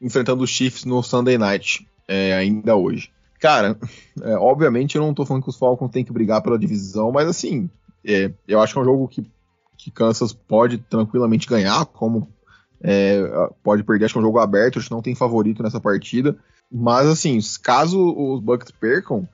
enfrentando 0.03 0.43
os 0.43 0.49
Chiefs 0.49 0.84
no 0.84 1.01
Sunday 1.01 1.38
Night, 1.38 1.88
é, 2.08 2.34
ainda 2.34 2.75
hoje. 2.75 3.10
Cara, 3.43 3.77
é, 4.21 4.38
obviamente 4.38 4.95
eu 4.95 5.01
não 5.01 5.13
tô 5.13 5.25
falando 5.25 5.43
que 5.43 5.49
os 5.49 5.58
Falcons 5.58 5.91
têm 5.91 6.06
que 6.06 6.13
brigar 6.13 6.41
pela 6.41 6.58
divisão, 6.58 7.12
mas 7.12 7.27
assim, 7.27 7.69
é, 8.01 8.32
eu 8.47 8.62
acho 8.62 8.71
que 8.71 8.79
é 8.79 8.82
um 8.82 8.86
jogo 8.86 9.06
que, 9.06 9.29
que 9.77 9.91
Kansas 9.91 10.32
pode 10.32 10.77
tranquilamente 10.77 11.45
ganhar, 11.45 11.86
como 11.88 12.29
é, 12.82 13.21
pode 13.62 13.84
perder, 13.84 14.06
acho 14.06 14.13
que 14.13 14.17
é 14.17 14.21
um 14.21 14.25
jogo 14.25 14.39
aberto, 14.39 14.79
acho 14.79 14.88
que 14.88 14.93
não 14.93 15.01
tem 15.01 15.13
favorito 15.13 15.62
nessa 15.62 15.82
partida. 15.82 16.38
Mas 16.71 17.06
assim, 17.06 17.38
caso 17.62 17.99
os 18.15 18.39
Bucks 18.39 18.71
percam, 18.71 19.27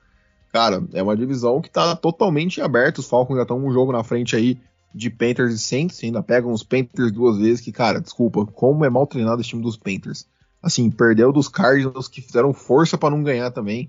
cara, 0.52 0.82
é 0.92 1.00
uma 1.00 1.16
divisão 1.16 1.60
que 1.60 1.70
tá 1.70 1.94
totalmente 1.94 2.60
aberta. 2.60 2.98
Os 2.98 3.08
Falcons 3.08 3.36
já 3.36 3.42
estão 3.42 3.64
um 3.64 3.72
jogo 3.72 3.92
na 3.92 4.02
frente 4.02 4.34
aí 4.34 4.58
de 4.92 5.08
Panthers 5.08 5.54
e 5.54 5.58
Saints, 5.60 6.02
ainda 6.02 6.20
pegam 6.20 6.50
os 6.50 6.64
Panthers 6.64 7.12
duas 7.12 7.38
vezes, 7.38 7.60
que, 7.60 7.70
cara, 7.70 8.00
desculpa, 8.00 8.44
como 8.44 8.84
é 8.84 8.90
mal 8.90 9.06
treinado 9.06 9.40
esse 9.40 9.50
time 9.50 9.62
dos 9.62 9.76
Panthers. 9.76 10.26
Assim, 10.60 10.90
perdeu 10.90 11.32
dos 11.32 11.46
Cardinals 11.46 12.08
que 12.08 12.20
fizeram 12.20 12.52
força 12.52 12.98
para 12.98 13.14
não 13.14 13.22
ganhar 13.22 13.52
também. 13.52 13.88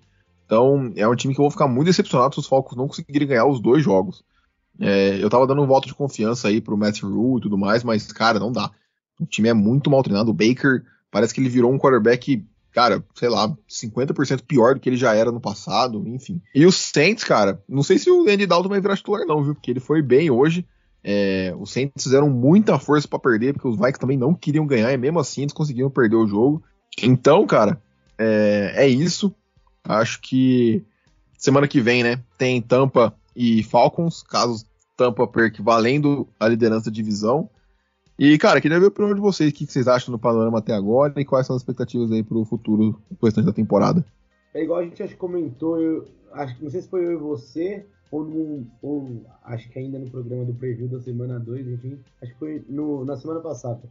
Então, 0.51 0.91
é 0.97 1.07
um 1.07 1.15
time 1.15 1.33
que 1.33 1.39
eu 1.39 1.45
vou 1.45 1.49
ficar 1.49 1.65
muito 1.65 1.87
decepcionado 1.87 2.35
se 2.35 2.41
os 2.41 2.45
Falcons 2.45 2.75
não 2.75 2.85
conseguirem 2.85 3.25
ganhar 3.25 3.45
os 3.45 3.61
dois 3.61 3.81
jogos. 3.81 4.21
É, 4.77 5.17
eu 5.23 5.29
tava 5.29 5.47
dando 5.47 5.61
um 5.61 5.65
voto 5.65 5.87
de 5.87 5.95
confiança 5.95 6.49
aí 6.49 6.59
pro 6.59 6.75
Matt 6.75 7.03
Rule 7.03 7.39
e 7.39 7.43
tudo 7.43 7.57
mais, 7.57 7.85
mas, 7.85 8.11
cara, 8.11 8.37
não 8.37 8.51
dá. 8.51 8.69
O 9.17 9.25
time 9.25 9.47
é 9.47 9.53
muito 9.53 9.89
mal 9.89 10.03
treinado. 10.03 10.29
O 10.29 10.33
Baker 10.33 10.83
parece 11.09 11.33
que 11.33 11.39
ele 11.39 11.47
virou 11.47 11.71
um 11.71 11.77
quarterback 11.77 12.45
cara, 12.73 13.01
sei 13.15 13.29
lá, 13.29 13.55
50% 13.69 14.41
pior 14.45 14.73
do 14.73 14.81
que 14.81 14.89
ele 14.89 14.97
já 14.97 15.13
era 15.13 15.31
no 15.31 15.39
passado, 15.39 16.05
enfim. 16.05 16.41
E 16.53 16.65
os 16.65 16.75
Saints, 16.75 17.23
cara, 17.23 17.63
não 17.67 17.81
sei 17.81 17.97
se 17.97 18.11
o 18.11 18.27
Andy 18.27 18.45
Dalton 18.45 18.69
vai 18.69 18.81
virar 18.81 18.97
titular 18.97 19.25
não, 19.25 19.41
viu? 19.41 19.53
Porque 19.53 19.71
ele 19.71 19.79
foi 19.79 20.01
bem 20.01 20.29
hoje. 20.29 20.65
É, 21.01 21.55
os 21.57 21.71
Saints 21.71 22.03
fizeram 22.03 22.29
muita 22.29 22.77
força 22.77 23.07
para 23.07 23.19
perder, 23.19 23.53
porque 23.53 23.69
os 23.69 23.77
Vikings 23.77 23.99
também 23.99 24.17
não 24.17 24.33
queriam 24.33 24.67
ganhar, 24.67 24.91
e 24.91 24.97
mesmo 24.97 25.19
assim 25.19 25.43
eles 25.43 25.53
conseguiram 25.53 25.89
perder 25.89 26.17
o 26.17 26.27
jogo. 26.27 26.61
Então, 27.01 27.47
cara, 27.47 27.81
é, 28.17 28.73
é 28.75 28.87
isso. 28.87 29.33
Acho 29.83 30.21
que 30.21 30.83
semana 31.37 31.67
que 31.67 31.81
vem, 31.81 32.03
né, 32.03 32.23
tem 32.37 32.61
Tampa 32.61 33.15
e 33.35 33.63
Falcons, 33.63 34.23
caso 34.23 34.65
Tampa 34.95 35.25
perca 35.27 35.63
valendo 35.63 36.27
a 36.39 36.47
liderança 36.47 36.89
da 36.89 36.95
divisão. 36.95 37.49
E, 38.19 38.37
cara, 38.37 38.61
queria 38.61 38.79
ver 38.79 38.85
a 38.85 38.89
opinião 38.89 39.15
de 39.15 39.21
vocês, 39.21 39.49
o 39.49 39.53
que 39.53 39.65
vocês 39.65 39.87
acham 39.87 40.11
do 40.11 40.19
panorama 40.19 40.59
até 40.59 40.73
agora 40.73 41.19
e 41.19 41.25
quais 41.25 41.47
são 41.47 41.55
as 41.55 41.63
expectativas 41.63 42.11
aí 42.11 42.21
pro 42.21 42.45
futuro, 42.45 43.01
pro 43.17 43.25
restante 43.25 43.45
da 43.45 43.53
temporada. 43.53 44.05
É 44.53 44.61
igual 44.61 44.79
a 44.79 44.83
gente 44.83 45.01
acho 45.01 45.13
que 45.13 45.19
comentou, 45.19 45.79
eu, 45.79 46.07
acho, 46.33 46.61
não 46.61 46.69
sei 46.69 46.81
se 46.81 46.87
foi 46.89 47.03
eu 47.03 47.13
e 47.13 47.15
você, 47.15 47.83
ou, 48.11 48.23
no, 48.23 48.67
ou 48.81 49.25
acho 49.43 49.69
que 49.69 49.79
ainda 49.79 49.97
no 49.97 50.09
programa 50.09 50.45
do 50.45 50.53
preview 50.53 50.87
da 50.87 50.99
semana 50.99 51.39
2, 51.39 51.67
enfim, 51.67 51.99
acho 52.21 52.33
que 52.33 52.37
foi 52.37 52.63
no, 52.69 53.03
na 53.05 53.15
semana 53.15 53.39
passada, 53.39 53.81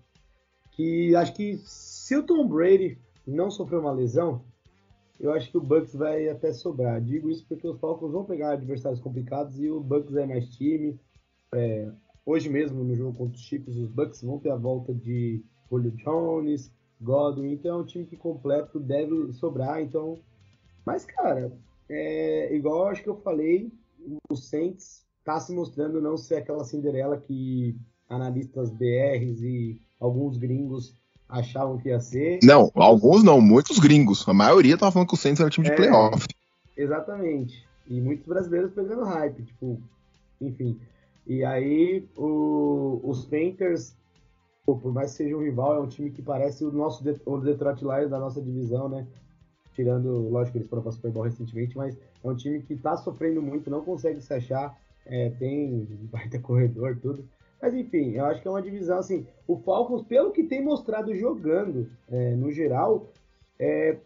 que 0.72 1.16
acho 1.16 1.32
que 1.34 1.58
se 1.64 2.14
o 2.16 2.22
Tom 2.22 2.46
Brady 2.46 2.98
não 3.26 3.50
sofrer 3.50 3.78
uma 3.78 3.90
lesão, 3.90 4.42
eu 5.20 5.32
acho 5.32 5.50
que 5.50 5.58
o 5.58 5.62
Bucks 5.62 5.94
vai 5.94 6.28
até 6.28 6.52
sobrar. 6.52 7.00
Digo 7.00 7.30
isso 7.30 7.46
porque 7.46 7.68
os 7.68 7.78
Falcons 7.78 8.12
vão 8.12 8.24
pegar 8.24 8.52
adversários 8.52 9.00
complicados 9.00 9.60
e 9.60 9.70
o 9.70 9.80
Bucks 9.80 10.16
é 10.16 10.26
mais 10.26 10.48
time. 10.48 10.98
É, 11.54 11.92
Hoje 12.24 12.48
mesmo, 12.48 12.84
no 12.84 12.94
jogo 12.94 13.16
contra 13.16 13.36
os 13.36 13.42
Chiefs, 13.42 13.76
os 13.76 13.88
Bucks 13.88 14.22
vão 14.22 14.38
ter 14.38 14.50
a 14.50 14.56
volta 14.56 14.94
de 14.94 15.42
Julio 15.68 15.90
Jones, 15.92 16.72
Godwin, 17.00 17.52
então 17.52 17.78
é 17.78 17.82
um 17.82 17.84
time 17.84 18.06
que 18.06 18.16
completo 18.16 18.78
deve 18.78 19.32
sobrar, 19.32 19.80
então... 19.80 20.20
Mas, 20.84 21.04
cara, 21.04 21.50
é, 21.88 22.54
igual 22.54 22.86
acho 22.86 23.02
que 23.02 23.08
eu 23.08 23.16
falei, 23.16 23.72
o 24.30 24.36
Saints 24.36 25.06
está 25.18 25.40
se 25.40 25.52
mostrando 25.52 26.00
não 26.00 26.16
ser 26.16 26.36
aquela 26.36 26.62
Cinderela 26.62 27.18
que 27.18 27.76
analistas 28.08 28.70
BRs 28.70 29.42
e 29.42 29.80
alguns 29.98 30.36
gringos 30.36 30.94
achavam 31.30 31.78
que 31.78 31.88
ia 31.88 32.00
ser. 32.00 32.38
Não, 32.42 32.70
alguns 32.74 33.22
não, 33.22 33.40
muitos 33.40 33.78
gringos. 33.78 34.28
A 34.28 34.34
maioria 34.34 34.76
tava 34.76 34.92
falando 34.92 35.08
que 35.08 35.14
o 35.14 35.16
Saints 35.16 35.40
era 35.40 35.50
time 35.50 35.66
de 35.66 35.72
é, 35.72 35.76
playoff. 35.76 36.26
Exatamente. 36.76 37.66
E 37.88 38.00
muitos 38.00 38.26
brasileiros 38.26 38.72
pegando 38.72 39.04
hype, 39.04 39.42
tipo, 39.42 39.80
enfim. 40.40 40.78
E 41.26 41.44
aí 41.44 42.08
o, 42.16 43.00
os 43.04 43.24
Panthers, 43.24 43.96
por 44.64 44.92
mais 44.92 45.12
que 45.12 45.18
seja 45.18 45.36
um 45.36 45.42
rival, 45.42 45.76
é 45.76 45.80
um 45.80 45.88
time 45.88 46.10
que 46.10 46.22
parece 46.22 46.64
o 46.64 46.72
nosso 46.72 47.04
o 47.24 47.38
Detroit 47.38 47.82
Lions 47.82 48.10
da 48.10 48.18
nossa 48.18 48.40
divisão, 48.40 48.88
né? 48.88 49.06
Tirando, 49.74 50.28
lógico 50.28 50.52
que 50.52 50.58
eles 50.58 50.68
foram 50.68 50.82
para 50.82 50.92
Super 50.92 51.10
Bowl 51.10 51.24
recentemente, 51.24 51.76
mas 51.76 51.96
é 51.96 52.28
um 52.28 52.34
time 52.34 52.60
que 52.62 52.74
está 52.74 52.96
sofrendo 52.96 53.40
muito, 53.40 53.70
não 53.70 53.82
consegue 53.82 54.20
se 54.20 54.32
achar, 54.34 54.76
é, 55.06 55.30
tem 55.30 55.86
baita 56.10 56.38
corredor, 56.40 56.98
tudo. 57.00 57.24
Mas 57.60 57.74
enfim, 57.74 58.12
eu 58.12 58.24
acho 58.26 58.40
que 58.40 58.48
é 58.48 58.50
uma 58.50 58.62
divisão 58.62 58.98
assim. 58.98 59.26
O 59.46 59.58
Falcons, 59.58 60.02
pelo 60.02 60.32
que 60.32 60.44
tem 60.44 60.64
mostrado 60.64 61.14
jogando 61.14 61.90
é, 62.08 62.34
no 62.34 62.50
geral, 62.50 63.08
é, 63.58 63.98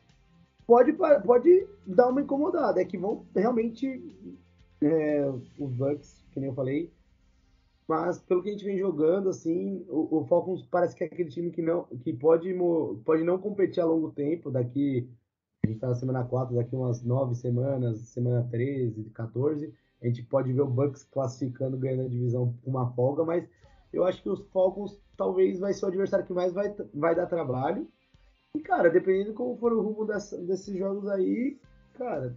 pode, 0.66 0.92
pode 0.92 1.66
dar 1.86 2.08
uma 2.08 2.22
incomodada. 2.22 2.80
É 2.80 2.84
que 2.84 2.98
vão 2.98 3.24
realmente 3.34 4.02
é, 4.82 5.30
os 5.58 5.72
Bucks, 5.72 6.24
que 6.32 6.40
nem 6.40 6.48
eu 6.48 6.54
falei, 6.54 6.90
mas 7.86 8.18
pelo 8.18 8.42
que 8.42 8.48
a 8.48 8.52
gente 8.52 8.64
vem 8.64 8.78
jogando, 8.78 9.28
assim, 9.28 9.84
o, 9.88 10.18
o, 10.18 10.24
Falcons 10.26 10.62
parece 10.70 10.96
que 10.96 11.04
é 11.04 11.06
aquele 11.06 11.28
time 11.28 11.50
que 11.50 11.60
não 11.60 11.84
que 11.84 12.12
pode, 12.12 12.54
pode 13.04 13.22
não 13.22 13.38
competir 13.38 13.82
a 13.82 13.86
longo 13.86 14.10
tempo, 14.10 14.50
daqui 14.50 15.08
a 15.64 15.68
gente 15.68 15.80
tá 15.80 15.88
na 15.88 15.94
semana 15.94 16.24
4, 16.24 16.54
daqui 16.54 16.74
umas 16.74 17.02
9 17.02 17.34
semanas, 17.34 17.98
semana 18.00 18.46
13, 18.50 19.04
14, 19.14 19.72
a 20.02 20.06
gente 20.06 20.22
pode 20.22 20.52
ver 20.52 20.62
o 20.62 20.66
Bucks 20.66 21.04
classificando, 21.04 21.76
ganhando 21.76 22.06
a 22.06 22.08
divisão 22.08 22.54
com 22.62 22.70
uma 22.70 22.90
folga, 22.92 23.24
mas 23.24 23.44
eu 23.92 24.04
acho 24.04 24.22
que 24.22 24.28
os 24.28 24.44
Falcons 24.52 24.98
talvez 25.16 25.58
vai 25.58 25.72
ser 25.72 25.84
o 25.84 25.88
adversário 25.88 26.26
que 26.26 26.32
mais 26.32 26.52
vai, 26.52 26.74
vai 26.92 27.14
dar 27.14 27.26
trabalho. 27.26 27.88
E, 28.54 28.60
cara, 28.60 28.90
dependendo 28.90 29.30
de 29.30 29.36
como 29.36 29.56
for 29.56 29.72
o 29.72 29.80
rumo 29.80 30.04
dessa, 30.04 30.36
desses 30.38 30.76
jogos 30.76 31.08
aí, 31.08 31.58
cara, 31.98 32.36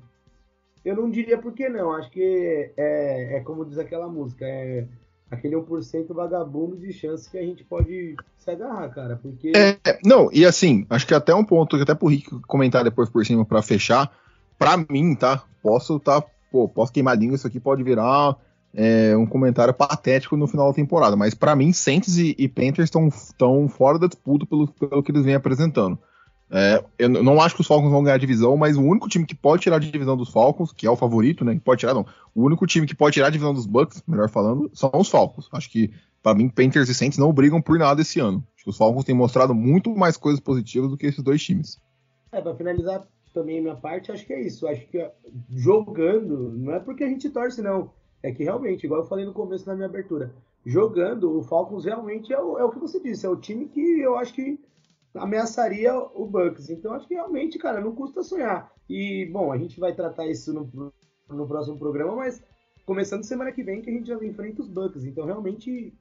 eu 0.84 0.96
não 0.96 1.10
diria 1.10 1.38
por 1.38 1.54
que 1.54 1.68
não. 1.70 1.92
Acho 1.92 2.10
que 2.10 2.72
é, 2.78 3.38
é 3.38 3.40
como 3.42 3.66
diz 3.66 3.78
aquela 3.78 4.08
música, 4.08 4.46
é 4.46 4.88
aquele 5.30 5.56
1% 5.56 6.14
vagabundo 6.14 6.78
de 6.78 6.94
chance 6.94 7.30
que 7.30 7.38
a 7.38 7.44
gente 7.44 7.64
pode 7.64 8.16
se 8.38 8.50
agarrar, 8.50 8.90
cara, 8.90 9.20
porque... 9.22 9.52
É, 9.56 9.78
não, 10.04 10.30
e 10.32 10.46
assim, 10.46 10.86
acho 10.90 11.06
que 11.06 11.14
até 11.14 11.36
um 11.36 11.44
ponto 11.44 11.76
até 11.76 11.94
pro 11.94 12.08
Rick 12.08 12.30
comentar 12.48 12.84
depois 12.84 13.10
por 13.10 13.26
cima 13.26 13.46
para 13.46 13.62
fechar, 13.62 14.12
para 14.58 14.78
mim, 14.90 15.16
tá, 15.16 15.44
posso 15.62 16.00
tá, 16.00 16.24
pô, 16.52 16.68
posso 16.68 16.92
queimar 16.92 17.18
língua, 17.18 17.36
isso 17.36 17.48
aqui 17.48 17.60
pode 17.60 17.84
virar 17.84 18.36
é, 18.74 19.16
um 19.16 19.26
comentário 19.26 19.74
patético 19.74 20.38
no 20.38 20.48
final 20.48 20.68
da 20.68 20.74
temporada, 20.74 21.16
mas 21.16 21.34
para 21.34 21.56
mim, 21.56 21.74
Saints 21.74 22.18
e, 22.18 22.36
e 22.38 22.48
Panthers 22.48 22.90
estão 22.90 23.68
fora 23.70 23.98
da 23.98 24.08
disputa 24.08 24.46
pelo, 24.46 24.68
pelo 24.68 25.04
que 25.04 25.12
eles 25.12 25.26
vêm 25.26 25.36
apresentando. 25.36 25.98
É, 26.50 26.82
eu 26.98 27.10
não 27.10 27.42
acho 27.42 27.56
que 27.56 27.62
os 27.62 27.68
Falcons 27.68 27.92
vão 27.92 28.04
ganhar 28.04 28.16
a 28.16 28.20
divisão, 28.20 28.56
mas 28.56 28.78
o 28.78 28.82
único 28.82 29.10
time 29.10 29.26
que 29.26 29.36
pode 29.36 29.64
tirar 29.64 29.76
a 29.76 29.80
divisão 29.80 30.16
dos 30.16 30.30
Falcons, 30.30 30.72
que 30.72 30.88
é 30.88 30.90
o 30.90 30.96
favorito, 30.96 31.44
né? 31.44 31.54
Que 31.56 31.60
pode 31.60 31.80
tirar, 31.80 31.94
não. 31.94 32.06
O 32.34 32.46
único 32.46 32.66
time 32.66 32.88
que 32.88 32.96
pode 32.96 33.16
tirar 33.16 33.28
a 33.28 33.30
divisão 33.30 33.54
dos 33.54 33.66
Bucks, 33.66 34.02
melhor 34.08 34.30
falando, 34.30 34.72
são 34.74 34.90
os 34.94 35.10
Falcons. 35.10 35.50
Acho 35.52 35.70
que, 35.70 35.92
para 36.24 36.36
mim, 36.36 36.48
Panthers 36.48 36.88
e 36.88 36.94
Saints 36.94 37.18
não 37.18 37.34
brigam 37.34 37.62
por 37.62 37.78
nada 37.78 38.02
esse 38.02 38.20
ano. 38.20 38.42
Acho 38.56 38.64
que 38.64 38.70
os 38.70 38.78
Falcons 38.78 39.04
têm 39.04 39.14
mostrado 39.14 39.54
muito 39.54 39.94
mais 39.96 40.16
coisas 40.16 40.40
positivas 40.40 40.90
do 40.90 40.98
que 40.98 41.08
esses 41.08 41.22
dois 41.22 41.44
times. 41.44 41.80
É, 42.32 42.40
pra 42.40 42.56
finalizar 42.56 43.06
também 43.38 43.60
a 43.60 43.62
minha 43.62 43.76
parte, 43.76 44.12
acho 44.12 44.26
que 44.26 44.34
é 44.34 44.42
isso. 44.42 44.68
Acho 44.68 44.88
que 44.88 45.12
jogando, 45.50 46.50
não 46.58 46.74
é 46.74 46.80
porque 46.80 47.04
a 47.04 47.08
gente 47.08 47.30
torce, 47.30 47.62
não. 47.62 47.94
É 48.24 48.32
que 48.32 48.44
realmente, 48.44 48.86
igual 48.86 49.02
eu 49.02 49.08
falei 49.08 49.26
no 49.26 49.34
começo 49.34 49.64
da 49.64 49.76
minha 49.76 49.88
abertura, 49.88 50.34
jogando, 50.66 51.38
o 51.38 51.44
Falcons 51.44 51.86
realmente 51.86 52.34
é 52.34 52.42
o, 52.42 52.58
é 52.58 52.64
o 52.64 52.72
que 52.72 52.80
você 52.80 53.00
disse, 53.00 53.28
é 53.28 53.30
o 53.30 53.36
time 53.36 53.68
que 53.68 54.00
eu 54.00 54.18
acho 54.18 54.34
que 54.34 54.60
ameaçaria 55.14 55.96
o 55.96 56.26
Bucks. 56.26 56.72
Então 56.72 56.94
acho 56.94 57.08
que 57.08 57.14
realmente, 57.14 57.60
cara, 57.60 57.80
não 57.80 57.94
custa 57.94 58.24
sonhar. 58.24 58.72
E, 58.90 59.30
bom, 59.32 59.52
a 59.52 59.58
gente 59.58 59.80
vai 59.80 59.94
tratar 59.94 60.26
isso 60.26 60.52
no, 60.52 60.92
no 61.30 61.48
próximo 61.48 61.78
programa, 61.78 62.16
mas 62.16 62.42
começando 62.88 63.24
semana 63.24 63.52
que 63.52 63.64
vem 63.64 63.82
que 63.82 63.90
a 63.92 63.94
gente 63.94 64.08
já 64.08 64.16
enfrenta 64.16 64.64
os 64.64 64.68
Bucks. 64.68 65.06
Então 65.06 65.26
realmente, 65.26 65.94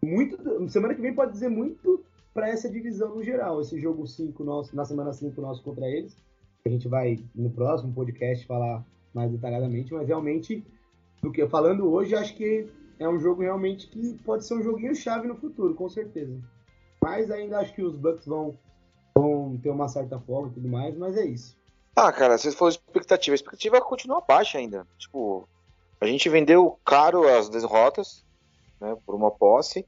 muito, 0.00 0.38
semana 0.68 0.94
que 0.94 1.02
vem 1.02 1.14
pode 1.14 1.32
dizer 1.32 1.48
muito 1.48 2.04
para 2.32 2.48
essa 2.48 2.70
divisão 2.70 3.16
no 3.16 3.22
geral. 3.22 3.60
Esse 3.60 3.80
jogo 3.80 4.06
5 4.06 4.44
nosso, 4.44 4.76
na 4.76 4.84
semana 4.84 5.12
5 5.12 5.40
nosso 5.40 5.60
contra 5.64 5.88
eles. 5.88 6.16
A 6.64 6.68
gente 6.68 6.88
vai 6.88 7.18
no 7.34 7.50
próximo 7.50 7.92
podcast 7.92 8.46
falar 8.46 8.84
mais 9.14 9.30
detalhadamente, 9.30 9.92
mas 9.92 10.06
realmente, 10.06 10.64
do 11.22 11.32
que 11.32 11.46
falando 11.48 11.90
hoje, 11.90 12.14
acho 12.14 12.34
que 12.34 12.68
é 12.98 13.08
um 13.08 13.18
jogo 13.18 13.42
realmente 13.42 13.86
que 13.86 14.14
pode 14.24 14.44
ser 14.44 14.54
um 14.54 14.62
joguinho 14.62 14.94
chave 14.94 15.28
no 15.28 15.36
futuro, 15.36 15.74
com 15.74 15.88
certeza. 15.88 16.38
Mas 17.02 17.30
ainda 17.30 17.60
acho 17.60 17.74
que 17.74 17.82
os 17.82 17.94
Bucks 17.94 18.26
vão, 18.26 18.58
vão 19.16 19.58
ter 19.62 19.70
uma 19.70 19.88
certa 19.88 20.18
folga 20.18 20.50
e 20.50 20.54
tudo 20.54 20.68
mais, 20.68 20.96
mas 20.96 21.16
é 21.16 21.24
isso. 21.24 21.56
Ah, 21.94 22.12
cara, 22.12 22.38
se 22.38 22.52
for 22.52 22.68
expectativa, 22.68 23.34
a 23.34 23.36
expectativa 23.36 23.80
continua 23.80 24.20
baixa 24.20 24.58
ainda. 24.58 24.86
Tipo, 24.98 25.48
a 26.00 26.06
gente 26.06 26.28
vendeu 26.28 26.78
caro 26.84 27.28
as 27.28 27.48
derrotas, 27.48 28.24
né, 28.80 28.96
por 29.04 29.14
uma 29.14 29.30
posse. 29.30 29.86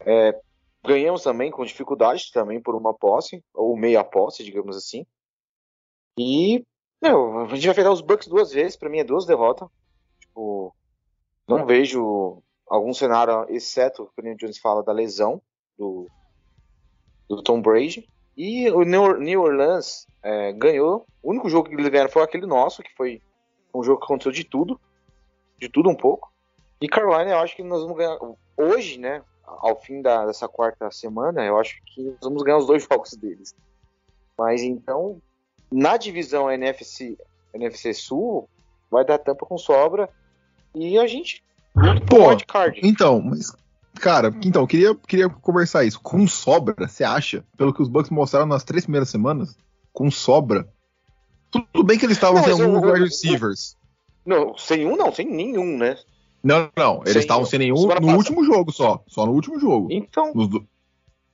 É, 0.00 0.38
ganhamos 0.84 1.22
também 1.22 1.50
com 1.50 1.64
dificuldade 1.64 2.30
também 2.32 2.60
por 2.60 2.74
uma 2.74 2.94
posse, 2.94 3.42
ou 3.52 3.76
meia 3.76 4.04
posse, 4.04 4.44
digamos 4.44 4.76
assim. 4.76 5.04
E, 6.18 6.64
meu, 7.02 7.40
a 7.40 7.54
gente 7.54 7.66
vai 7.66 7.74
pegar 7.74 7.92
os 7.92 8.00
Bucks 8.00 8.28
duas 8.28 8.52
vezes, 8.52 8.76
pra 8.76 8.88
mim 8.88 8.98
é 8.98 9.04
duas 9.04 9.26
derrotas. 9.26 9.68
Tipo, 10.20 10.74
Não 11.48 11.66
vejo 11.66 12.42
algum 12.66 12.94
cenário, 12.94 13.46
exceto, 13.48 14.10
como 14.16 14.32
o 14.32 14.36
Jones 14.36 14.58
fala, 14.58 14.82
da 14.82 14.92
lesão 14.92 15.40
do, 15.78 16.08
do 17.28 17.42
Tom 17.42 17.60
Brady. 17.60 18.08
E 18.36 18.68
o 18.70 18.82
New 18.82 19.42
Orleans 19.42 20.06
é, 20.22 20.52
ganhou. 20.52 21.06
O 21.22 21.30
único 21.30 21.48
jogo 21.48 21.68
que 21.68 21.74
eles 21.74 21.88
ganharam 21.88 22.10
foi 22.10 22.22
aquele 22.22 22.46
nosso, 22.46 22.82
que 22.82 22.92
foi 22.96 23.22
um 23.72 23.82
jogo 23.82 24.00
que 24.00 24.04
aconteceu 24.04 24.32
de 24.32 24.44
tudo. 24.44 24.80
De 25.58 25.68
tudo 25.68 25.88
um 25.88 25.94
pouco. 25.94 26.32
E 26.80 26.88
Carolina, 26.88 27.30
eu 27.30 27.38
acho 27.38 27.54
que 27.54 27.62
nós 27.62 27.82
vamos 27.82 27.96
ganhar. 27.96 28.18
Hoje, 28.56 28.98
né? 28.98 29.22
Ao 29.44 29.76
fim 29.76 30.02
da, 30.02 30.26
dessa 30.26 30.48
quarta 30.48 30.90
semana, 30.90 31.44
eu 31.44 31.58
acho 31.58 31.80
que 31.86 32.02
nós 32.02 32.18
vamos 32.22 32.42
ganhar 32.42 32.58
os 32.58 32.66
dois 32.66 32.82
jogos 32.90 33.12
deles. 33.12 33.54
Mas 34.36 34.62
então, 34.62 35.20
na 35.74 35.96
divisão 35.96 36.48
NFC, 36.48 37.18
NFC 37.52 37.92
Sul, 37.92 38.48
vai 38.90 39.04
dar 39.04 39.18
tampa 39.18 39.44
com 39.44 39.58
sobra. 39.58 40.08
E 40.74 40.96
a 40.98 41.06
gente. 41.06 41.42
Pô, 42.08 42.30
então, 42.82 43.20
mas 43.20 43.52
Cara, 44.00 44.34
então, 44.42 44.66
queria, 44.66 44.94
queria 44.94 45.28
conversar 45.28 45.84
isso. 45.84 46.00
Com 46.00 46.26
sobra, 46.26 46.74
você 46.88 47.04
acha? 47.04 47.44
Pelo 47.56 47.72
que 47.72 47.80
os 47.80 47.88
Bucks 47.88 48.10
mostraram 48.10 48.46
nas 48.46 48.64
três 48.64 48.84
primeiras 48.84 49.08
semanas, 49.08 49.56
com 49.92 50.10
sobra. 50.10 50.68
Tudo 51.50 51.84
bem 51.84 51.98
que 51.98 52.04
eles 52.04 52.16
estavam 52.16 52.42
sem 52.42 52.52
alguns 52.52 52.82
wide 52.82 53.04
receivers. 53.04 53.76
Não, 54.26 54.56
sem 54.58 54.86
um 54.86 54.96
não, 54.96 55.12
sem 55.12 55.26
nenhum, 55.26 55.78
né? 55.78 55.96
Não, 56.42 56.68
não, 56.76 57.02
eles 57.06 57.16
estavam 57.16 57.46
sem 57.46 57.58
nenhum 57.58 57.80
no 57.80 57.88
passada. 57.88 58.16
último 58.16 58.44
jogo 58.44 58.72
só. 58.72 59.02
Só 59.06 59.24
no 59.24 59.32
último 59.32 59.58
jogo. 59.58 59.88
Então. 59.90 60.32
Do... 60.32 60.66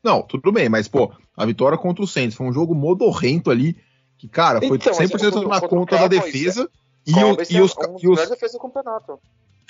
Não, 0.04 0.22
tudo 0.22 0.52
bem, 0.52 0.68
mas, 0.68 0.86
pô, 0.86 1.12
a 1.36 1.46
vitória 1.46 1.78
contra 1.78 2.04
o 2.04 2.06
Saints 2.06 2.36
foi 2.36 2.46
um 2.46 2.52
jogo 2.52 2.74
modorrento 2.74 3.50
ali. 3.50 3.76
Que, 4.20 4.28
cara, 4.28 4.60
foi 4.60 4.76
então, 4.76 4.92
100% 4.92 5.48
na 5.48 5.60
conta 5.62 5.96
da 5.96 6.06
defesa. 6.06 6.68
É. 7.06 7.10
E, 7.10 7.24
o, 7.24 7.36
e, 7.48 7.60
os, 7.62 7.74
um 7.76 7.96
e 8.02 8.08
os. 8.08 8.28
defesa 8.28 8.52
do 8.52 8.60
campeonato 8.60 9.18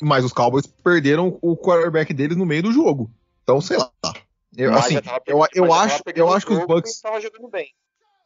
mas 0.03 0.25
os 0.25 0.33
Cowboys 0.33 0.67
perderam 0.67 1.39
o 1.41 1.57
quarterback 1.57 2.13
deles 2.15 2.37
no 2.37 2.47
meio 2.47 2.63
do 2.63 2.73
jogo. 2.73 3.11
Então, 3.43 3.61
sei 3.61 3.77
lá. 3.77 3.91
Eu, 4.57 4.75
assim, 4.75 4.95
eu, 5.27 5.47
eu 5.55 5.73
acho, 5.73 6.03
eu 6.15 6.33
acho 6.33 6.47
que 6.47 6.53
os 6.53 6.67
Bucks. 6.67 7.03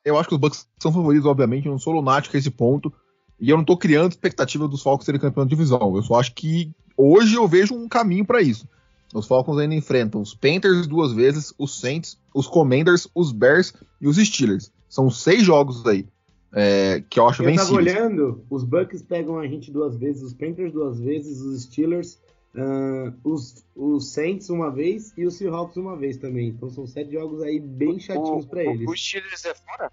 Eu 0.04 0.18
acho 0.18 0.28
que 0.28 0.34
os 0.34 0.40
Bucks 0.40 0.68
são 0.78 0.92
favoritos, 0.92 1.26
obviamente. 1.26 1.66
Eu 1.66 1.72
não 1.72 1.78
sou 1.78 1.92
lunático 1.92 2.36
a 2.36 2.38
esse 2.38 2.50
ponto. 2.50 2.92
E 3.40 3.50
eu 3.50 3.56
não 3.56 3.64
tô 3.64 3.76
criando 3.76 4.12
expectativa 4.12 4.68
dos 4.68 4.82
Falcons 4.82 5.04
serem 5.04 5.20
campeão 5.20 5.44
de 5.44 5.50
divisão. 5.50 5.96
Eu 5.96 6.02
só 6.02 6.20
acho 6.20 6.32
que 6.34 6.72
hoje 6.96 7.34
eu 7.34 7.48
vejo 7.48 7.74
um 7.74 7.88
caminho 7.88 8.24
para 8.24 8.40
isso. 8.40 8.68
Os 9.12 9.26
Falcons 9.26 9.58
ainda 9.58 9.74
enfrentam 9.74 10.20
os 10.20 10.34
Panthers 10.34 10.86
duas 10.86 11.12
vezes, 11.12 11.52
os 11.58 11.78
Saints, 11.78 12.18
os 12.32 12.46
Commanders, 12.46 13.08
os 13.14 13.32
Bears 13.32 13.72
e 14.00 14.08
os 14.08 14.16
Steelers. 14.16 14.72
São 14.88 15.10
seis 15.10 15.42
jogos 15.42 15.84
aí 15.86 16.06
é, 16.54 17.00
que 17.10 17.18
eu 17.18 17.26
acho 17.26 17.42
eu 17.42 17.54
tava 17.56 17.72
olhando, 17.72 18.44
os 18.48 18.62
Bucks 18.62 19.02
pegam 19.02 19.38
a 19.38 19.46
gente 19.46 19.72
duas 19.72 19.96
vezes, 19.96 20.22
os 20.22 20.32
Panthers 20.32 20.72
duas 20.72 21.00
vezes, 21.00 21.40
os 21.40 21.64
Steelers, 21.64 22.20
uh, 22.54 23.12
os, 23.24 23.64
os 23.74 24.12
Saints 24.12 24.48
uma 24.50 24.70
vez 24.70 25.12
e 25.18 25.26
os 25.26 25.34
Seahawks 25.34 25.76
uma 25.76 25.96
vez 25.96 26.16
também. 26.16 26.48
Então 26.50 26.70
são 26.70 26.86
sete 26.86 27.10
jogos 27.10 27.42
aí 27.42 27.58
bem 27.58 27.98
chatinhos 27.98 28.46
para 28.46 28.62
eles. 28.62 28.88
Os 28.88 29.04
Steelers 29.04 29.44
é 29.44 29.54
fora? 29.54 29.90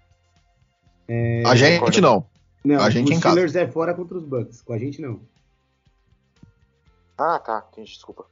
É... 1.08 1.42
A 1.44 1.56
gente 1.56 2.00
não. 2.00 2.24
Não, 2.64 2.80
a 2.80 2.90
gente 2.90 3.12
os 3.12 3.18
Steelers 3.18 3.56
é 3.56 3.66
fora 3.66 3.92
contra 3.92 4.16
os 4.16 4.24
Bucks, 4.24 4.62
com 4.62 4.72
a 4.72 4.78
gente 4.78 5.02
não. 5.02 5.20
Ah, 7.18 7.40
tá, 7.40 7.66
desculpa. 7.76 8.26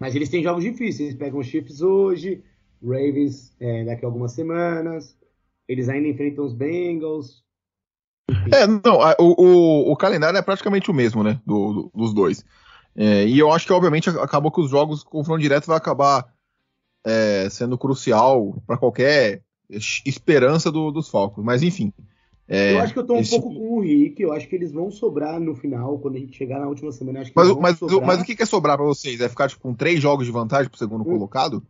Mas 0.00 0.16
eles 0.16 0.28
têm 0.28 0.42
jogos 0.42 0.64
difíceis, 0.64 1.08
eles 1.08 1.14
pegam 1.14 1.38
os 1.38 1.46
Chiefs 1.46 1.80
hoje, 1.80 2.42
Ravens 2.82 3.54
é, 3.60 3.84
daqui 3.84 4.04
a 4.04 4.08
algumas 4.08 4.32
semanas, 4.32 5.16
eles 5.68 5.88
ainda 5.88 6.08
enfrentam 6.08 6.44
os 6.44 6.52
Bengals, 6.52 7.43
é, 8.52 8.66
não, 8.66 8.98
o, 9.18 9.42
o, 9.42 9.92
o, 9.92 9.96
calendário 9.96 10.36
é 10.36 10.42
praticamente 10.42 10.90
o 10.90 10.94
mesmo, 10.94 11.22
né, 11.22 11.40
do, 11.46 11.72
do, 11.72 11.90
dos 11.94 12.14
dois. 12.14 12.44
É, 12.96 13.26
e 13.26 13.38
eu 13.38 13.52
acho 13.52 13.66
que, 13.66 13.72
obviamente, 13.72 14.08
acabou 14.10 14.50
que 14.50 14.60
os 14.60 14.70
jogos 14.70 15.02
com 15.02 15.18
confronto 15.18 15.42
direto 15.42 15.66
vai 15.66 15.76
acabar 15.76 16.26
é, 17.04 17.48
sendo 17.50 17.76
crucial 17.76 18.62
para 18.66 18.78
qualquer 18.78 19.42
esperança 19.68 20.70
do, 20.70 20.90
dos 20.90 21.08
Falcons. 21.08 21.44
Mas, 21.44 21.62
enfim. 21.62 21.92
É, 22.46 22.74
eu 22.74 22.80
acho 22.80 22.92
que 22.92 22.98
eu 22.98 23.06
tô 23.06 23.14
um 23.14 23.20
esse... 23.20 23.30
pouco 23.30 23.54
com 23.54 23.78
o 23.78 23.80
Rick. 23.80 24.22
Eu 24.22 24.32
acho 24.32 24.48
que 24.48 24.54
eles 24.54 24.72
vão 24.72 24.90
sobrar 24.90 25.40
no 25.40 25.54
final, 25.54 25.98
quando 25.98 26.16
a 26.16 26.20
gente 26.20 26.36
chegar 26.36 26.60
na 26.60 26.68
última 26.68 26.92
semana. 26.92 27.24
mas, 27.34 27.56
mas, 27.56 27.80
mas, 27.80 28.20
o 28.20 28.24
que 28.24 28.42
é 28.42 28.46
sobrar 28.46 28.76
para 28.76 28.86
vocês? 28.86 29.20
É 29.20 29.28
ficar 29.28 29.48
tipo, 29.48 29.62
com 29.62 29.74
três 29.74 30.00
jogos 30.00 30.26
de 30.26 30.32
vantagem 30.32 30.68
pro 30.68 30.78
segundo 30.78 31.02
um, 31.02 31.04
colocado? 31.04 31.62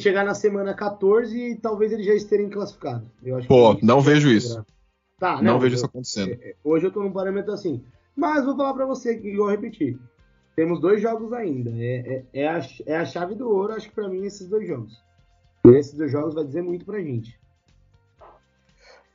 Chegar 0.00 0.24
na 0.24 0.34
semana 0.34 0.74
14 0.74 1.36
e 1.38 1.56
talvez 1.56 1.92
eles 1.92 2.06
já 2.06 2.14
estejam 2.14 2.50
classificados. 2.50 3.06
Pô, 3.46 3.78
não 3.82 4.00
vejo 4.00 4.28
isso. 4.28 4.64
Tá, 5.18 5.36
não, 5.36 5.52
não 5.54 5.60
vejo 5.60 5.74
eu, 5.74 5.76
isso 5.76 5.86
acontecendo. 5.86 6.32
É, 6.32 6.50
é, 6.50 6.54
hoje 6.64 6.86
eu 6.86 6.90
tô 6.90 7.02
num 7.02 7.12
parâmetro 7.12 7.52
assim. 7.52 7.84
Mas 8.16 8.44
vou 8.44 8.56
falar 8.56 8.74
para 8.74 8.86
você, 8.86 9.16
que 9.16 9.28
igual 9.28 9.50
repetir. 9.50 9.98
Temos 10.56 10.80
dois 10.80 11.00
jogos 11.00 11.32
ainda. 11.32 11.70
É, 11.76 12.24
é, 12.32 12.42
é, 12.42 12.48
a, 12.48 12.60
é 12.86 12.96
a 12.96 13.04
chave 13.04 13.34
do 13.34 13.48
ouro, 13.48 13.74
acho 13.74 13.88
que 13.88 13.94
para 13.94 14.08
mim, 14.08 14.24
esses 14.24 14.48
dois 14.48 14.66
jogos. 14.66 15.02
E 15.66 15.70
esses 15.70 15.94
dois 15.94 16.10
jogos 16.10 16.34
vai 16.34 16.44
dizer 16.44 16.62
muito 16.62 16.84
pra 16.84 17.00
gente. 17.00 17.38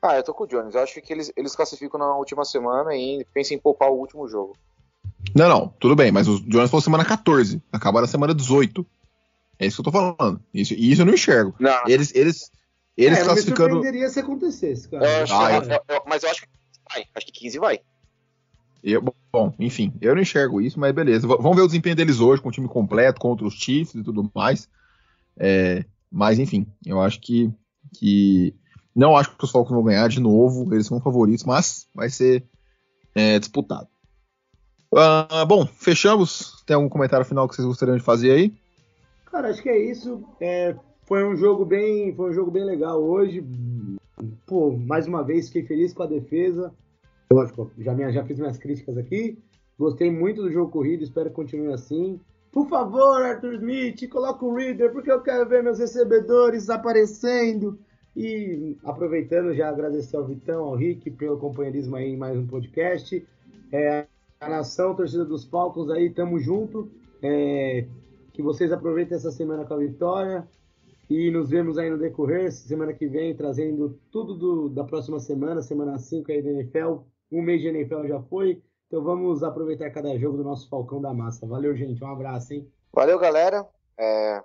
Ah, 0.02 0.16
eu 0.16 0.24
tô 0.24 0.34
com 0.34 0.44
o 0.44 0.48
Jones. 0.48 0.76
Eu 0.76 0.82
acho 0.82 1.02
que 1.02 1.12
eles, 1.12 1.34
eles 1.36 1.56
classificam 1.56 2.00
na 2.00 2.16
última 2.16 2.46
semana 2.46 2.96
e 2.96 3.26
pensam 3.34 3.58
em 3.58 3.60
poupar 3.60 3.90
o 3.90 3.96
último 3.96 4.28
jogo. 4.28 4.56
Não, 5.34 5.50
não, 5.50 5.68
tudo 5.80 5.96
bem, 5.96 6.12
mas 6.12 6.28
o 6.28 6.40
Jones 6.42 6.70
falou 6.70 6.82
semana 6.82 7.04
14. 7.04 7.62
Acaba 7.72 8.02
na 8.02 8.08
semana 8.08 8.34
18. 8.34 8.86
É 9.60 9.66
isso 9.66 9.82
que 9.82 9.88
eu 9.88 9.92
tô 9.92 10.16
falando. 10.16 10.42
Isso, 10.54 10.74
isso 10.74 11.02
eu 11.02 11.06
não 11.06 11.14
enxergo. 11.14 11.56
Não. 11.60 11.84
Eles, 11.88 12.14
eles, 12.14 12.52
eles 12.98 13.20
é, 13.20 13.24
classificando. 13.24 13.86
Eu 13.86 14.10
se 14.10 14.20
acontecesse, 14.20 14.90
cara. 14.90 15.06
Eu 15.06 15.24
acho, 15.24 15.34
ah, 15.34 15.54
eu, 15.54 15.96
eu, 15.96 16.04
mas 16.08 16.24
eu 16.24 16.30
acho 16.30 16.42
que 16.42 16.48
vai. 16.90 17.06
Acho 17.16 17.26
que 17.26 17.32
15 17.32 17.60
vai. 17.60 17.80
Eu, 18.84 19.02
bom, 19.32 19.54
enfim, 19.58 19.94
eu 20.00 20.14
não 20.14 20.22
enxergo 20.22 20.62
isso, 20.62 20.80
mas 20.80 20.94
beleza. 20.94 21.28
V 21.28 21.38
vamos 21.38 21.56
ver 21.56 21.64
o 21.64 21.68
desempenho 21.68 21.96
deles 21.96 22.20
hoje 22.20 22.42
com 22.42 22.50
o 22.50 22.52
time 22.52 22.68
completo, 22.68 23.20
contra 23.20 23.46
os 23.46 23.56
Chiefs 23.56 23.96
e 23.96 24.04
tudo 24.04 24.30
mais. 24.34 24.70
É, 25.38 25.84
mas, 26.12 26.40
enfim, 26.40 26.68
eu 26.86 27.02
acho 27.02 27.20
que, 27.20 27.52
que. 27.98 28.54
Não 28.96 29.18
acho 29.18 29.36
que 29.36 29.44
os 29.44 29.52
Falcons 29.52 29.74
vão 29.74 29.84
ganhar 29.84 30.08
de 30.08 30.20
novo. 30.20 30.74
Eles 30.74 30.88
são 30.88 31.02
favoritos, 31.02 31.44
mas 31.44 31.88
vai 31.94 32.10
ser 32.10 32.46
é, 33.14 33.40
disputado. 33.40 33.88
Uh, 34.94 35.46
bom, 35.46 35.66
fechamos. 35.66 36.64
Tem 36.66 36.76
algum 36.76 36.88
comentário 36.88 37.26
final 37.26 37.50
que 37.50 37.56
vocês 37.56 37.68
gostariam 37.68 37.98
de 37.98 38.04
fazer 38.04 38.32
aí? 38.32 38.54
Cara, 39.36 39.50
acho 39.50 39.62
que 39.62 39.68
é 39.68 39.78
isso. 39.78 40.24
É, 40.40 40.74
foi 41.04 41.26
um 41.26 41.36
jogo 41.36 41.66
bem, 41.66 42.16
foi 42.16 42.30
um 42.30 42.34
jogo 42.34 42.50
bem 42.50 42.64
legal 42.64 43.04
hoje. 43.04 43.44
Pô, 44.46 44.72
mais 44.72 45.08
uma 45.08 45.26
vez 45.26 45.48
fiquei 45.48 45.64
feliz 45.64 45.92
com 45.92 46.04
a 46.04 46.08
defesa. 46.08 46.74
Lógico, 47.30 47.70
já, 47.78 47.94
minha, 47.94 48.10
já 48.14 48.24
fiz 48.24 48.40
minhas 48.40 48.58
críticas 48.58 48.98
aqui. 48.98 49.38
Gostei 49.78 50.10
muito 50.10 50.42
do 50.42 50.50
jogo 50.50 50.72
corrido, 50.72 51.04
espero 51.04 51.30
que 51.30 51.36
continue 51.36 51.74
assim. 51.74 52.18
Por 52.50 52.70
favor, 52.70 53.22
Arthur 53.24 53.56
Smith, 53.56 54.08
coloca 54.08 54.46
o 54.46 54.56
Reader, 54.56 54.94
porque 54.94 55.12
eu 55.12 55.22
quero 55.22 55.50
ver 55.50 55.62
meus 55.62 55.80
recebedores 55.80 56.70
aparecendo. 56.70 57.78
E 58.16 58.78
aproveitando, 58.86 59.54
já 59.54 59.68
agradecer 59.68 60.16
ao 60.16 60.26
Vitão, 60.26 60.64
ao 60.64 60.78
Rick 60.78 61.12
pelo 61.12 61.38
companheirismo 61.38 61.98
aí 61.98 62.14
em 62.14 62.18
mais 62.18 62.38
um 62.38 62.48
podcast. 62.48 63.22
É, 63.70 64.06
a 64.40 64.50
nação, 64.50 64.96
torcida 64.96 65.26
dos 65.26 65.44
Falcons 65.44 65.90
aí, 65.90 66.10
tamo 66.10 66.40
junto. 66.40 66.90
É, 67.22 67.86
que 68.36 68.42
vocês 68.42 68.72
aproveitem 68.72 69.16
essa 69.16 69.32
semana 69.32 69.66
com 69.66 69.74
a 69.74 69.78
vitória 69.78 70.46
e 71.10 71.32
nos 71.32 71.50
vemos 71.50 71.78
aí 71.78 71.90
no 71.90 71.98
decorrer, 71.98 72.52
semana 72.52 72.94
que 72.94 73.08
vem, 73.08 73.34
trazendo 73.34 73.98
tudo 74.12 74.36
do, 74.36 74.70
da 74.70 74.84
próxima 74.84 75.20
semana, 75.20 75.62
semana 75.62 75.98
5 75.98 76.30
aí 76.32 76.42
da 76.42 76.50
NFL. 76.50 76.98
Um 77.32 77.42
mês 77.42 77.62
de 77.62 77.70
NFL 77.70 78.08
já 78.08 78.22
foi, 78.24 78.62
então 78.88 79.02
vamos 79.02 79.42
aproveitar 79.42 79.90
cada 79.90 80.18
jogo 80.18 80.38
do 80.38 80.44
nosso 80.44 80.68
Falcão 80.68 81.02
da 81.02 81.14
Massa. 81.14 81.48
Valeu, 81.48 81.74
gente, 81.76 82.04
um 82.04 82.12
abraço, 82.12 82.54
hein? 82.54 82.70
Valeu, 82.92 83.18
galera. 83.18 83.66
É, 83.98 84.42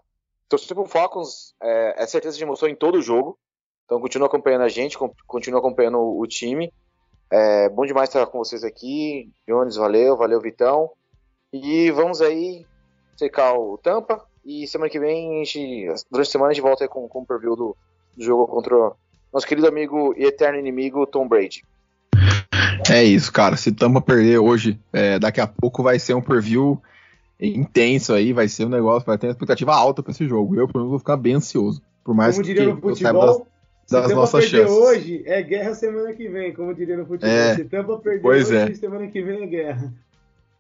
torcer 0.49 0.77
pro 0.77 0.87
Falcons 0.87 1.55
é, 1.61 2.05
é 2.05 2.07
certeza 2.07 2.37
de 2.37 2.45
emoção 2.45 2.69
em 2.69 2.77
todo 2.77 2.99
o 2.99 3.03
jogo, 3.03 3.37
então 3.85 4.01
continua 4.01 4.29
acompanhando 4.29 4.63
a 4.63 4.69
gente, 4.69 4.97
continua 5.27 5.59
acompanhando 5.59 5.99
o, 5.99 6.21
o 6.21 6.27
time. 6.29 6.73
É 7.29 7.69
bom 7.69 7.85
demais 7.85 8.09
estar 8.09 8.25
com 8.27 8.39
vocês 8.39 8.63
aqui. 8.63 9.33
Jones, 9.49 9.75
valeu, 9.75 10.17
valeu, 10.17 10.41
Vitão. 10.41 10.91
E 11.53 11.91
vamos 11.91 12.21
aí 12.21 12.67
secar 13.21 13.55
o 13.55 13.79
Tampa. 13.79 14.25
E 14.45 14.67
semana 14.67 14.91
que 14.91 14.99
vem, 14.99 15.41
a 15.41 15.45
gente, 15.45 15.87
durante 16.11 16.29
a 16.29 16.33
semana, 16.33 16.51
a 16.51 16.55
gente 16.55 16.63
volta 16.63 16.89
com, 16.89 17.07
com 17.07 17.21
o 17.21 17.27
preview 17.27 17.55
do, 17.55 17.77
do 18.17 18.25
jogo 18.25 18.47
contra 18.47 18.75
o 18.75 18.97
nosso 19.33 19.47
querido 19.47 19.69
amigo 19.69 20.15
e 20.17 20.25
eterno 20.25 20.59
inimigo 20.59 21.07
Tom 21.07 21.29
Brady. 21.29 21.63
É 22.91 23.05
isso, 23.05 23.31
cara. 23.33 23.57
Se 23.57 23.71
Tampa 23.71 24.01
perder 24.01 24.39
hoje, 24.39 24.81
é, 24.93 25.19
daqui 25.19 25.41
a 25.41 25.47
pouco 25.47 25.83
vai 25.83 25.99
ser 25.99 26.15
um 26.15 26.23
preview 26.23 26.81
intenso 27.39 28.13
aí, 28.15 28.33
vai 28.33 28.49
ser 28.49 28.65
um 28.65 28.71
negócio, 28.71 29.07
vai 29.07 29.19
ter 29.19 29.27
uma 29.27 29.33
expectativa 29.33 29.75
alta 29.75 30.03
para 30.03 30.13
esse 30.13 30.27
jogo. 30.27 30.57
Eu, 30.57 30.67
pelo 30.67 30.81
menos, 30.81 30.91
vou 30.91 30.99
ficar 30.99 31.17
bem 31.17 31.35
ansioso. 31.35 31.83
Por 32.03 32.15
mais 32.15 32.35
Como 32.35 32.45
diria 32.45 32.65
que 32.65 32.73
no 32.73 32.81
futebol, 32.81 33.47
das, 33.89 34.03
das 34.03 34.13
nossas 34.15 34.45
chances. 34.45 34.71
hoje, 34.71 35.23
é 35.27 35.43
guerra 35.43 35.75
semana 35.75 36.13
que 36.15 36.29
vem, 36.29 36.55
como 36.55 36.75
diria 36.75 36.97
no 36.97 37.07
futebol. 37.07 37.31
É, 37.31 37.55
se 37.55 37.65
Tampa 37.65 37.99
perder 37.99 38.27
hoje, 38.27 38.57
é. 38.57 38.75
semana 38.75 39.07
que 39.07 39.23
vem 39.23 39.43
é 39.43 39.47
guerra. 39.47 39.93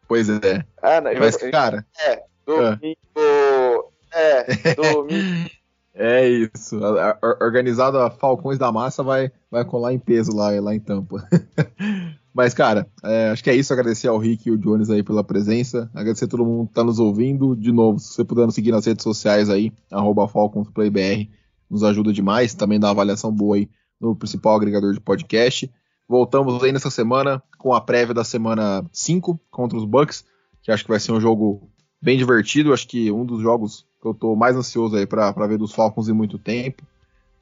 Pois 0.06 0.28
é. 0.28 0.64
Ah, 0.82 1.00
não, 1.00 1.14
Mas, 1.18 1.40
eu, 1.40 1.50
cara. 1.50 1.86
É, 1.98 2.22
Domingo. 2.46 3.92
É, 4.12 4.44
domingo. 4.74 5.50
É 5.94 6.28
isso. 6.28 6.82
A, 6.84 7.18
a, 7.20 7.44
organizada 7.44 8.10
Falcões 8.10 8.58
da 8.58 8.72
Massa 8.72 9.02
vai, 9.02 9.30
vai 9.50 9.64
colar 9.64 9.92
em 9.92 9.98
peso 9.98 10.34
lá, 10.34 10.48
lá 10.60 10.74
em 10.74 10.80
Tampa. 10.80 11.26
Mas, 12.32 12.54
cara, 12.54 12.86
é, 13.04 13.30
acho 13.30 13.42
que 13.42 13.50
é 13.50 13.54
isso. 13.54 13.72
Agradecer 13.72 14.08
ao 14.08 14.18
Rick 14.18 14.48
e 14.48 14.52
o 14.52 14.58
Jones 14.58 14.88
aí 14.88 15.02
pela 15.02 15.24
presença. 15.24 15.90
Agradecer 15.92 16.26
a 16.26 16.28
todo 16.28 16.44
mundo 16.44 16.68
que 16.68 16.74
tá 16.74 16.84
nos 16.84 16.98
ouvindo. 16.98 17.56
De 17.56 17.72
novo, 17.72 17.98
se 17.98 18.14
você 18.14 18.24
puder 18.24 18.46
nos 18.46 18.54
seguir 18.54 18.70
nas 18.70 18.86
redes 18.86 19.02
sociais 19.02 19.50
aí, 19.50 19.72
arroba 19.90 20.28
FalconsPlayBR, 20.28 21.28
nos 21.68 21.82
ajuda 21.82 22.12
demais. 22.12 22.54
Também 22.54 22.78
dá 22.78 22.86
uma 22.86 22.92
avaliação 22.92 23.32
boa 23.32 23.56
aí 23.56 23.68
no 24.00 24.14
principal 24.14 24.56
agregador 24.56 24.92
de 24.92 25.00
podcast. 25.00 25.70
Voltamos 26.08 26.62
aí 26.62 26.72
nessa 26.72 26.90
semana 26.90 27.42
com 27.58 27.74
a 27.74 27.80
prévia 27.80 28.14
da 28.14 28.24
semana 28.24 28.84
5 28.92 29.38
contra 29.50 29.76
os 29.76 29.84
Bucks, 29.84 30.24
que 30.62 30.72
acho 30.72 30.82
que 30.82 30.90
vai 30.90 30.98
ser 30.98 31.12
um 31.12 31.20
jogo 31.20 31.69
bem 32.00 32.16
divertido. 32.16 32.72
Acho 32.72 32.86
que 32.86 33.10
um 33.10 33.24
dos 33.24 33.40
jogos 33.42 33.86
que 34.00 34.06
eu 34.06 34.14
tô 34.14 34.34
mais 34.34 34.56
ansioso 34.56 34.96
aí 34.96 35.06
para 35.06 35.46
ver 35.46 35.58
dos 35.58 35.72
Falcons 35.72 36.08
em 36.08 36.12
muito 36.12 36.38
tempo. 36.38 36.82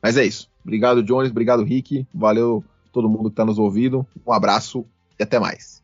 Mas 0.03 0.17
é 0.17 0.25
isso. 0.25 0.49
Obrigado, 0.63 1.03
Jones. 1.03 1.31
Obrigado, 1.31 1.63
Rick. 1.63 2.07
Valeu 2.13 2.65
todo 2.93 3.09
mundo 3.09 3.25
que 3.31 3.35
está 3.35 3.45
nos 3.45 3.59
ouvindo. 3.59 4.07
Um 4.27 4.33
abraço 4.33 4.85
e 5.19 5.23
até 5.23 5.39
mais. 5.39 5.78